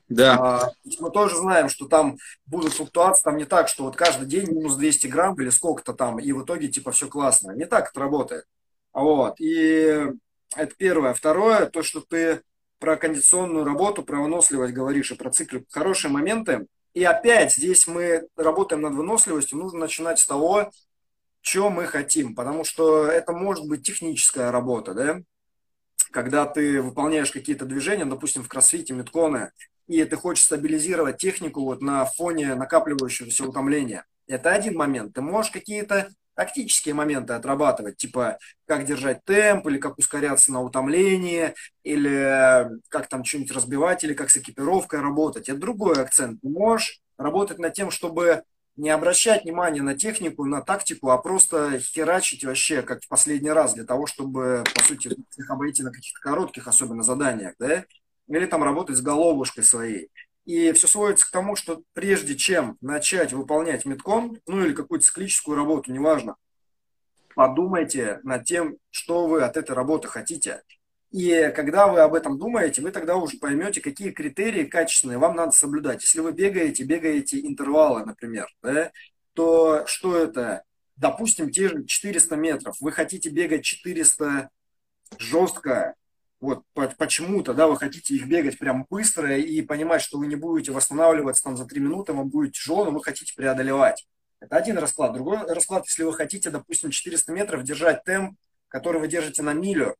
Да. 0.09 0.37
А, 0.39 0.71
мы 1.01 1.11
тоже 1.11 1.37
знаем, 1.37 1.69
что 1.69 1.87
там 1.87 2.17
будут 2.47 2.73
флуктуации, 2.75 3.23
там 3.23 3.37
не 3.37 3.45
так, 3.45 3.69
что 3.69 3.85
вот 3.85 3.97
каждый 3.97 4.27
день 4.27 4.51
минус 4.51 4.77
200 4.77 5.09
грамм 5.09 5.35
или 5.41 5.51
сколько-то 5.51 5.95
там, 5.95 6.21
и 6.21 6.33
в 6.33 6.45
итоге 6.45 6.69
типа 6.69 6.93
все 6.93 7.09
классно. 7.09 7.53
Не 7.53 7.67
так 7.67 7.91
это 7.91 8.01
работает. 8.01 8.45
Вот. 8.93 9.41
И 9.41 10.07
это 10.55 10.75
первое. 10.77 11.13
Второе, 11.13 11.67
то, 11.67 11.83
что 11.83 12.01
ты 12.01 12.43
про 12.79 12.97
кондиционную 12.97 13.65
работу, 13.65 14.03
про 14.03 14.21
выносливость 14.21 14.75
говоришь 14.75 15.11
и 15.11 15.17
про 15.17 15.31
циклы. 15.31 15.65
Хорошие 15.71 16.11
моменты 16.11 16.67
и 16.97 17.05
опять 17.05 17.53
здесь 17.53 17.87
мы 17.87 18.27
работаем 18.37 18.81
над 18.81 18.95
выносливостью. 18.95 19.59
Нужно 19.59 19.81
начинать 19.81 20.19
с 20.19 20.27
того, 20.27 20.71
что 21.43 21.69
мы 21.69 21.85
хотим. 21.85 22.35
Потому 22.35 22.65
что 22.65 23.07
это 23.07 23.33
может 23.33 23.69
быть 23.69 23.85
техническая 23.85 24.51
работа, 24.51 24.95
да? 24.95 25.21
Когда 26.11 26.47
ты 26.47 26.81
выполняешь 26.81 27.31
какие-то 27.31 27.67
движения, 27.67 28.07
допустим, 28.07 28.43
в 28.43 28.49
кроссфите, 28.49 28.95
метконы, 28.95 29.53
и 29.87 30.05
ты 30.05 30.17
хочешь 30.17 30.45
стабилизировать 30.45 31.19
технику 31.19 31.63
вот 31.63 31.81
на 31.81 32.05
фоне 32.05 32.55
накапливающегося 32.55 33.45
утомления. 33.45 34.05
Это 34.27 34.53
один 34.53 34.77
момент. 34.77 35.15
Ты 35.15 35.21
можешь 35.21 35.53
какие-то 35.53 36.11
тактические 36.35 36.95
моменты 36.95 37.33
отрабатывать, 37.33 37.97
типа 37.97 38.39
как 38.67 38.85
держать 38.85 39.25
темп, 39.25 39.67
или 39.69 39.79
как 39.79 39.99
ускоряться 39.99 40.53
на 40.53 40.61
утомлении, 40.61 41.55
или 41.83 42.69
как 42.89 43.09
там 43.09 43.25
что-нибудь 43.25 43.53
разбивать, 43.53 44.05
или 44.05 44.15
как 44.15 44.31
с 44.31 44.37
экипировкой 44.37 45.01
работать. 45.01 45.49
Это 45.49 45.59
другой 45.59 45.95
акцент. 46.03 46.41
Ты 46.43 46.49
можешь 46.49 47.01
работать 47.17 47.59
над 47.59 47.73
тем, 47.73 47.91
чтобы 47.91 48.43
не 48.77 48.91
обращать 48.91 49.45
внимания 49.45 49.81
на 49.81 49.95
технику, 49.95 50.45
на 50.45 50.61
тактику, 50.61 51.09
а 51.09 51.17
просто 51.17 51.79
херачить 51.79 52.45
вообще, 52.45 52.83
как 52.83 53.03
в 53.03 53.09
последний 53.09 53.51
раз, 53.51 53.73
для 53.73 53.85
того, 53.85 54.07
чтобы, 54.07 54.65
по 54.75 54.83
сути, 54.83 55.09
их 55.09 55.51
обойти 55.51 55.83
на 55.83 55.91
каких-то 55.91 56.21
коротких, 56.21 56.69
особенно 56.69 57.03
заданиях, 57.03 57.55
да, 57.59 57.85
или 58.29 58.47
там 58.47 58.63
работать 58.63 58.97
с 58.97 59.03
головушкой 59.03 59.65
своей. 59.65 60.11
И 60.45 60.73
все 60.73 60.87
сводится 60.87 61.27
к 61.27 61.31
тому, 61.31 61.57
что 61.57 61.83
прежде 61.93 62.37
чем 62.37 62.77
начать 62.81 63.33
выполнять 63.33 63.85
метком, 63.85 64.39
ну 64.47 64.65
или 64.65 64.73
какую-то 64.73 65.05
циклическую 65.05 65.57
работу, 65.57 65.93
неважно, 65.93 66.37
подумайте 67.35 68.21
над 68.23 68.45
тем, 68.45 68.77
что 68.91 69.27
вы 69.27 69.43
от 69.43 69.57
этой 69.57 69.73
работы 69.73 70.09
хотите. 70.09 70.63
И 71.11 71.53
когда 71.55 71.89
вы 71.89 72.01
об 72.01 72.15
этом 72.15 72.39
думаете, 72.39 72.83
вы 72.83 72.91
тогда 72.91 73.17
уже 73.17 73.39
поймете, 73.39 73.81
какие 73.81 74.11
критерии 74.11 74.65
качественные 74.65 75.19
вам 75.19 75.35
надо 75.35 75.53
соблюдать. 75.53 76.03
Если 76.03 76.21
вы 76.21 76.33
бегаете, 76.33 76.85
бегаете 76.85 77.41
интервалы, 77.41 78.05
например, 78.05 78.49
да, 78.63 78.91
то 79.33 79.85
что 79.87 80.17
это? 80.17 80.63
Допустим, 80.97 81.51
те 81.51 81.69
же 81.69 81.85
400 81.85 82.37
метров. 82.37 82.77
Вы 82.81 82.93
хотите 82.93 83.29
бегать 83.31 83.65
400 83.65 84.49
жестко, 85.19 85.95
вот 86.41 86.63
почему-то, 86.99 87.55
да, 87.55 87.67
вы 87.67 87.77
хотите 87.77 88.15
их 88.15 88.27
бегать 88.27 88.59
прям 88.59 88.87
быстро 88.91 89.37
и 89.37 89.63
понимать, 89.63 90.03
что 90.03 90.19
вы 90.19 90.27
не 90.27 90.37
будете 90.37 90.73
восстанавливаться 90.73 91.43
там 91.43 91.57
за 91.57 91.65
3 91.65 91.81
минуты, 91.81 92.13
вам 92.13 92.29
будет 92.29 92.53
тяжело, 92.53 92.85
но 92.85 92.91
вы 92.91 93.03
хотите 93.03 93.35
преодолевать. 93.35 94.07
Это 94.41 94.57
один 94.57 94.77
расклад. 94.79 95.15
Другой 95.15 95.39
расклад, 95.47 95.87
если 95.87 96.03
вы 96.03 96.13
хотите, 96.13 96.51
допустим, 96.51 96.91
400 96.91 97.33
метров 97.33 97.63
держать 97.63 98.05
темп, 98.05 98.39
который 98.69 99.01
вы 99.01 99.09
держите 99.09 99.43
на 99.43 99.55
милю, 99.55 99.97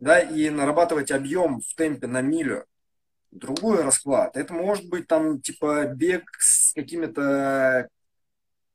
да, 0.00 0.18
и 0.18 0.50
нарабатывать 0.50 1.12
объем 1.12 1.60
в 1.60 1.74
темпе 1.74 2.06
на 2.06 2.20
милю. 2.20 2.66
Другой 3.30 3.82
расклад. 3.82 4.36
Это 4.36 4.52
может 4.52 4.88
быть 4.88 5.06
там 5.06 5.40
типа 5.40 5.84
бег 5.94 6.24
с 6.40 6.72
какими-то 6.72 7.88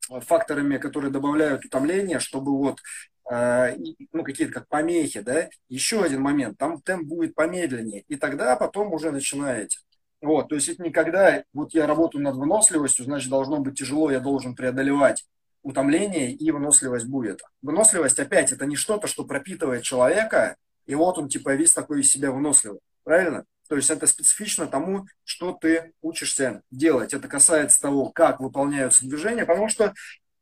факторами, 0.08 0.78
которые 0.78 1.12
добавляют 1.12 1.66
утомление, 1.66 2.20
чтобы 2.20 2.58
вот 2.58 2.80
э, 2.80 2.82
ну, 3.30 4.24
какие-то 4.24 4.54
как 4.54 4.68
помехи, 4.68 5.22
да, 5.22 5.50
еще 5.68 6.04
один 6.04 6.22
момент, 6.22 6.58
там 6.58 6.82
темп 6.82 7.08
будет 7.08 7.36
помедленнее, 7.36 8.04
и 8.08 8.16
тогда 8.16 8.56
потом 8.56 8.94
уже 8.94 9.12
начинаете. 9.12 9.80
Вот, 10.22 10.50
то 10.50 10.56
есть 10.56 10.70
это 10.70 10.84
никогда, 10.84 11.44
вот 11.54 11.74
я 11.74 11.88
работаю 11.88 12.24
над 12.24 12.36
выносливостью, 12.36 13.06
значит, 13.06 13.30
должно 13.30 13.60
быть 13.60 13.78
тяжело, 13.78 14.12
я 14.12 14.20
должен 14.20 14.56
преодолевать 14.56 15.26
утомление, 15.62 16.32
и 16.32 16.52
выносливость 16.52 17.08
будет. 17.08 17.42
Выносливость, 17.62 18.20
опять, 18.20 18.52
это 18.52 18.66
не 18.66 18.76
что-то, 18.76 19.08
что 19.08 19.26
пропитывает 19.26 19.84
человека, 19.84 20.56
и 20.86 20.94
вот 20.94 21.18
он, 21.18 21.28
типа, 21.28 21.56
весь 21.56 21.74
такой 21.74 22.02
из 22.02 22.12
себя 22.12 22.32
выносливый. 22.32 22.80
Правильно? 23.04 23.46
То 23.68 23.76
есть 23.76 23.90
это 23.90 24.06
специфично 24.06 24.68
тому, 24.68 25.08
что 25.24 25.54
ты 25.54 25.94
учишься 26.02 26.62
делать. 26.70 27.14
Это 27.14 27.28
касается 27.28 27.82
того, 27.82 28.10
как 28.12 28.40
выполняются 28.40 29.06
движения, 29.06 29.46
потому 29.46 29.70
что 29.70 29.94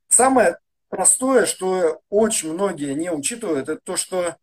самое 0.10 0.58
простое, 0.94 1.48
что 1.48 2.02
очень 2.12 2.54
многие 2.54 2.94
не 2.94 3.12
учитывают, 3.12 3.68
это 3.68 3.82
то, 3.84 3.98
что 3.98 4.38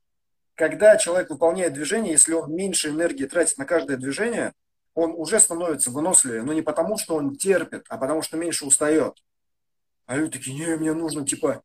когда 0.57 0.97
человек 0.97 1.31
выполняет 1.31 1.75
движение, 1.75 2.11
если 2.11 2.33
он 2.33 2.53
меньше 2.53 2.89
энергии 2.89 3.27
тратит 3.27 3.57
на 3.57 3.65
каждое 3.65 3.97
движение, 3.97 4.53
он 4.95 5.15
уже 5.17 5.39
становится 5.39 5.93
выносливее, 5.93 6.43
но 6.43 6.53
не 6.53 6.63
потому, 6.63 6.99
что 6.99 7.15
он 7.15 7.37
терпит, 7.37 7.85
а 7.89 7.99
потому, 7.99 8.23
что 8.23 8.37
меньше 8.37 8.67
устает. 8.67 9.23
А 10.07 10.17
люди 10.17 10.39
такие, 10.39 10.57
не, 10.57 10.75
мне 10.75 10.93
нужно, 10.93 11.25
типа, 11.25 11.63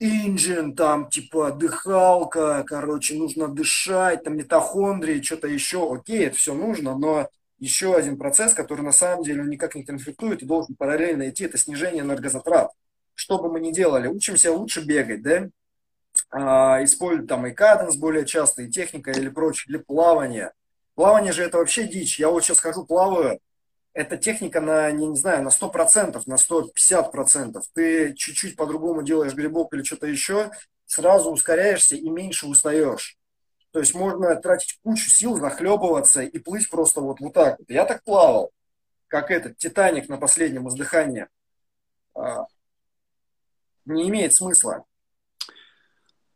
инжин, 0.00 0.74
там, 0.74 1.08
типа, 1.08 1.52
дыхалка, 1.52 2.64
короче, 2.66 3.14
нужно 3.14 3.46
дышать, 3.46 4.24
там, 4.24 4.36
митохондрии, 4.36 5.22
что-то 5.22 5.46
еще. 5.46 5.94
Окей, 5.94 6.26
это 6.26 6.36
все 6.36 6.54
нужно, 6.54 6.98
но 6.98 7.28
еще 7.60 7.94
один 7.94 8.18
процесс, 8.18 8.52
который 8.52 8.80
на 8.82 8.90
самом 8.90 9.22
деле 9.22 9.44
никак 9.44 9.76
не 9.76 9.84
конфликтует 9.84 10.42
и 10.42 10.46
должен 10.46 10.74
параллельно 10.74 11.28
идти, 11.28 11.44
это 11.44 11.56
снижение 11.56 12.02
энергозатрат. 12.02 12.72
Что 13.18 13.36
бы 13.36 13.50
мы 13.50 13.58
ни 13.58 13.72
делали, 13.72 14.06
учимся 14.06 14.52
лучше 14.52 14.80
бегать, 14.80 15.22
да? 15.22 15.48
А, 16.30 16.84
используем 16.84 17.26
там 17.26 17.48
и 17.48 17.50
каденс 17.50 17.96
более 17.96 18.24
часто, 18.24 18.62
и 18.62 18.70
техника 18.70 19.10
или 19.10 19.28
прочее, 19.28 19.74
или 19.74 19.82
плавание. 19.82 20.52
Плавание 20.94 21.32
же 21.32 21.42
это 21.42 21.58
вообще 21.58 21.88
дичь. 21.88 22.20
Я 22.20 22.28
вот 22.28 22.44
сейчас 22.44 22.60
хожу, 22.60 22.86
плаваю, 22.86 23.40
эта 23.92 24.16
техника 24.16 24.60
на, 24.60 24.88
не, 24.92 25.08
не 25.08 25.16
знаю, 25.16 25.42
на 25.42 25.48
100%, 25.48 26.22
на 26.26 26.36
150%. 26.36 27.60
Ты 27.74 28.14
чуть-чуть 28.14 28.54
по-другому 28.54 29.02
делаешь 29.02 29.34
грибок 29.34 29.74
или 29.74 29.82
что-то 29.82 30.06
еще, 30.06 30.52
сразу 30.86 31.32
ускоряешься 31.32 31.96
и 31.96 32.08
меньше 32.08 32.46
устаешь. 32.46 33.18
То 33.72 33.80
есть 33.80 33.96
можно 33.96 34.36
тратить 34.36 34.78
кучу 34.84 35.10
сил, 35.10 35.34
захлебываться 35.34 36.22
и 36.22 36.38
плыть 36.38 36.70
просто 36.70 37.00
вот, 37.00 37.18
вот 37.18 37.32
так. 37.32 37.58
Я 37.66 37.84
так 37.84 38.04
плавал, 38.04 38.52
как 39.08 39.32
этот 39.32 39.58
Титаник 39.58 40.08
на 40.08 40.18
последнем 40.18 40.68
издыхании. 40.68 41.26
Не 43.88 44.08
имеет 44.08 44.34
смысла. 44.34 44.84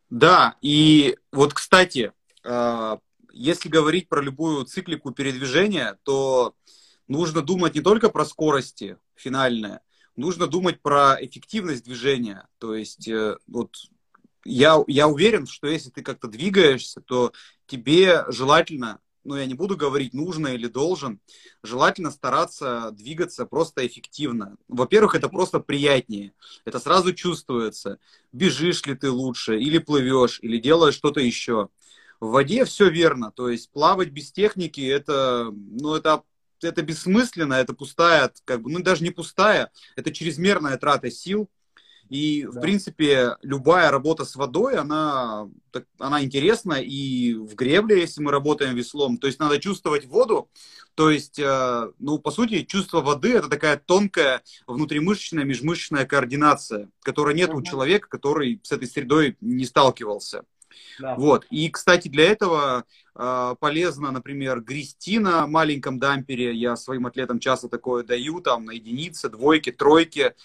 Да, 0.09 0.57
и 0.61 1.17
вот, 1.31 1.53
кстати, 1.53 2.11
а, 2.43 2.99
если 3.31 3.69
говорить 3.69 4.09
про 4.09 4.21
любую 4.21 4.65
циклику 4.65 5.11
передвижения, 5.11 5.97
то 6.03 6.55
нужно 7.07 7.41
думать 7.41 7.75
не 7.75 7.81
только 7.81 8.09
про 8.09 8.25
скорости 8.25 8.97
финальные, 9.15 9.81
нужно 10.15 10.47
думать 10.47 10.81
про 10.81 11.17
эффективность 11.19 11.83
движения. 11.83 12.47
То 12.59 12.75
есть 12.75 13.07
э, 13.07 13.37
вот 13.47 13.75
я, 14.45 14.83
я 14.87 15.07
уверен, 15.07 15.47
что 15.47 15.67
если 15.67 15.89
ты 15.89 16.01
как-то 16.01 16.27
двигаешься, 16.27 17.01
то 17.01 17.33
тебе 17.65 18.23
желательно, 18.29 18.99
ну 19.23 19.35
я 19.35 19.45
не 19.45 19.53
буду 19.53 19.75
говорить 19.77 20.13
нужно 20.13 20.49
или 20.49 20.67
должен, 20.67 21.19
желательно 21.63 22.11
стараться 22.11 22.91
двигаться 22.91 23.45
просто 23.45 23.85
эффективно. 23.85 24.57
Во-первых, 24.67 25.15
это 25.15 25.29
просто 25.29 25.59
приятнее. 25.59 26.33
Это 26.65 26.79
сразу 26.79 27.13
чувствуется. 27.13 27.99
Бежишь 28.31 28.85
ли 28.85 28.95
ты 28.95 29.09
лучше, 29.09 29.59
или 29.59 29.77
плывешь, 29.77 30.39
или 30.41 30.57
делаешь 30.57 30.95
что-то 30.95 31.19
еще. 31.19 31.69
В 32.19 32.31
воде 32.31 32.65
все 32.65 32.89
верно. 32.89 33.31
То 33.31 33.49
есть 33.49 33.69
плавать 33.71 34.09
без 34.09 34.31
техники 34.31 34.81
это, 34.81 35.51
ну, 35.51 35.95
это, 35.95 36.23
это 36.61 36.81
бессмысленно, 36.81 37.55
это 37.55 37.73
пустая, 37.73 38.31
как 38.45 38.61
бы, 38.61 38.71
ну 38.71 38.81
даже 38.81 39.03
не 39.03 39.11
пустая, 39.11 39.71
это 39.95 40.11
чрезмерная 40.11 40.77
трата 40.77 41.11
сил. 41.11 41.49
И, 42.09 42.43
да. 42.43 42.51
в 42.51 42.61
принципе, 42.61 43.37
любая 43.41 43.91
работа 43.91 44.25
с 44.25 44.35
водой, 44.35 44.75
она, 44.75 45.49
она 45.99 46.23
интересна 46.23 46.73
и 46.73 47.33
в 47.33 47.55
гребле, 47.55 48.01
если 48.01 48.21
мы 48.21 48.31
работаем 48.31 48.75
веслом. 48.75 49.17
То 49.17 49.27
есть 49.27 49.39
надо 49.39 49.59
чувствовать 49.59 50.05
воду. 50.05 50.49
То 50.95 51.09
есть, 51.09 51.39
э, 51.39 51.91
ну, 51.97 52.19
по 52.19 52.29
сути, 52.29 52.63
чувство 52.63 53.01
воды– 53.01 53.33
это 53.35 53.49
такая 53.49 53.77
тонкая 53.77 54.43
внутримышечная, 54.67 55.43
межмышечная 55.43 56.05
координация, 56.05 56.89
которой 57.01 57.33
нет 57.33 57.49
uh-huh. 57.49 57.57
у 57.57 57.63
человека, 57.63 58.07
который 58.07 58.59
с 58.63 58.71
этой 58.71 58.87
средой 58.87 59.35
не 59.41 59.65
сталкивался. 59.65 60.43
Да. 60.99 61.15
Вот. 61.15 61.45
И, 61.49 61.69
кстати, 61.69 62.07
для 62.07 62.25
этого 62.25 62.85
э, 63.15 63.55
полезно, 63.59 64.11
например, 64.11 64.61
грести 64.61 65.19
на 65.19 65.47
маленьком 65.47 65.99
дампере. 65.99 66.53
Я 66.53 66.75
своим 66.75 67.07
атлетам 67.07 67.39
часто 67.39 67.69
такое 67.69 68.03
даю, 68.03 68.41
там, 68.41 68.65
на 68.65 68.71
единице, 68.71 69.29
двойке, 69.29 69.71
тройке, 69.71 70.35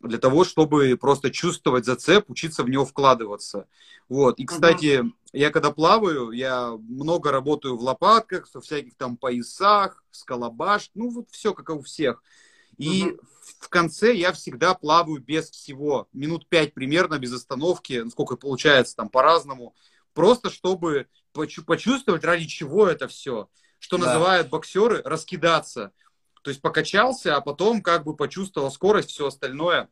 для 0.00 0.18
того, 0.18 0.44
чтобы 0.44 0.96
просто 0.96 1.30
чувствовать 1.30 1.84
зацеп, 1.84 2.28
учиться 2.30 2.62
в 2.62 2.68
него 2.68 2.84
вкладываться. 2.84 3.66
Вот. 4.08 4.38
И, 4.38 4.44
кстати, 4.44 5.00
угу. 5.00 5.12
я 5.32 5.50
когда 5.50 5.70
плаваю, 5.70 6.30
я 6.30 6.76
много 6.76 7.30
работаю 7.30 7.76
в 7.76 7.82
лопатках, 7.82 8.48
во 8.54 8.60
всяких 8.60 8.94
там 8.96 9.16
поясах, 9.16 10.02
скалабаш, 10.10 10.90
ну 10.94 11.10
вот 11.10 11.28
все 11.30 11.54
как 11.54 11.70
у 11.70 11.82
всех. 11.82 12.22
И 12.76 13.04
угу. 13.04 13.20
в 13.60 13.68
конце 13.68 14.14
я 14.14 14.32
всегда 14.32 14.74
плаваю 14.74 15.20
без 15.20 15.50
всего, 15.50 16.08
минут 16.12 16.48
пять 16.48 16.74
примерно, 16.74 17.18
без 17.18 17.32
остановки, 17.32 18.08
сколько 18.10 18.36
получается 18.36 18.96
там 18.96 19.08
по-разному, 19.08 19.74
просто 20.12 20.50
чтобы 20.50 21.08
почувствовать, 21.32 22.24
ради 22.24 22.46
чего 22.46 22.86
это 22.86 23.08
все. 23.08 23.48
Что 23.78 23.98
да. 23.98 24.06
называют 24.06 24.48
боксеры 24.48 25.02
раскидаться. 25.04 25.92
То 26.46 26.50
есть 26.50 26.62
покачался, 26.62 27.34
а 27.34 27.40
потом 27.40 27.82
как 27.82 28.04
бы 28.04 28.14
почувствовал 28.14 28.70
скорость, 28.70 29.10
все 29.10 29.26
остальное. 29.26 29.88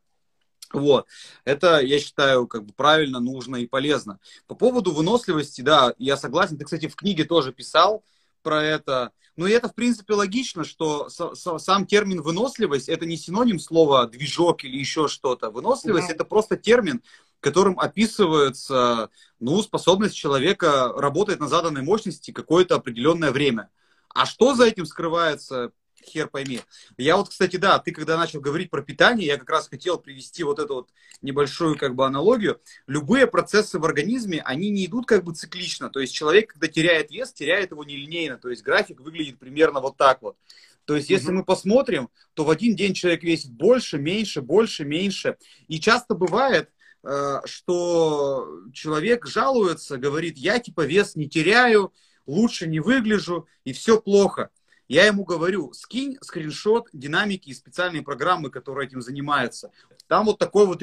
Вот. 0.73 1.09
Это, 1.45 1.81
я 1.81 1.99
считаю, 1.99 2.47
как 2.47 2.65
бы 2.65 2.73
правильно, 2.73 3.19
нужно 3.19 3.57
и 3.57 3.67
полезно. 3.67 4.21
По 4.47 4.55
поводу 4.55 4.93
выносливости, 4.93 5.63
да, 5.63 5.95
я 5.99 6.17
согласен. 6.17 6.57
Ты, 6.57 6.65
кстати, 6.65 6.87
в 6.87 6.95
книге 6.95 7.25
тоже 7.25 7.53
писал 7.53 8.05
про 8.45 8.63
это. 8.63 9.11
Ну 9.35 9.49
и 9.49 9.51
это, 9.51 9.69
в 9.69 9.75
принципе, 9.75 10.15
логично, 10.15 10.63
что 10.63 11.09
сам 11.09 11.87
термин 11.87 12.23
выносливость 12.23 12.89
это 12.89 13.05
не 13.05 13.17
синоним 13.17 13.59
слова 13.59 14.07
движок 14.07 14.63
или 14.63 14.77
еще 14.77 15.09
что-то. 15.09 15.51
Выносливость 15.51 16.07
да. 16.07 16.15
это 16.15 16.25
просто 16.25 16.57
термин, 16.57 17.03
которым 17.41 17.81
описывается 17.81 19.11
ну, 19.41 19.61
способность 19.61 20.15
человека 20.15 20.93
работать 20.95 21.41
на 21.41 21.49
заданной 21.49 21.83
мощности 21.83 22.31
какое-то 22.31 22.77
определенное 22.77 23.33
время. 23.33 23.71
А 24.15 24.25
что 24.25 24.55
за 24.55 24.67
этим 24.67 24.87
скрывается, 24.87 25.73
хер 26.05 26.29
пойми. 26.29 26.61
Я 26.97 27.17
вот, 27.17 27.29
кстати, 27.29 27.57
да, 27.57 27.79
ты 27.79 27.93
когда 27.93 28.17
начал 28.17 28.41
говорить 28.41 28.71
про 28.71 28.83
питание, 28.83 29.27
я 29.27 29.37
как 29.37 29.51
раз 29.51 29.69
хотел 29.69 29.99
привести 29.99 30.43
вот 30.43 30.59
эту 30.59 30.75
вот 30.75 30.91
небольшую 31.23 31.77
как 31.77 31.95
бы 31.95 32.07
аналогию. 32.07 32.61
Любые 32.87 33.27
процессы 33.27 33.79
в 33.79 33.85
организме, 33.85 34.43
они 34.45 34.71
не 34.71 34.87
идут 34.87 35.07
как 35.07 35.25
бы 35.25 35.35
циклично. 35.35 35.91
То 35.91 36.01
есть 36.01 36.15
человек, 36.15 36.53
когда 36.53 36.69
теряет 36.69 37.11
вес, 37.11 37.33
теряет 37.33 37.71
его 37.71 37.85
нелинейно. 37.85 38.39
То 38.39 38.51
есть 38.51 38.63
график 38.63 39.01
выглядит 39.01 39.39
примерно 39.39 39.81
вот 39.81 39.97
так 39.97 40.23
вот. 40.23 40.37
То 40.85 40.97
есть, 40.97 41.09
если 41.09 41.31
mm-hmm. 41.31 41.33
мы 41.33 41.45
посмотрим, 41.45 42.11
то 42.35 42.45
в 42.45 42.51
один 42.51 42.77
день 42.77 42.95
человек 42.95 43.23
весит 43.23 43.51
больше, 43.51 43.99
меньше, 43.99 44.43
больше, 44.43 44.85
меньше. 44.85 45.39
И 45.67 45.81
часто 45.81 46.15
бывает, 46.15 46.71
э, 47.03 47.41
что 47.47 48.61
человек 48.73 49.27
жалуется, 49.27 49.97
говорит, 49.97 50.37
я 50.37 50.59
типа 50.59 50.85
вес 50.85 51.17
не 51.17 51.29
теряю, 51.29 51.93
лучше 52.27 52.67
не 52.67 52.81
выгляжу, 52.81 53.47
и 53.65 53.73
все 53.73 54.01
плохо. 54.01 54.51
Я 54.89 55.07
ему 55.07 55.25
говорю, 55.25 55.73
скинь 55.73 56.19
скриншот 56.21 56.89
динамики 56.93 57.51
и 57.51 57.55
специальные 57.55 58.03
программы, 58.03 58.51
которые 58.51 58.87
этим 58.87 59.01
занимаются. 59.01 59.71
Там 60.07 60.27
вот 60.27 60.39
такой 60.39 60.67
вот 60.67 60.83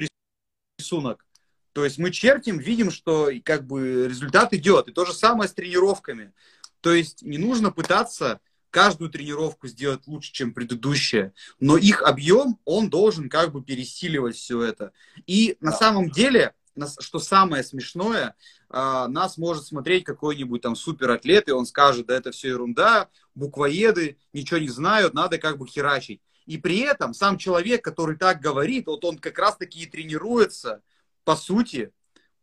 рисунок. 0.80 1.26
То 1.74 1.86
есть 1.86 1.98
мы 1.98 2.12
чертим, 2.12 2.58
видим, 2.58 2.92
что 2.92 3.30
как 3.44 3.66
бы 3.66 4.08
результат 4.08 4.54
идет. 4.54 4.88
И 4.88 4.92
то 4.92 5.06
же 5.06 5.14
самое 5.14 5.50
с 5.50 5.54
тренировками. 5.54 6.34
То 6.82 6.94
есть 6.94 7.22
не 7.22 7.38
нужно 7.38 7.72
пытаться 7.72 8.42
каждую 8.72 9.12
тренировку 9.12 9.68
сделать 9.68 10.08
лучше, 10.08 10.32
чем 10.32 10.54
предыдущая, 10.54 11.34
но 11.60 11.78
их 11.78 12.02
объем, 12.02 12.58
он 12.66 12.90
должен 12.90 13.30
как 13.30 13.52
бы 13.52 13.62
пересиливать 13.62 14.38
все 14.38 14.64
это. 14.64 14.94
И 15.28 15.58
на 15.60 15.74
самом 15.74 16.10
деле, 16.10 16.56
что 17.00 17.20
самое 17.20 17.64
смешное, 17.64 18.36
а, 18.70 19.08
нас 19.08 19.38
может 19.38 19.66
смотреть 19.66 20.04
какой-нибудь 20.04 20.62
там 20.62 20.76
суператлет, 20.76 21.50
и 21.50 21.52
он 21.52 21.66
скажет, 21.66 22.08
да 22.08 22.16
это 22.16 22.32
все 22.32 22.50
ерунда, 22.50 23.10
буквоеды, 23.36 24.18
ничего 24.34 24.60
не 24.60 24.70
знают, 24.70 25.14
надо 25.14 25.38
как 25.38 25.58
бы 25.58 25.68
херачить. 25.68 26.22
И 26.46 26.58
при 26.58 26.80
этом 26.80 27.14
сам 27.14 27.38
человек, 27.38 27.84
который 27.84 28.18
так 28.18 28.42
говорит, 28.42 28.88
вот 28.88 29.06
он 29.06 29.18
как 29.18 29.38
раз-таки 29.38 29.80
и 29.80 29.86
тренируется, 29.86 30.82
по 31.24 31.36
сути, 31.36 31.92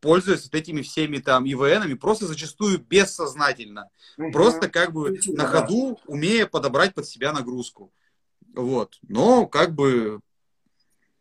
пользуясь 0.00 0.44
вот 0.44 0.54
этими 0.54 0.82
всеми 0.82 1.18
там 1.18 1.44
ИВНами, 1.44 1.94
просто 1.94 2.26
зачастую 2.26 2.78
бессознательно. 2.78 3.90
Угу. 4.16 4.32
Просто 4.32 4.68
как 4.68 4.92
бы 4.92 5.18
на 5.26 5.46
ходу, 5.46 5.98
умея 6.06 6.46
подобрать 6.46 6.94
под 6.94 7.06
себя 7.06 7.32
нагрузку. 7.32 7.92
Вот. 8.54 8.98
Но 9.02 9.46
как 9.46 9.74
бы 9.74 10.20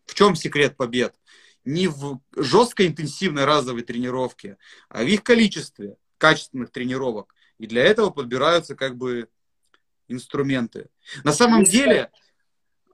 в 0.05 0.13
чем 0.13 0.35
секрет 0.35 0.77
побед? 0.77 1.15
Не 1.67 1.87
в 1.87 2.19
жесткой 2.35 2.87
интенсивной 2.87 3.45
разовой 3.45 3.83
тренировке, 3.83 4.57
а 4.89 5.03
в 5.03 5.07
их 5.07 5.23
количестве 5.23 5.97
качественных 6.17 6.71
тренировок. 6.71 7.33
И 7.57 7.67
для 7.67 7.83
этого 7.83 8.09
подбираются 8.09 8.75
как 8.75 8.95
бы 8.95 9.29
инструменты. 10.07 10.89
На 11.23 11.33
самом 11.33 11.63
деле, 11.63 12.11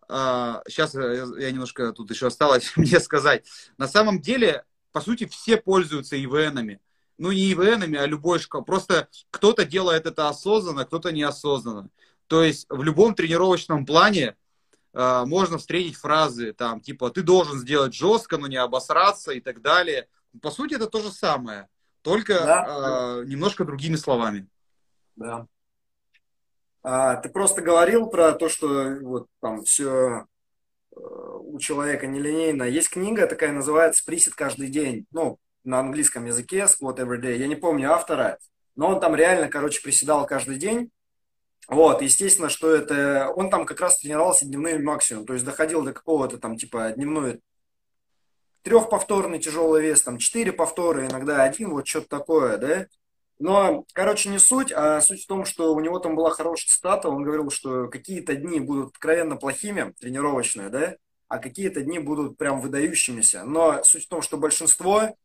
а, 0.10 0.64
сейчас 0.68 0.94
я, 0.96 1.28
я 1.38 1.52
немножко 1.52 1.92
тут 1.94 2.10
еще 2.12 2.28
осталось 2.28 2.74
мне 2.76 3.00
сказать. 3.00 3.46
На 3.78 3.88
самом 3.88 4.20
деле 4.20 4.66
по 4.94 5.02
сути, 5.02 5.26
все 5.26 5.58
пользуются 5.58 6.16
ивн 6.16 6.80
Ну, 7.18 7.32
не 7.32 7.52
ивн 7.52 7.96
а 7.98 8.06
любой 8.06 8.40
школ. 8.40 8.64
Просто 8.64 9.10
кто-то 9.32 9.66
делает 9.66 10.06
это 10.06 10.30
осознанно, 10.30 10.86
кто-то 10.86 11.12
неосознанно. 11.12 11.90
То 12.28 12.44
есть 12.44 12.68
в 12.70 12.82
любом 12.84 13.16
тренировочном 13.16 13.86
плане 13.86 14.38
э, 14.94 15.24
можно 15.26 15.58
встретить 15.58 15.98
фразы 15.98 16.54
там, 16.54 16.82
типа, 16.82 17.10
ты 17.10 17.22
должен 17.22 17.60
сделать 17.60 17.94
жестко, 17.94 18.38
но 18.38 18.48
не 18.48 18.58
обосраться 18.58 19.32
и 19.32 19.39
так 19.39 19.62
далее. 19.62 20.08
По 20.41 20.52
сути, 20.52 20.76
это 20.76 20.88
то 20.88 21.02
же 21.02 21.12
самое, 21.12 21.68
только 22.02 22.34
да. 22.34 22.66
э, 22.68 23.26
немножко 23.26 23.66
другими 23.66 23.96
словами. 23.96 24.48
Да. 25.16 25.48
А, 26.82 27.16
ты 27.18 27.30
просто 27.30 27.62
говорил 27.62 28.08
про 28.08 28.34
то, 28.34 28.50
что 28.50 28.98
вот 29.02 29.28
там 29.39 29.64
все 29.64 30.26
у 30.96 31.60
человека 31.60 32.08
нелинейно. 32.08 32.64
Есть 32.64 32.89
книга 32.89 33.28
такая, 33.28 33.52
называется 33.52 34.04
«Присед 34.06 34.36
каждый 34.36 34.70
день». 34.70 35.06
Ну, 35.12 35.39
на 35.64 35.80
английском 35.80 36.26
языке, 36.26 36.66
squat 36.66 36.98
every 36.98 37.22
day. 37.22 37.38
Я 37.38 37.48
не 37.48 37.56
помню 37.56 37.91
автора, 37.91 38.38
но 38.76 38.89
он 38.89 39.00
там 39.00 39.16
реально, 39.16 39.48
короче, 39.48 39.82
приседал 39.82 40.26
каждый 40.26 40.58
день. 40.58 40.91
Вот, 41.68 42.01
естественно, 42.01 42.49
что 42.49 42.74
это... 42.74 43.32
Он 43.36 43.49
там 43.49 43.66
как 43.66 43.80
раз 43.80 43.97
тренировался 43.97 44.45
дневным 44.45 44.84
максимум, 44.84 45.26
то 45.26 45.34
есть 45.34 45.45
доходил 45.45 45.84
до 45.84 45.93
какого-то 45.93 46.38
там, 46.38 46.57
типа, 46.57 46.91
дневной 46.91 47.41
трехповторный 48.64 49.39
тяжелый 49.39 49.82
вес, 49.82 50.01
там, 50.01 50.18
четыре 50.18 50.51
повтора, 50.51 51.05
иногда 51.05 51.43
один, 51.43 51.72
вот 51.72 51.88
что-то 51.88 52.07
такое, 52.07 52.57
да. 52.57 52.88
Но, 53.39 53.86
короче, 53.93 54.30
не 54.30 54.39
суть, 54.39 54.72
а 54.72 55.01
суть 55.01 55.24
в 55.24 55.28
том, 55.28 55.43
что 55.45 55.74
у 55.74 55.80
него 55.80 55.99
там 55.99 56.16
была 56.16 56.30
хорошая 56.30 56.74
стата. 56.74 57.09
Он 57.09 57.24
говорил, 57.24 57.49
что 57.49 57.88
какие-то 57.88 58.36
дни 58.36 58.59
будут 58.59 58.91
откровенно 58.91 59.36
плохими, 59.36 59.93
тренировочные, 59.99 60.70
да, 60.70 60.95
а 61.28 61.39
какие-то 61.39 61.82
дни 61.82 61.99
будут 61.99 62.38
прям 62.38 62.61
выдающимися. 62.61 63.43
Но 63.43 63.84
суть 63.84 64.05
в 64.05 64.07
том, 64.07 64.22
что 64.22 64.38
большинство 64.38 65.16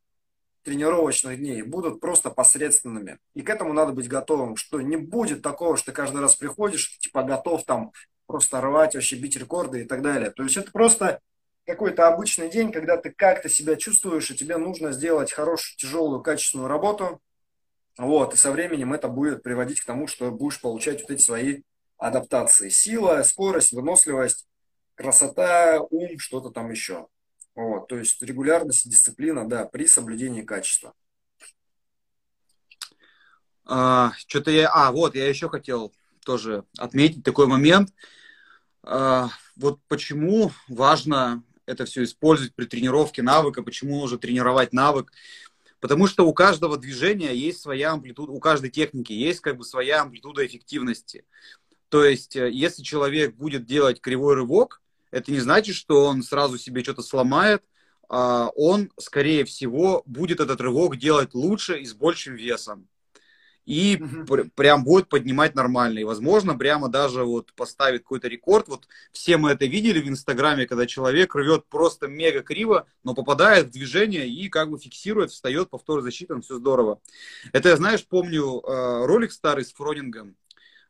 тренировочных 0.68 1.38
дней 1.38 1.62
будут 1.62 1.98
просто 1.98 2.28
посредственными. 2.28 3.18
И 3.32 3.40
к 3.40 3.48
этому 3.48 3.72
надо 3.72 3.92
быть 3.92 4.06
готовым, 4.06 4.56
что 4.56 4.82
не 4.82 4.98
будет 4.98 5.40
такого, 5.40 5.78
что 5.78 5.86
ты 5.86 5.92
каждый 5.92 6.20
раз 6.20 6.36
приходишь, 6.36 6.98
типа 6.98 7.22
готов 7.22 7.64
там 7.64 7.92
просто 8.26 8.60
рвать, 8.60 8.94
вообще 8.94 9.16
бить 9.16 9.38
рекорды 9.38 9.80
и 9.80 9.84
так 9.84 10.02
далее. 10.02 10.30
То 10.30 10.42
есть 10.42 10.58
это 10.58 10.70
просто 10.70 11.20
какой-то 11.64 12.06
обычный 12.06 12.50
день, 12.50 12.70
когда 12.70 12.98
ты 12.98 13.10
как-то 13.10 13.48
себя 13.48 13.76
чувствуешь, 13.76 14.30
и 14.30 14.36
тебе 14.36 14.58
нужно 14.58 14.92
сделать 14.92 15.32
хорошую, 15.32 15.78
тяжелую, 15.78 16.20
качественную 16.20 16.68
работу, 16.68 17.18
вот, 17.96 18.34
и 18.34 18.36
со 18.36 18.52
временем 18.52 18.92
это 18.92 19.08
будет 19.08 19.42
приводить 19.42 19.80
к 19.80 19.86
тому, 19.86 20.06
что 20.06 20.30
будешь 20.30 20.60
получать 20.60 21.00
вот 21.00 21.10
эти 21.10 21.22
свои 21.22 21.62
адаптации. 21.96 22.68
Сила, 22.68 23.22
скорость, 23.22 23.72
выносливость, 23.72 24.46
красота, 24.96 25.80
ум, 25.80 26.18
что-то 26.18 26.50
там 26.50 26.70
еще. 26.70 27.06
Вот, 27.58 27.88
то 27.88 27.96
есть 27.96 28.22
регулярность, 28.22 28.88
дисциплина, 28.88 29.44
да, 29.48 29.64
при 29.64 29.88
соблюдении 29.88 30.42
качества. 30.42 30.94
А, 33.64 34.12
что-то 34.28 34.52
я... 34.52 34.70
А, 34.72 34.92
вот, 34.92 35.16
я 35.16 35.28
еще 35.28 35.48
хотел 35.48 35.92
тоже 36.24 36.62
отметить 36.78 37.24
такой 37.24 37.48
момент. 37.48 37.92
А, 38.84 39.30
вот 39.56 39.80
почему 39.88 40.52
важно 40.68 41.42
это 41.66 41.84
все 41.84 42.04
использовать 42.04 42.54
при 42.54 42.66
тренировке 42.66 43.22
навыка, 43.22 43.64
почему 43.64 43.98
нужно 43.98 44.18
тренировать 44.18 44.72
навык. 44.72 45.10
Потому 45.80 46.06
что 46.06 46.28
у 46.28 46.32
каждого 46.32 46.78
движения 46.78 47.34
есть 47.34 47.60
своя 47.60 47.90
амплитуда, 47.90 48.30
у 48.30 48.38
каждой 48.38 48.70
техники 48.70 49.12
есть 49.12 49.40
как 49.40 49.56
бы 49.56 49.64
своя 49.64 50.02
амплитуда 50.02 50.46
эффективности. 50.46 51.24
То 51.88 52.04
есть, 52.04 52.36
э, 52.36 52.52
если 52.52 52.84
человек 52.84 53.34
будет 53.34 53.66
делать 53.66 54.00
кривой 54.00 54.36
рывок, 54.36 54.80
это 55.10 55.32
не 55.32 55.40
значит, 55.40 55.74
что 55.74 56.04
он 56.04 56.22
сразу 56.22 56.58
себе 56.58 56.82
что-то 56.82 57.02
сломает, 57.02 57.62
а 58.08 58.48
он, 58.56 58.90
скорее 58.98 59.44
всего, 59.44 60.02
будет 60.06 60.40
этот 60.40 60.60
рывок 60.60 60.96
делать 60.96 61.34
лучше 61.34 61.78
и 61.78 61.86
с 61.86 61.94
большим 61.94 62.34
весом 62.34 62.88
и 63.68 64.02
угу. 64.02 64.48
прям 64.54 64.82
будет 64.82 65.10
поднимать 65.10 65.54
нормально. 65.54 65.98
И, 65.98 66.04
возможно, 66.04 66.56
прямо 66.56 66.88
даже 66.88 67.22
вот 67.22 67.52
поставит 67.52 68.00
какой-то 68.00 68.26
рекорд. 68.26 68.66
Вот 68.66 68.88
все 69.12 69.36
мы 69.36 69.50
это 69.50 69.66
видели 69.66 70.00
в 70.00 70.08
Инстаграме, 70.08 70.66
когда 70.66 70.86
человек 70.86 71.34
рвет 71.34 71.66
просто 71.68 72.08
мега 72.08 72.40
криво, 72.40 72.86
но 73.04 73.12
попадает 73.12 73.66
в 73.66 73.70
движение 73.72 74.26
и 74.26 74.48
как 74.48 74.70
бы 74.70 74.78
фиксирует, 74.78 75.32
встает, 75.32 75.68
повтор 75.68 76.00
засчитан, 76.00 76.40
все 76.40 76.56
здорово. 76.56 76.98
Это 77.52 77.68
я, 77.68 77.76
знаешь, 77.76 78.06
помню 78.06 78.62
э, 78.62 79.04
ролик 79.04 79.32
старый 79.32 79.66
с 79.66 79.72
Фронингом, 79.74 80.34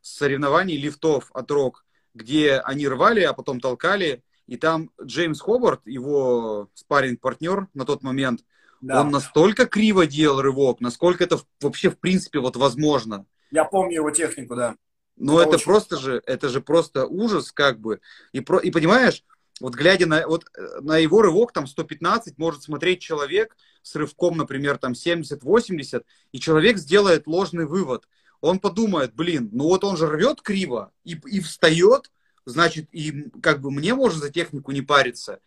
с 0.01 0.15
соревнований 0.15 0.77
лифтов 0.77 1.31
от 1.33 1.51
Рок, 1.51 1.83
где 2.19 2.59
они 2.59 2.87
рвали, 2.87 3.21
а 3.21 3.33
потом 3.33 3.59
толкали, 3.59 4.23
и 4.47 4.57
там 4.57 4.91
Джеймс 5.01 5.39
Хобарт, 5.41 5.81
его 5.85 6.69
спарринг-партнер 6.73 7.67
на 7.73 7.85
тот 7.85 8.03
момент, 8.03 8.41
да. 8.81 9.01
Он 9.01 9.09
настолько 9.09 9.65
криво 9.65 10.07
делал 10.07 10.41
рывок, 10.41 10.79
насколько 10.79 11.23
это 11.23 11.39
вообще 11.59 11.89
в 11.89 11.99
принципе 11.99 12.39
вот 12.39 12.55
возможно. 12.55 13.25
Я 13.51 13.65
помню 13.65 13.95
его 13.95 14.11
технику, 14.11 14.55
да. 14.55 14.75
Но 15.17 15.41
это, 15.41 15.55
это 15.55 15.65
просто 15.65 15.97
же, 15.97 16.21
это 16.25 16.47
же 16.47 16.61
просто 16.61 17.05
ужас, 17.05 17.51
как 17.51 17.79
бы. 17.79 17.99
И, 18.31 18.39
про, 18.39 18.59
и 18.59 18.71
понимаешь, 18.71 19.25
вот 19.59 19.75
глядя 19.75 20.05
на, 20.05 20.25
вот, 20.25 20.45
э, 20.57 20.79
на 20.79 20.97
его 20.97 21.21
рывок, 21.21 21.51
там 21.51 21.67
115, 21.67 22.37
может 22.37 22.63
смотреть 22.63 23.01
человек 23.01 23.57
с 23.81 23.95
рывком, 23.95 24.37
например, 24.37 24.77
там 24.77 24.93
70-80, 24.93 26.05
и 26.31 26.39
человек 26.39 26.77
сделает 26.77 27.27
ложный 27.27 27.65
вывод. 27.65 28.07
Он 28.41 28.59
подумает, 28.59 29.13
блин, 29.13 29.49
ну 29.51 29.65
вот 29.65 29.83
он 29.83 29.97
же 29.97 30.07
рвет 30.07 30.41
криво 30.41 30.91
и, 31.03 31.19
и 31.25 31.39
встает, 31.39 32.11
значит, 32.45 32.87
и 32.91 33.29
как 33.41 33.61
бы 33.61 33.71
мне 33.71 33.93
можно 33.93 34.19
за 34.19 34.31
технику 34.31 34.71
не 34.71 34.81
париться. 34.81 35.39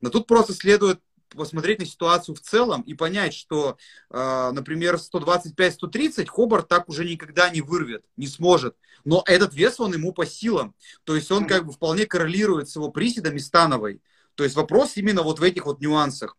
Но 0.00 0.10
тут 0.10 0.26
просто 0.26 0.54
следует 0.54 1.00
посмотреть 1.28 1.80
на 1.80 1.86
ситуацию 1.86 2.34
в 2.34 2.40
целом 2.40 2.82
и 2.82 2.94
понять, 2.94 3.34
что, 3.34 3.76
э, 4.10 4.50
например, 4.52 4.96
125-130 4.96 6.26
Хобарт 6.26 6.68
так 6.68 6.88
уже 6.88 7.04
никогда 7.04 7.50
не 7.50 7.60
вырвет, 7.60 8.04
не 8.16 8.26
сможет. 8.26 8.76
Но 9.04 9.22
этот 9.26 9.54
вес, 9.54 9.78
он 9.80 9.92
ему 9.92 10.12
по 10.12 10.26
силам. 10.26 10.74
То 11.04 11.14
есть 11.14 11.30
он 11.30 11.46
как 11.46 11.66
бы 11.66 11.72
вполне 11.72 12.06
коррелирует 12.06 12.68
с 12.68 12.76
его 12.76 12.90
приседами 12.90 13.38
становой. 13.38 14.00
То 14.34 14.44
есть 14.44 14.56
вопрос 14.56 14.96
именно 14.96 15.22
вот 15.22 15.38
в 15.38 15.42
этих 15.42 15.66
вот 15.66 15.80
нюансах. 15.80 16.36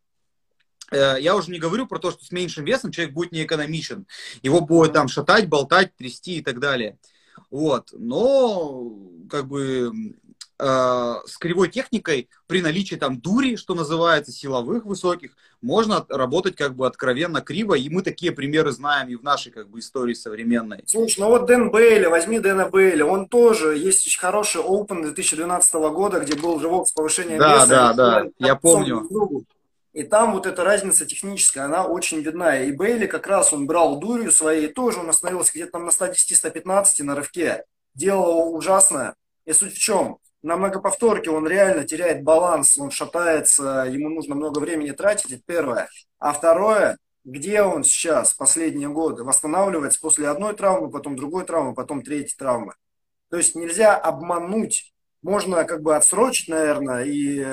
Э, 0.92 1.16
я 1.20 1.36
уже 1.36 1.52
не 1.52 1.60
говорю 1.60 1.88
про 1.88 2.00
то, 2.00 2.12
что 2.12 2.24
с 2.26 2.32
меньшим 2.32 2.66
весом 2.66 2.92
человек 2.92 3.14
будет 3.14 3.32
неэкономичен. 3.32 4.06
Его 4.42 4.62
будет 4.62 4.94
там 4.94 5.08
шатать, 5.08 5.48
болтать, 5.48 5.96
трясти 5.96 6.38
и 6.38 6.42
так 6.42 6.60
далее. 6.60 6.98
Вот. 7.50 7.90
Но 7.94 8.94
как 9.30 9.48
бы 9.48 9.92
Э, 10.62 11.22
с 11.26 11.38
кривой 11.38 11.70
техникой 11.70 12.28
при 12.46 12.62
наличии 12.62 12.96
там 12.96 13.22
дури, 13.22 13.56
что 13.56 13.76
называется, 13.76 14.34
силовых 14.34 14.86
высоких, 14.86 15.32
можно 15.62 16.06
работать 16.10 16.58
как 16.58 16.76
бы 16.76 16.86
откровенно 16.86 17.40
криво, 17.40 17.76
и 17.76 17.88
мы 17.88 18.02
такие 18.02 18.34
примеры 18.34 18.74
знаем 18.74 19.08
и 19.08 19.16
в 19.16 19.24
нашей 19.24 19.54
как 19.54 19.70
бы 19.70 19.80
истории 19.80 20.14
современной. 20.14 20.84
Слушай, 20.86 21.22
ну 21.22 21.30
вот 21.30 21.46
Дэн 21.46 21.72
Бейли, 21.72 22.08
возьми 22.08 22.40
Дэна 22.40 22.68
Бейли, 22.68 23.04
он 23.04 23.30
тоже, 23.30 23.78
есть 23.78 24.06
очень 24.06 24.20
хороший 24.20 24.62
Open 24.62 25.02
2012 25.04 25.74
года, 25.76 26.20
где 26.20 26.36
был 26.36 26.60
рывок 26.60 26.90
с 26.90 26.92
повышением 26.92 27.40
да, 27.40 27.54
веса. 27.54 27.68
Да, 27.68 27.94
да, 27.94 28.24
да, 28.24 28.30
я 28.46 28.56
помню. 28.56 29.08
И 29.94 30.04
там 30.04 30.34
вот 30.34 30.46
эта 30.46 30.64
разница 30.64 31.06
техническая, 31.06 31.66
она 31.66 31.86
очень 31.86 32.22
видна. 32.22 32.60
И 32.60 32.72
Бейли 32.72 33.08
как 33.08 33.28
раз 33.28 33.54
он 33.54 33.66
брал 33.66 34.00
дурью 34.00 34.32
своей, 34.32 34.68
тоже 34.68 35.00
он 35.00 35.10
остановился 35.10 35.52
где-то 35.54 35.74
там 35.74 35.86
на 35.86 35.90
110-115 35.90 37.04
на 37.04 37.16
рывке. 37.16 37.66
Делал 37.96 38.56
ужасно. 38.56 39.16
И 39.46 39.54
суть 39.54 39.74
в 39.74 39.80
чем? 39.80 40.20
на 40.42 40.56
многоповторке 40.58 41.30
он 41.30 41.48
реально 41.48 41.84
теряет 41.84 42.24
баланс, 42.24 42.78
он 42.78 42.92
шатается, 42.92 43.86
ему 43.90 44.10
нужно 44.10 44.36
много 44.36 44.60
времени 44.60 44.92
тратить, 44.92 45.32
это 45.32 45.44
первое. 45.46 45.90
А 46.18 46.32
второе, 46.32 46.98
где 47.26 47.62
он 47.62 47.84
сейчас 47.84 48.34
последние 48.34 48.90
годы 48.90 49.24
восстанавливается 49.24 50.00
после 50.00 50.30
одной 50.30 50.56
травмы, 50.56 50.90
потом 50.90 51.16
другой 51.16 51.46
травмы, 51.46 51.74
потом 51.74 52.02
третьей 52.02 52.38
травмы. 52.38 52.74
То 53.30 53.38
есть 53.38 53.56
нельзя 53.56 53.96
обмануть, 53.98 54.94
можно 55.22 55.66
как 55.66 55.82
бы 55.82 55.96
отсрочить, 55.96 56.48
наверное, 56.48 57.04
и 57.04 57.46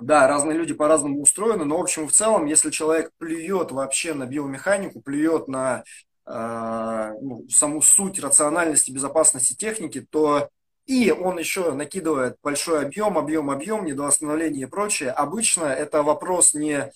да, 0.00 0.28
разные 0.28 0.56
люди 0.56 0.74
по-разному 0.74 1.20
устроены, 1.20 1.64
но 1.64 1.78
в 1.78 1.82
общем 1.82 2.08
в 2.08 2.12
целом, 2.12 2.46
если 2.46 2.70
человек 2.70 3.10
плюет 3.18 3.72
вообще 3.72 4.14
на 4.14 4.26
биомеханику, 4.26 5.00
плюет 5.00 5.48
на 5.48 5.84
э, 6.26 7.12
ну, 7.20 7.46
саму 7.48 7.82
суть 7.82 8.20
рациональности, 8.20 8.92
безопасности 8.92 9.54
техники, 9.54 10.06
то 10.08 10.48
и 10.86 11.10
он 11.12 11.38
еще 11.38 11.72
накидывает 11.72 12.36
большой 12.42 12.84
объем, 12.84 13.16
объем, 13.16 13.50
объем, 13.50 13.84
недоостановление 13.84 14.66
и 14.66 14.70
прочее. 14.70 15.10
Обычно 15.10 15.64
это 15.64 16.02
вопрос 16.02 16.54
не 16.54 16.90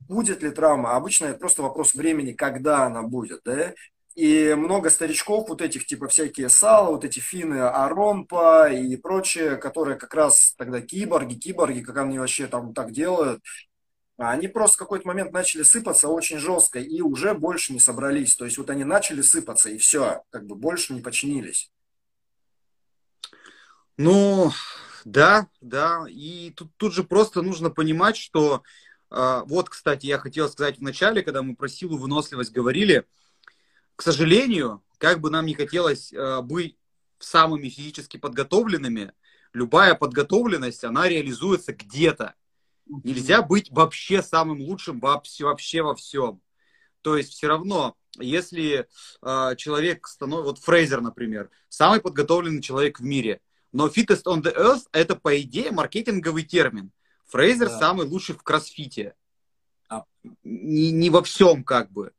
будет 0.00 0.42
ли 0.42 0.50
травма, 0.50 0.92
а 0.92 0.96
обычно 0.96 1.26
это 1.26 1.38
просто 1.38 1.62
вопрос 1.62 1.94
времени, 1.94 2.32
когда 2.32 2.84
она 2.84 3.02
будет. 3.02 3.40
Да? 3.44 3.72
И 4.20 4.54
много 4.54 4.90
старичков, 4.90 5.48
вот 5.48 5.62
этих 5.62 5.86
типа 5.86 6.06
всякие 6.06 6.50
сала, 6.50 6.90
вот 6.90 7.06
эти 7.06 7.20
финны 7.20 7.60
Аромпа 7.60 8.70
и 8.70 8.94
прочее, 8.98 9.56
которые 9.56 9.96
как 9.96 10.12
раз 10.12 10.52
тогда 10.58 10.82
киборги, 10.82 11.36
киборги, 11.36 11.80
как 11.80 11.96
они 11.96 12.18
вообще 12.18 12.46
там 12.46 12.74
так 12.74 12.92
делают, 12.92 13.42
они 14.18 14.46
просто 14.46 14.76
в 14.76 14.78
какой-то 14.80 15.08
момент 15.08 15.32
начали 15.32 15.62
сыпаться 15.62 16.08
очень 16.08 16.36
жестко 16.36 16.78
и 16.78 17.00
уже 17.00 17.32
больше 17.32 17.72
не 17.72 17.80
собрались. 17.80 18.36
То 18.36 18.44
есть 18.44 18.58
вот 18.58 18.68
они 18.68 18.84
начали 18.84 19.22
сыпаться 19.22 19.70
и 19.70 19.78
все, 19.78 20.22
как 20.28 20.46
бы 20.46 20.54
больше 20.54 20.92
не 20.92 21.00
починились. 21.00 21.72
Ну, 23.96 24.52
да, 25.06 25.46
да. 25.62 26.04
И 26.10 26.52
тут, 26.54 26.68
тут 26.76 26.92
же 26.92 27.04
просто 27.04 27.40
нужно 27.40 27.70
понимать, 27.70 28.18
что 28.18 28.64
э, 29.10 29.42
вот, 29.46 29.70
кстати, 29.70 30.04
я 30.04 30.18
хотел 30.18 30.50
сказать 30.50 30.76
в 30.76 30.82
начале, 30.82 31.22
когда 31.22 31.40
мы 31.40 31.56
про 31.56 31.70
силу 31.70 31.96
выносливость 31.96 32.52
говорили, 32.52 33.06
к 34.00 34.02
сожалению, 34.02 34.82
как 34.96 35.20
бы 35.20 35.28
нам 35.28 35.44
не 35.44 35.52
хотелось 35.52 36.10
э, 36.10 36.40
быть 36.40 36.78
самыми 37.18 37.68
физически 37.68 38.16
подготовленными, 38.16 39.12
любая 39.52 39.94
подготовленность, 39.94 40.84
она 40.84 41.06
реализуется 41.06 41.74
где-то. 41.74 42.34
Нельзя 42.86 43.42
быть 43.42 43.70
вообще 43.70 44.22
самым 44.22 44.62
лучшим 44.62 45.00
вообще, 45.00 45.44
вообще 45.44 45.82
во 45.82 45.94
всем. 45.94 46.40
То 47.02 47.14
есть 47.18 47.32
все 47.32 47.48
равно, 47.48 47.94
если 48.18 48.88
э, 49.20 49.56
человек 49.56 50.06
становится, 50.06 50.50
вот 50.50 50.58
Фрейзер, 50.60 51.02
например, 51.02 51.50
самый 51.68 52.00
подготовленный 52.00 52.62
человек 52.62 53.00
в 53.00 53.04
мире, 53.04 53.42
но 53.70 53.88
fittest 53.88 54.22
on 54.24 54.40
the 54.40 54.56
earth 54.56 54.86
это, 54.92 55.14
по 55.14 55.38
идее, 55.38 55.72
маркетинговый 55.72 56.44
термин. 56.44 56.90
Фрейзер 57.26 57.68
да. 57.68 57.78
самый 57.78 58.06
лучший 58.06 58.34
в 58.34 58.42
кроссфите. 58.42 59.14
А. 59.90 60.04
Не, 60.42 60.90
не 60.90 61.10
во 61.10 61.22
всем, 61.22 61.64
как 61.64 61.92
бы. 61.92 62.14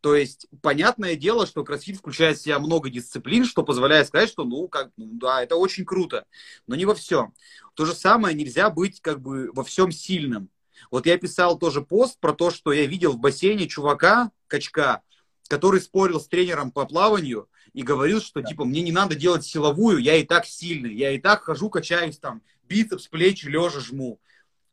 То 0.00 0.14
есть, 0.14 0.46
понятное 0.62 1.14
дело, 1.14 1.46
что 1.46 1.62
кроссфит 1.62 1.98
включает 1.98 2.38
в 2.38 2.42
себя 2.42 2.58
много 2.58 2.88
дисциплин, 2.88 3.44
что 3.44 3.62
позволяет 3.62 4.06
сказать, 4.06 4.30
что, 4.30 4.44
ну, 4.44 4.66
как, 4.66 4.90
ну, 4.96 5.08
да, 5.12 5.42
это 5.42 5.56
очень 5.56 5.84
круто, 5.84 6.24
но 6.66 6.74
не 6.74 6.86
во 6.86 6.94
всем. 6.94 7.34
То 7.74 7.84
же 7.84 7.94
самое, 7.94 8.34
нельзя 8.34 8.70
быть, 8.70 9.00
как 9.00 9.20
бы, 9.20 9.50
во 9.52 9.62
всем 9.62 9.92
сильным. 9.92 10.48
Вот 10.90 11.04
я 11.04 11.18
писал 11.18 11.58
тоже 11.58 11.82
пост 11.82 12.18
про 12.18 12.32
то, 12.32 12.50
что 12.50 12.72
я 12.72 12.86
видел 12.86 13.12
в 13.12 13.18
бассейне 13.18 13.68
чувака, 13.68 14.30
качка, 14.46 15.02
который 15.48 15.82
спорил 15.82 16.18
с 16.18 16.28
тренером 16.28 16.70
по 16.70 16.86
плаванию 16.86 17.48
и 17.74 17.82
говорил, 17.82 18.22
что, 18.22 18.40
типа, 18.40 18.64
мне 18.64 18.80
не 18.80 18.92
надо 18.92 19.14
делать 19.14 19.44
силовую, 19.44 19.98
я 19.98 20.16
и 20.16 20.24
так 20.24 20.46
сильный, 20.46 20.94
я 20.94 21.10
и 21.10 21.18
так 21.18 21.42
хожу, 21.42 21.68
качаюсь 21.68 22.18
там, 22.18 22.42
бицепс, 22.62 23.06
плечи, 23.08 23.46
лежа 23.46 23.80
жму. 23.80 24.18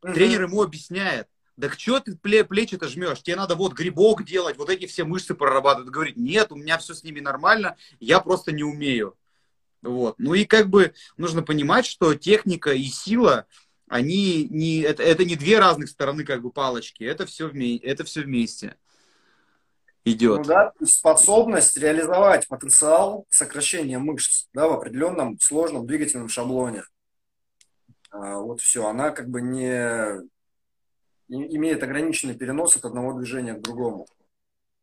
Угу. 0.02 0.12
Тренер 0.14 0.44
ему 0.44 0.62
объясняет, 0.62 1.28
да 1.58 1.68
что 1.70 1.98
ты 1.98 2.16
плечи-то 2.16 2.88
жмешь? 2.88 3.20
Тебе 3.20 3.34
надо 3.34 3.56
вот 3.56 3.72
грибок 3.72 4.24
делать, 4.24 4.56
вот 4.56 4.70
эти 4.70 4.86
все 4.86 5.02
мышцы 5.02 5.34
прорабатывать. 5.34 5.90
Говорит, 5.90 6.16
нет, 6.16 6.52
у 6.52 6.54
меня 6.54 6.78
все 6.78 6.94
с 6.94 7.02
ними 7.02 7.18
нормально, 7.18 7.76
я 7.98 8.20
просто 8.20 8.52
не 8.52 8.62
умею. 8.62 9.16
Вот. 9.82 10.14
Ну 10.18 10.34
и 10.34 10.44
как 10.44 10.68
бы 10.68 10.94
нужно 11.16 11.42
понимать, 11.42 11.84
что 11.84 12.14
техника 12.14 12.72
и 12.72 12.84
сила, 12.84 13.46
они 13.88 14.46
не, 14.50 14.82
это, 14.82 15.02
это 15.02 15.24
не 15.24 15.34
две 15.34 15.58
разных 15.58 15.88
стороны 15.88 16.24
как 16.24 16.42
бы 16.42 16.52
палочки, 16.52 17.02
это 17.02 17.26
все, 17.26 17.50
это 17.82 18.04
все 18.04 18.22
вместе 18.22 18.76
идет. 20.04 20.38
Ну 20.38 20.44
да, 20.44 20.72
способность 20.84 21.76
реализовать 21.76 22.46
потенциал 22.46 23.26
сокращения 23.30 23.98
мышц 23.98 24.46
да, 24.52 24.68
в 24.68 24.74
определенном 24.74 25.40
сложном 25.40 25.88
двигательном 25.88 26.28
шаблоне. 26.28 26.84
А, 28.12 28.38
вот 28.38 28.60
все, 28.60 28.86
она 28.86 29.10
как 29.10 29.28
бы 29.28 29.42
не 29.42 30.22
имеет 31.28 31.82
ограниченный 31.82 32.34
перенос 32.34 32.76
от 32.76 32.84
одного 32.84 33.12
движения 33.12 33.54
к 33.54 33.60
другому. 33.60 34.06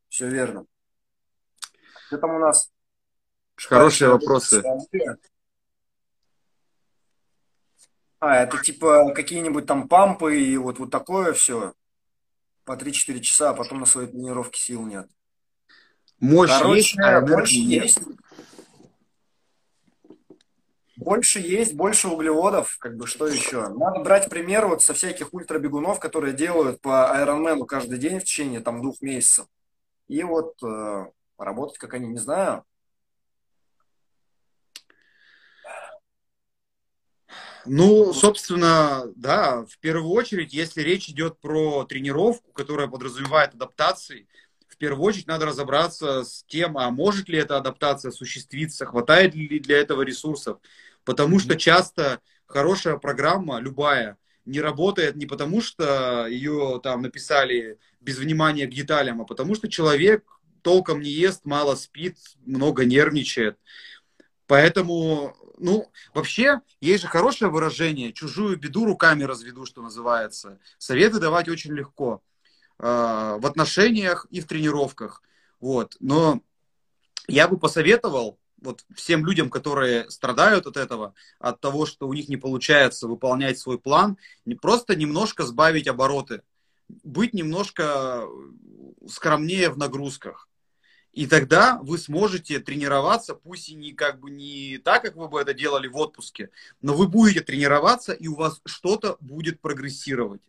Все 0.08 0.28
верно. 0.28 0.66
Что 2.06 2.18
там 2.18 2.34
у 2.36 2.38
нас? 2.38 2.70
Хорошие 3.56 4.10
вопросы. 4.10 4.62
А, 8.18 8.36
это 8.36 8.62
типа 8.62 9.12
какие-нибудь 9.14 9.66
там 9.66 9.88
пампы 9.88 10.40
и 10.40 10.56
вот, 10.56 10.78
вот 10.78 10.90
такое 10.90 11.32
все 11.32 11.74
по 12.64 12.72
3-4 12.72 13.20
часа, 13.20 13.50
а 13.50 13.54
потом 13.54 13.80
на 13.80 13.86
своей 13.86 14.08
тренировке 14.08 14.60
сил 14.60 14.84
нет. 14.84 15.08
Мощь 16.18 16.50
Короче, 16.50 16.76
есть, 16.76 16.98
а 16.98 17.20
мощь 17.20 17.52
есть. 17.52 18.00
Больше 21.06 21.38
есть, 21.38 21.74
больше 21.74 22.08
углеводов, 22.08 22.78
как 22.80 22.96
бы 22.96 23.06
что 23.06 23.28
еще. 23.28 23.68
Надо 23.68 24.00
брать 24.00 24.28
пример 24.28 24.66
вот 24.66 24.82
со 24.82 24.92
всяких 24.92 25.32
ультрабегунов, 25.32 26.00
которые 26.00 26.34
делают 26.34 26.80
по 26.80 27.14
Ironman 27.16 27.64
каждый 27.64 28.00
день 28.00 28.18
в 28.18 28.24
течение 28.24 28.58
там 28.58 28.82
двух 28.82 29.00
месяцев. 29.00 29.46
И 30.08 30.24
вот 30.24 30.60
э, 30.64 31.06
работать, 31.38 31.78
как 31.78 31.94
они, 31.94 32.08
не 32.08 32.18
знаю. 32.18 32.64
Ну, 37.66 38.12
собственно, 38.12 39.04
да, 39.14 39.64
в 39.64 39.78
первую 39.78 40.10
очередь, 40.10 40.52
если 40.52 40.82
речь 40.82 41.08
идет 41.08 41.38
про 41.38 41.84
тренировку, 41.84 42.50
которая 42.50 42.88
подразумевает 42.88 43.54
адаптации, 43.54 44.26
в 44.66 44.76
первую 44.76 45.04
очередь 45.04 45.26
надо 45.26 45.46
разобраться 45.46 46.24
с 46.24 46.44
тем, 46.48 46.76
а 46.76 46.90
может 46.90 47.28
ли 47.28 47.38
эта 47.38 47.56
адаптация 47.56 48.10
осуществиться, 48.10 48.84
хватает 48.84 49.36
ли 49.36 49.60
для 49.60 49.78
этого 49.78 50.02
ресурсов. 50.02 50.58
Потому 51.06 51.38
что 51.38 51.54
часто 51.56 52.20
хорошая 52.46 52.98
программа, 52.98 53.60
любая, 53.60 54.18
не 54.44 54.60
работает 54.60 55.16
не 55.16 55.24
потому, 55.24 55.62
что 55.62 56.26
ее 56.26 56.80
там 56.82 57.02
написали 57.02 57.78
без 58.00 58.18
внимания 58.18 58.66
к 58.66 58.74
деталям, 58.74 59.22
а 59.22 59.24
потому 59.24 59.54
что 59.54 59.68
человек 59.68 60.24
толком 60.62 61.00
не 61.00 61.10
ест, 61.10 61.44
мало 61.44 61.76
спит, 61.76 62.18
много 62.44 62.84
нервничает. 62.84 63.56
Поэтому, 64.48 65.36
ну, 65.58 65.88
вообще, 66.12 66.60
есть 66.80 67.02
же 67.02 67.08
хорошее 67.08 67.52
выражение, 67.52 68.12
чужую 68.12 68.56
беду 68.58 68.84
руками 68.84 69.22
разведу, 69.22 69.64
что 69.64 69.82
называется. 69.82 70.58
Советы 70.76 71.20
давать 71.20 71.48
очень 71.48 71.72
легко 71.72 72.20
э, 72.78 72.84
в 72.84 73.46
отношениях 73.46 74.26
и 74.30 74.40
в 74.40 74.46
тренировках. 74.46 75.22
Вот. 75.60 75.96
Но 76.00 76.42
я 77.28 77.46
бы 77.46 77.58
посоветовал 77.58 78.40
вот 78.66 78.84
всем 78.94 79.24
людям, 79.24 79.48
которые 79.48 80.10
страдают 80.10 80.66
от 80.66 80.76
этого, 80.76 81.14
от 81.38 81.60
того, 81.60 81.86
что 81.86 82.06
у 82.06 82.12
них 82.12 82.28
не 82.28 82.36
получается 82.36 83.08
выполнять 83.08 83.58
свой 83.58 83.78
план, 83.78 84.18
не 84.44 84.54
просто 84.54 84.94
немножко 84.94 85.44
сбавить 85.44 85.88
обороты, 85.88 86.42
быть 87.02 87.32
немножко 87.32 88.26
скромнее 89.08 89.70
в 89.70 89.78
нагрузках. 89.78 90.48
И 91.12 91.26
тогда 91.26 91.78
вы 91.82 91.96
сможете 91.96 92.58
тренироваться, 92.58 93.34
пусть 93.34 93.70
и 93.70 93.74
не 93.74 93.92
как 93.92 94.20
бы 94.20 94.30
не 94.30 94.76
так, 94.76 95.02
как 95.02 95.16
вы 95.16 95.28
бы 95.28 95.40
это 95.40 95.54
делали 95.54 95.88
в 95.88 95.96
отпуске, 95.96 96.50
но 96.82 96.94
вы 96.94 97.08
будете 97.08 97.40
тренироваться, 97.40 98.12
и 98.12 98.28
у 98.28 98.34
вас 98.34 98.60
что-то 98.66 99.16
будет 99.20 99.60
прогрессировать 99.62 100.42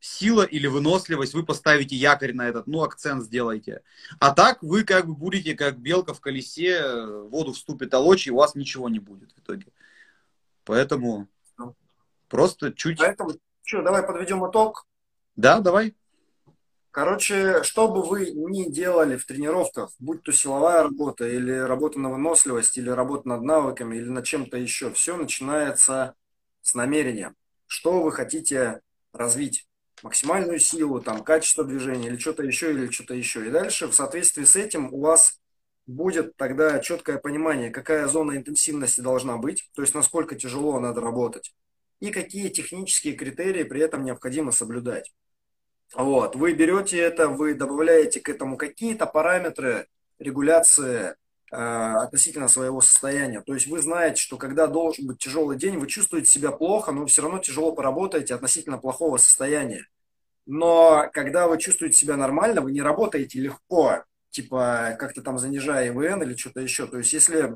сила 0.00 0.42
или 0.42 0.66
выносливость, 0.66 1.34
вы 1.34 1.44
поставите 1.44 1.96
якорь 1.96 2.34
на 2.34 2.48
этот, 2.48 2.66
ну, 2.66 2.82
акцент 2.82 3.24
сделайте. 3.24 3.82
А 4.18 4.32
так 4.32 4.62
вы 4.62 4.84
как 4.84 5.06
бы 5.06 5.14
будете 5.14 5.54
как 5.54 5.78
белка 5.78 6.14
в 6.14 6.20
колесе, 6.20 6.82
в 6.82 7.28
воду 7.28 7.52
вступит 7.52 7.90
толочь, 7.90 8.26
и 8.26 8.30
у 8.30 8.36
вас 8.36 8.54
ничего 8.54 8.88
не 8.88 8.98
будет 8.98 9.32
в 9.32 9.38
итоге. 9.38 9.66
Поэтому 10.64 11.28
просто 12.28 12.72
чуть... 12.72 12.98
Поэтому, 12.98 13.32
что, 13.62 13.82
давай 13.82 14.02
подведем 14.02 14.48
итог? 14.48 14.86
Да, 15.34 15.60
давай. 15.60 15.94
Короче, 16.90 17.62
что 17.62 17.88
бы 17.88 18.02
вы 18.02 18.30
ни 18.30 18.70
делали 18.70 19.18
в 19.18 19.26
тренировках, 19.26 19.90
будь 19.98 20.22
то 20.22 20.32
силовая 20.32 20.82
работа, 20.82 21.28
или 21.28 21.52
работа 21.52 22.00
на 22.00 22.10
выносливость, 22.10 22.78
или 22.78 22.88
работа 22.88 23.28
над 23.28 23.42
навыками, 23.42 23.96
или 23.96 24.08
над 24.08 24.24
чем-то 24.24 24.56
еще, 24.56 24.90
все 24.92 25.16
начинается 25.16 26.14
с 26.62 26.74
намерения. 26.74 27.34
Что 27.66 28.00
вы 28.00 28.12
хотите 28.12 28.80
развить? 29.12 29.68
Максимальную 30.02 30.58
силу, 30.58 31.00
там, 31.00 31.22
качество 31.22 31.64
движения 31.64 32.08
или 32.08 32.16
что-то 32.16 32.42
еще, 32.42 32.72
или 32.72 32.90
что-то 32.90 33.14
еще. 33.14 33.46
И 33.46 33.50
дальше 33.50 33.86
в 33.86 33.94
соответствии 33.94 34.44
с 34.44 34.56
этим 34.56 34.92
у 34.92 35.00
вас 35.00 35.40
будет 35.86 36.36
тогда 36.36 36.78
четкое 36.80 37.18
понимание, 37.18 37.70
какая 37.70 38.06
зона 38.08 38.36
интенсивности 38.36 39.00
должна 39.00 39.36
быть, 39.36 39.70
то 39.74 39.82
есть 39.82 39.94
насколько 39.94 40.34
тяжело 40.34 40.80
надо 40.80 41.00
работать, 41.00 41.54
и 42.00 42.10
какие 42.10 42.48
технические 42.48 43.14
критерии 43.14 43.62
при 43.62 43.80
этом 43.80 44.04
необходимо 44.04 44.52
соблюдать. 44.52 45.12
Вот, 45.94 46.34
вы 46.34 46.54
берете 46.54 46.98
это, 46.98 47.28
вы 47.28 47.54
добавляете 47.54 48.20
к 48.20 48.28
этому 48.28 48.56
какие-то 48.56 49.06
параметры 49.06 49.86
регуляции 50.18 51.14
относительно 51.50 52.48
своего 52.48 52.80
состояния. 52.80 53.40
То 53.40 53.54
есть 53.54 53.66
вы 53.66 53.80
знаете, 53.80 54.20
что 54.20 54.36
когда 54.36 54.66
должен 54.66 55.06
быть 55.06 55.18
тяжелый 55.18 55.56
день, 55.56 55.78
вы 55.78 55.86
чувствуете 55.86 56.28
себя 56.28 56.50
плохо, 56.50 56.92
но 56.92 57.06
все 57.06 57.22
равно 57.22 57.38
тяжело 57.38 57.72
поработаете 57.72 58.34
относительно 58.34 58.78
плохого 58.78 59.16
состояния. 59.16 59.86
Но 60.46 61.08
когда 61.12 61.48
вы 61.48 61.58
чувствуете 61.58 61.96
себя 61.96 62.16
нормально, 62.16 62.60
вы 62.60 62.72
не 62.72 62.82
работаете 62.82 63.40
легко, 63.40 64.04
типа 64.30 64.96
как-то 64.98 65.22
там 65.22 65.38
занижая 65.38 65.88
ИВН 65.88 66.22
или 66.22 66.36
что-то 66.36 66.60
еще. 66.60 66.86
То 66.86 66.98
есть 66.98 67.12
если 67.12 67.54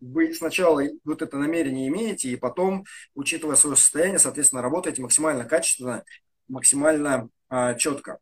вы 0.00 0.34
сначала 0.34 0.82
вот 1.04 1.22
это 1.22 1.38
намерение 1.38 1.88
имеете, 1.88 2.28
и 2.28 2.36
потом, 2.36 2.84
учитывая 3.14 3.56
свое 3.56 3.76
состояние, 3.76 4.18
соответственно, 4.18 4.62
работаете 4.62 5.02
максимально 5.02 5.44
качественно, 5.44 6.04
максимально 6.48 7.28
а, 7.48 7.74
четко. 7.74 8.18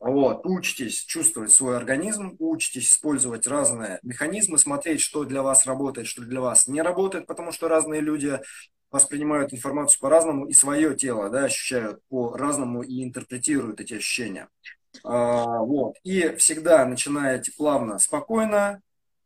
Вот, 0.00 0.46
учитесь 0.46 1.04
чувствовать 1.04 1.52
свой 1.52 1.76
организм, 1.76 2.34
учитесь 2.38 2.90
использовать 2.90 3.46
разные 3.46 3.98
механизмы, 4.02 4.56
смотреть, 4.56 5.02
что 5.02 5.24
для 5.24 5.42
вас 5.42 5.66
работает, 5.66 6.06
что 6.06 6.22
для 6.22 6.40
вас 6.40 6.66
не 6.66 6.80
работает, 6.80 7.26
потому 7.26 7.52
что 7.52 7.68
разные 7.68 8.00
люди 8.00 8.40
воспринимают 8.90 9.52
информацию 9.52 10.00
по-разному 10.00 10.46
и 10.46 10.54
свое 10.54 10.96
тело 10.96 11.28
да, 11.28 11.44
ощущают 11.44 12.00
по-разному 12.08 12.82
и 12.82 13.04
интерпретируют 13.04 13.80
эти 13.80 13.94
ощущения. 13.94 14.48
А, 15.04 15.58
вот. 15.58 15.96
И 16.02 16.34
всегда 16.36 16.86
начинаете 16.86 17.52
плавно, 17.52 17.98
спокойно, 17.98 18.80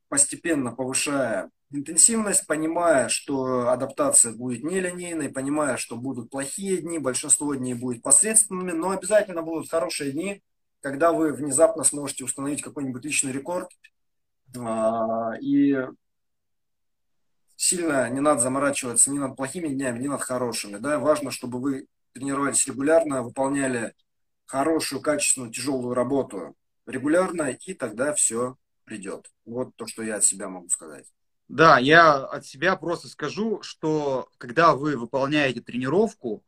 постепенно 0.09 0.72
повышая 0.72 1.51
интенсивность, 1.70 2.49
понимая, 2.49 3.09
что 3.09 3.68
адаптация 3.68 4.33
будет 4.33 4.64
нелинейной, 4.64 5.29
понимая, 5.29 5.77
что 5.77 5.97
будут 5.97 6.31
плохие 6.31 6.79
дни, 6.79 6.99
большинство 6.99 7.55
дней 7.55 7.75
будет 7.75 8.03
посредственными, 8.03 8.72
но 8.72 8.91
обязательно 8.91 9.43
будут 9.43 9.70
хорошие 9.70 10.12
дни, 10.12 10.43
когда 10.85 11.12
вы 11.12 11.32
внезапно 11.32 11.82
сможете 11.82 12.24
установить 12.24 12.61
какой-нибудь 12.61 13.03
личный 13.03 13.32
рекорд. 13.32 13.70
А, 14.55 15.32
и 15.41 15.78
сильно 17.57 18.11
не 18.11 18.20
надо 18.20 18.43
заморачиваться 18.43 19.11
ни 19.11 19.16
над 19.16 19.35
плохими 19.35 19.68
днями, 19.68 20.01
ни 20.01 20.09
над 20.09 20.20
хорошими. 20.20 20.76
Да? 20.76 20.99
Важно, 20.99 21.30
чтобы 21.30 21.59
вы 21.59 21.87
тренировались 22.12 22.66
регулярно, 22.66 23.22
выполняли 23.22 23.95
хорошую, 24.45 25.01
качественную, 25.01 25.51
тяжелую 25.51 25.95
работу 25.95 26.55
регулярно, 26.87 27.45
и 27.45 27.72
тогда 27.72 28.12
все 28.12 28.59
придет. 28.85 29.32
Вот 29.47 29.74
то, 29.76 29.87
что 29.87 30.03
я 30.03 30.16
от 30.16 30.24
себя 30.24 30.51
могу 30.51 30.68
сказать. 30.68 31.07
Да, 31.49 31.78
я 31.78 32.16
от 32.26 32.45
себя 32.45 32.76
просто 32.76 33.09
скажу, 33.09 33.62
что 33.62 34.28
когда 34.37 34.76
вы 34.76 34.99
выполняете 34.99 35.62
тренировку, 35.62 36.45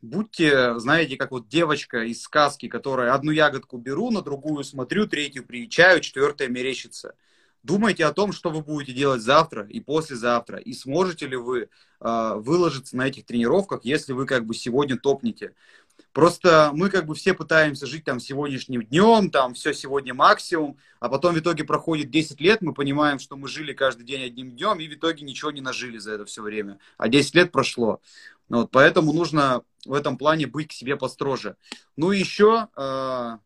будьте, 0.00 0.78
знаете, 0.78 1.16
как 1.16 1.30
вот 1.30 1.48
девочка 1.48 2.04
из 2.04 2.22
сказки, 2.22 2.68
которая 2.68 3.12
одну 3.12 3.32
ягодку 3.32 3.76
беру, 3.76 4.10
на 4.10 4.22
другую 4.22 4.64
смотрю, 4.64 5.06
третью 5.06 5.44
приучаю, 5.44 6.00
четвертая 6.00 6.48
мерещится. 6.48 7.14
Думайте 7.62 8.06
о 8.06 8.14
том, 8.14 8.32
что 8.32 8.48
вы 8.48 8.62
будете 8.62 8.92
делать 8.94 9.20
завтра 9.20 9.66
и 9.66 9.80
послезавтра, 9.80 10.58
и 10.58 10.72
сможете 10.72 11.26
ли 11.26 11.36
вы 11.36 11.68
э, 12.00 12.32
выложиться 12.36 12.96
на 12.96 13.08
этих 13.08 13.26
тренировках, 13.26 13.80
если 13.84 14.14
вы 14.14 14.24
как 14.24 14.46
бы 14.46 14.54
сегодня 14.54 14.96
топнете. 14.96 15.54
Просто 16.12 16.72
мы 16.74 16.90
как 16.90 17.06
бы 17.06 17.14
все 17.14 17.34
пытаемся 17.34 17.86
жить 17.86 18.04
там 18.04 18.18
сегодняшним 18.18 18.82
днем, 18.82 19.30
там 19.30 19.54
все 19.54 19.72
сегодня 19.72 20.12
максимум, 20.12 20.76
а 20.98 21.08
потом 21.08 21.34
в 21.34 21.38
итоге 21.38 21.62
проходит 21.62 22.10
10 22.10 22.40
лет, 22.40 22.62
мы 22.62 22.74
понимаем, 22.74 23.18
что 23.20 23.36
мы 23.36 23.46
жили 23.46 23.72
каждый 23.72 24.04
день 24.04 24.24
одним 24.24 24.50
днем, 24.50 24.80
и 24.80 24.88
в 24.88 24.94
итоге 24.94 25.24
ничего 25.24 25.52
не 25.52 25.60
нажили 25.60 25.98
за 25.98 26.12
это 26.12 26.24
все 26.24 26.42
время. 26.42 26.78
А 26.98 27.08
10 27.08 27.34
лет 27.36 27.52
прошло. 27.52 28.00
Вот, 28.48 28.72
поэтому 28.72 29.12
нужно 29.12 29.62
в 29.86 29.94
этом 29.94 30.18
плане 30.18 30.46
быть 30.46 30.68
к 30.68 30.72
себе 30.72 30.96
построже. 30.96 31.56
Ну 31.96 32.10
и 32.10 32.18
еще 32.18 32.68
э, 32.76 33.38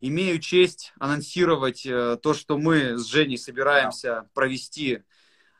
имею 0.00 0.38
честь 0.38 0.92
анонсировать 0.98 1.86
э, 1.86 2.18
то, 2.22 2.34
что 2.34 2.58
мы 2.58 2.98
с 2.98 3.06
Женей 3.06 3.38
собираемся 3.38 4.28
провести 4.34 5.02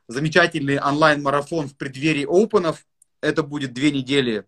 замечательный 0.09 0.79
онлайн-марафон 0.79 1.69
в 1.69 1.77
преддверии 1.77 2.27
опенов. 2.29 2.85
Это 3.23 3.43
будет 3.43 3.73
две 3.73 3.91
недели 3.91 4.45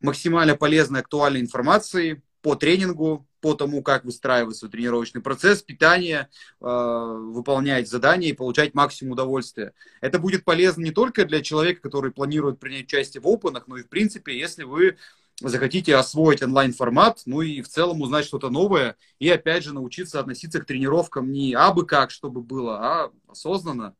максимально 0.00 0.56
полезной, 0.56 1.00
актуальной 1.00 1.40
информации 1.40 2.22
по 2.42 2.54
тренингу, 2.54 3.26
по 3.40 3.54
тому, 3.54 3.82
как 3.82 4.04
выстраивать 4.04 4.56
свой 4.56 4.70
тренировочный 4.70 5.20
процесс, 5.20 5.62
питание, 5.62 6.28
э, 6.60 6.64
выполнять 6.64 7.88
задания 7.88 8.30
и 8.30 8.34
получать 8.34 8.74
максимум 8.74 9.12
удовольствия. 9.12 9.72
Это 10.00 10.18
будет 10.18 10.44
полезно 10.44 10.82
не 10.82 10.90
только 10.90 11.24
для 11.24 11.42
человека, 11.42 11.82
который 11.82 12.10
планирует 12.10 12.58
принять 12.58 12.84
участие 12.84 13.20
в 13.20 13.28
опенах, 13.28 13.68
но 13.68 13.76
и 13.76 13.82
в 13.82 13.88
принципе, 13.88 14.38
если 14.38 14.64
вы 14.64 14.96
захотите 15.40 15.94
освоить 15.94 16.42
онлайн-формат, 16.42 17.22
ну 17.26 17.42
и 17.42 17.62
в 17.62 17.68
целом 17.68 18.00
узнать 18.00 18.24
что-то 18.24 18.50
новое, 18.50 18.96
и 19.18 19.28
опять 19.28 19.62
же 19.62 19.72
научиться 19.72 20.18
относиться 20.18 20.60
к 20.60 20.66
тренировкам 20.66 21.30
не 21.30 21.54
абы 21.54 21.86
как, 21.86 22.10
чтобы 22.10 22.40
было, 22.40 22.78
а 22.78 23.12
осознанно, 23.28 23.94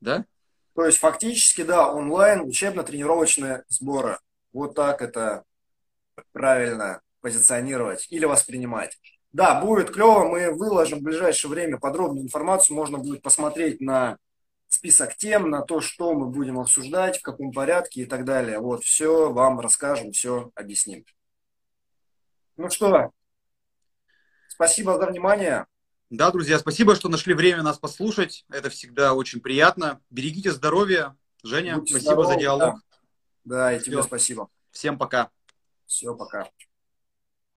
да? 0.00 0.26
То 0.74 0.84
есть 0.84 0.98
фактически, 0.98 1.62
да, 1.62 1.90
онлайн 1.90 2.42
учебно-тренировочные 2.42 3.64
сборы. 3.68 4.18
Вот 4.56 4.74
так 4.74 5.02
это 5.02 5.44
правильно 6.32 7.02
позиционировать 7.20 8.06
или 8.08 8.24
воспринимать. 8.24 8.98
Да, 9.30 9.60
будет 9.60 9.90
клево, 9.90 10.24
мы 10.24 10.50
выложим 10.50 11.00
в 11.00 11.02
ближайшее 11.02 11.50
время 11.50 11.78
подробную 11.78 12.24
информацию, 12.24 12.74
можно 12.74 12.96
будет 12.96 13.20
посмотреть 13.20 13.82
на 13.82 14.16
список 14.68 15.14
тем, 15.16 15.50
на 15.50 15.60
то, 15.60 15.82
что 15.82 16.14
мы 16.14 16.30
будем 16.30 16.58
обсуждать, 16.58 17.18
в 17.18 17.22
каком 17.22 17.52
порядке 17.52 18.00
и 18.00 18.04
так 18.06 18.24
далее. 18.24 18.58
Вот, 18.58 18.82
все 18.82 19.30
вам 19.30 19.60
расскажем, 19.60 20.12
все 20.12 20.50
объясним. 20.54 21.04
Ну 22.56 22.70
что, 22.70 23.10
спасибо 24.48 24.96
за 24.96 25.04
внимание. 25.04 25.66
Да, 26.08 26.30
друзья, 26.30 26.58
спасибо, 26.58 26.94
что 26.94 27.10
нашли 27.10 27.34
время 27.34 27.62
нас 27.62 27.78
послушать. 27.78 28.46
Это 28.48 28.70
всегда 28.70 29.12
очень 29.12 29.40
приятно. 29.40 30.00
Берегите 30.08 30.50
здоровье. 30.50 31.14
Женя, 31.42 31.76
Будьте 31.76 31.92
спасибо 31.92 32.22
здоровы, 32.22 32.32
за 32.32 32.40
диалог. 32.40 32.74
Да. 32.76 32.85
Да, 33.46 33.72
и 33.72 33.80
тебе 33.80 33.98
Все. 33.98 34.02
спасибо. 34.02 34.50
Всем 34.72 34.98
пока. 34.98 35.30
Все, 35.86 36.14
пока. 36.14 36.50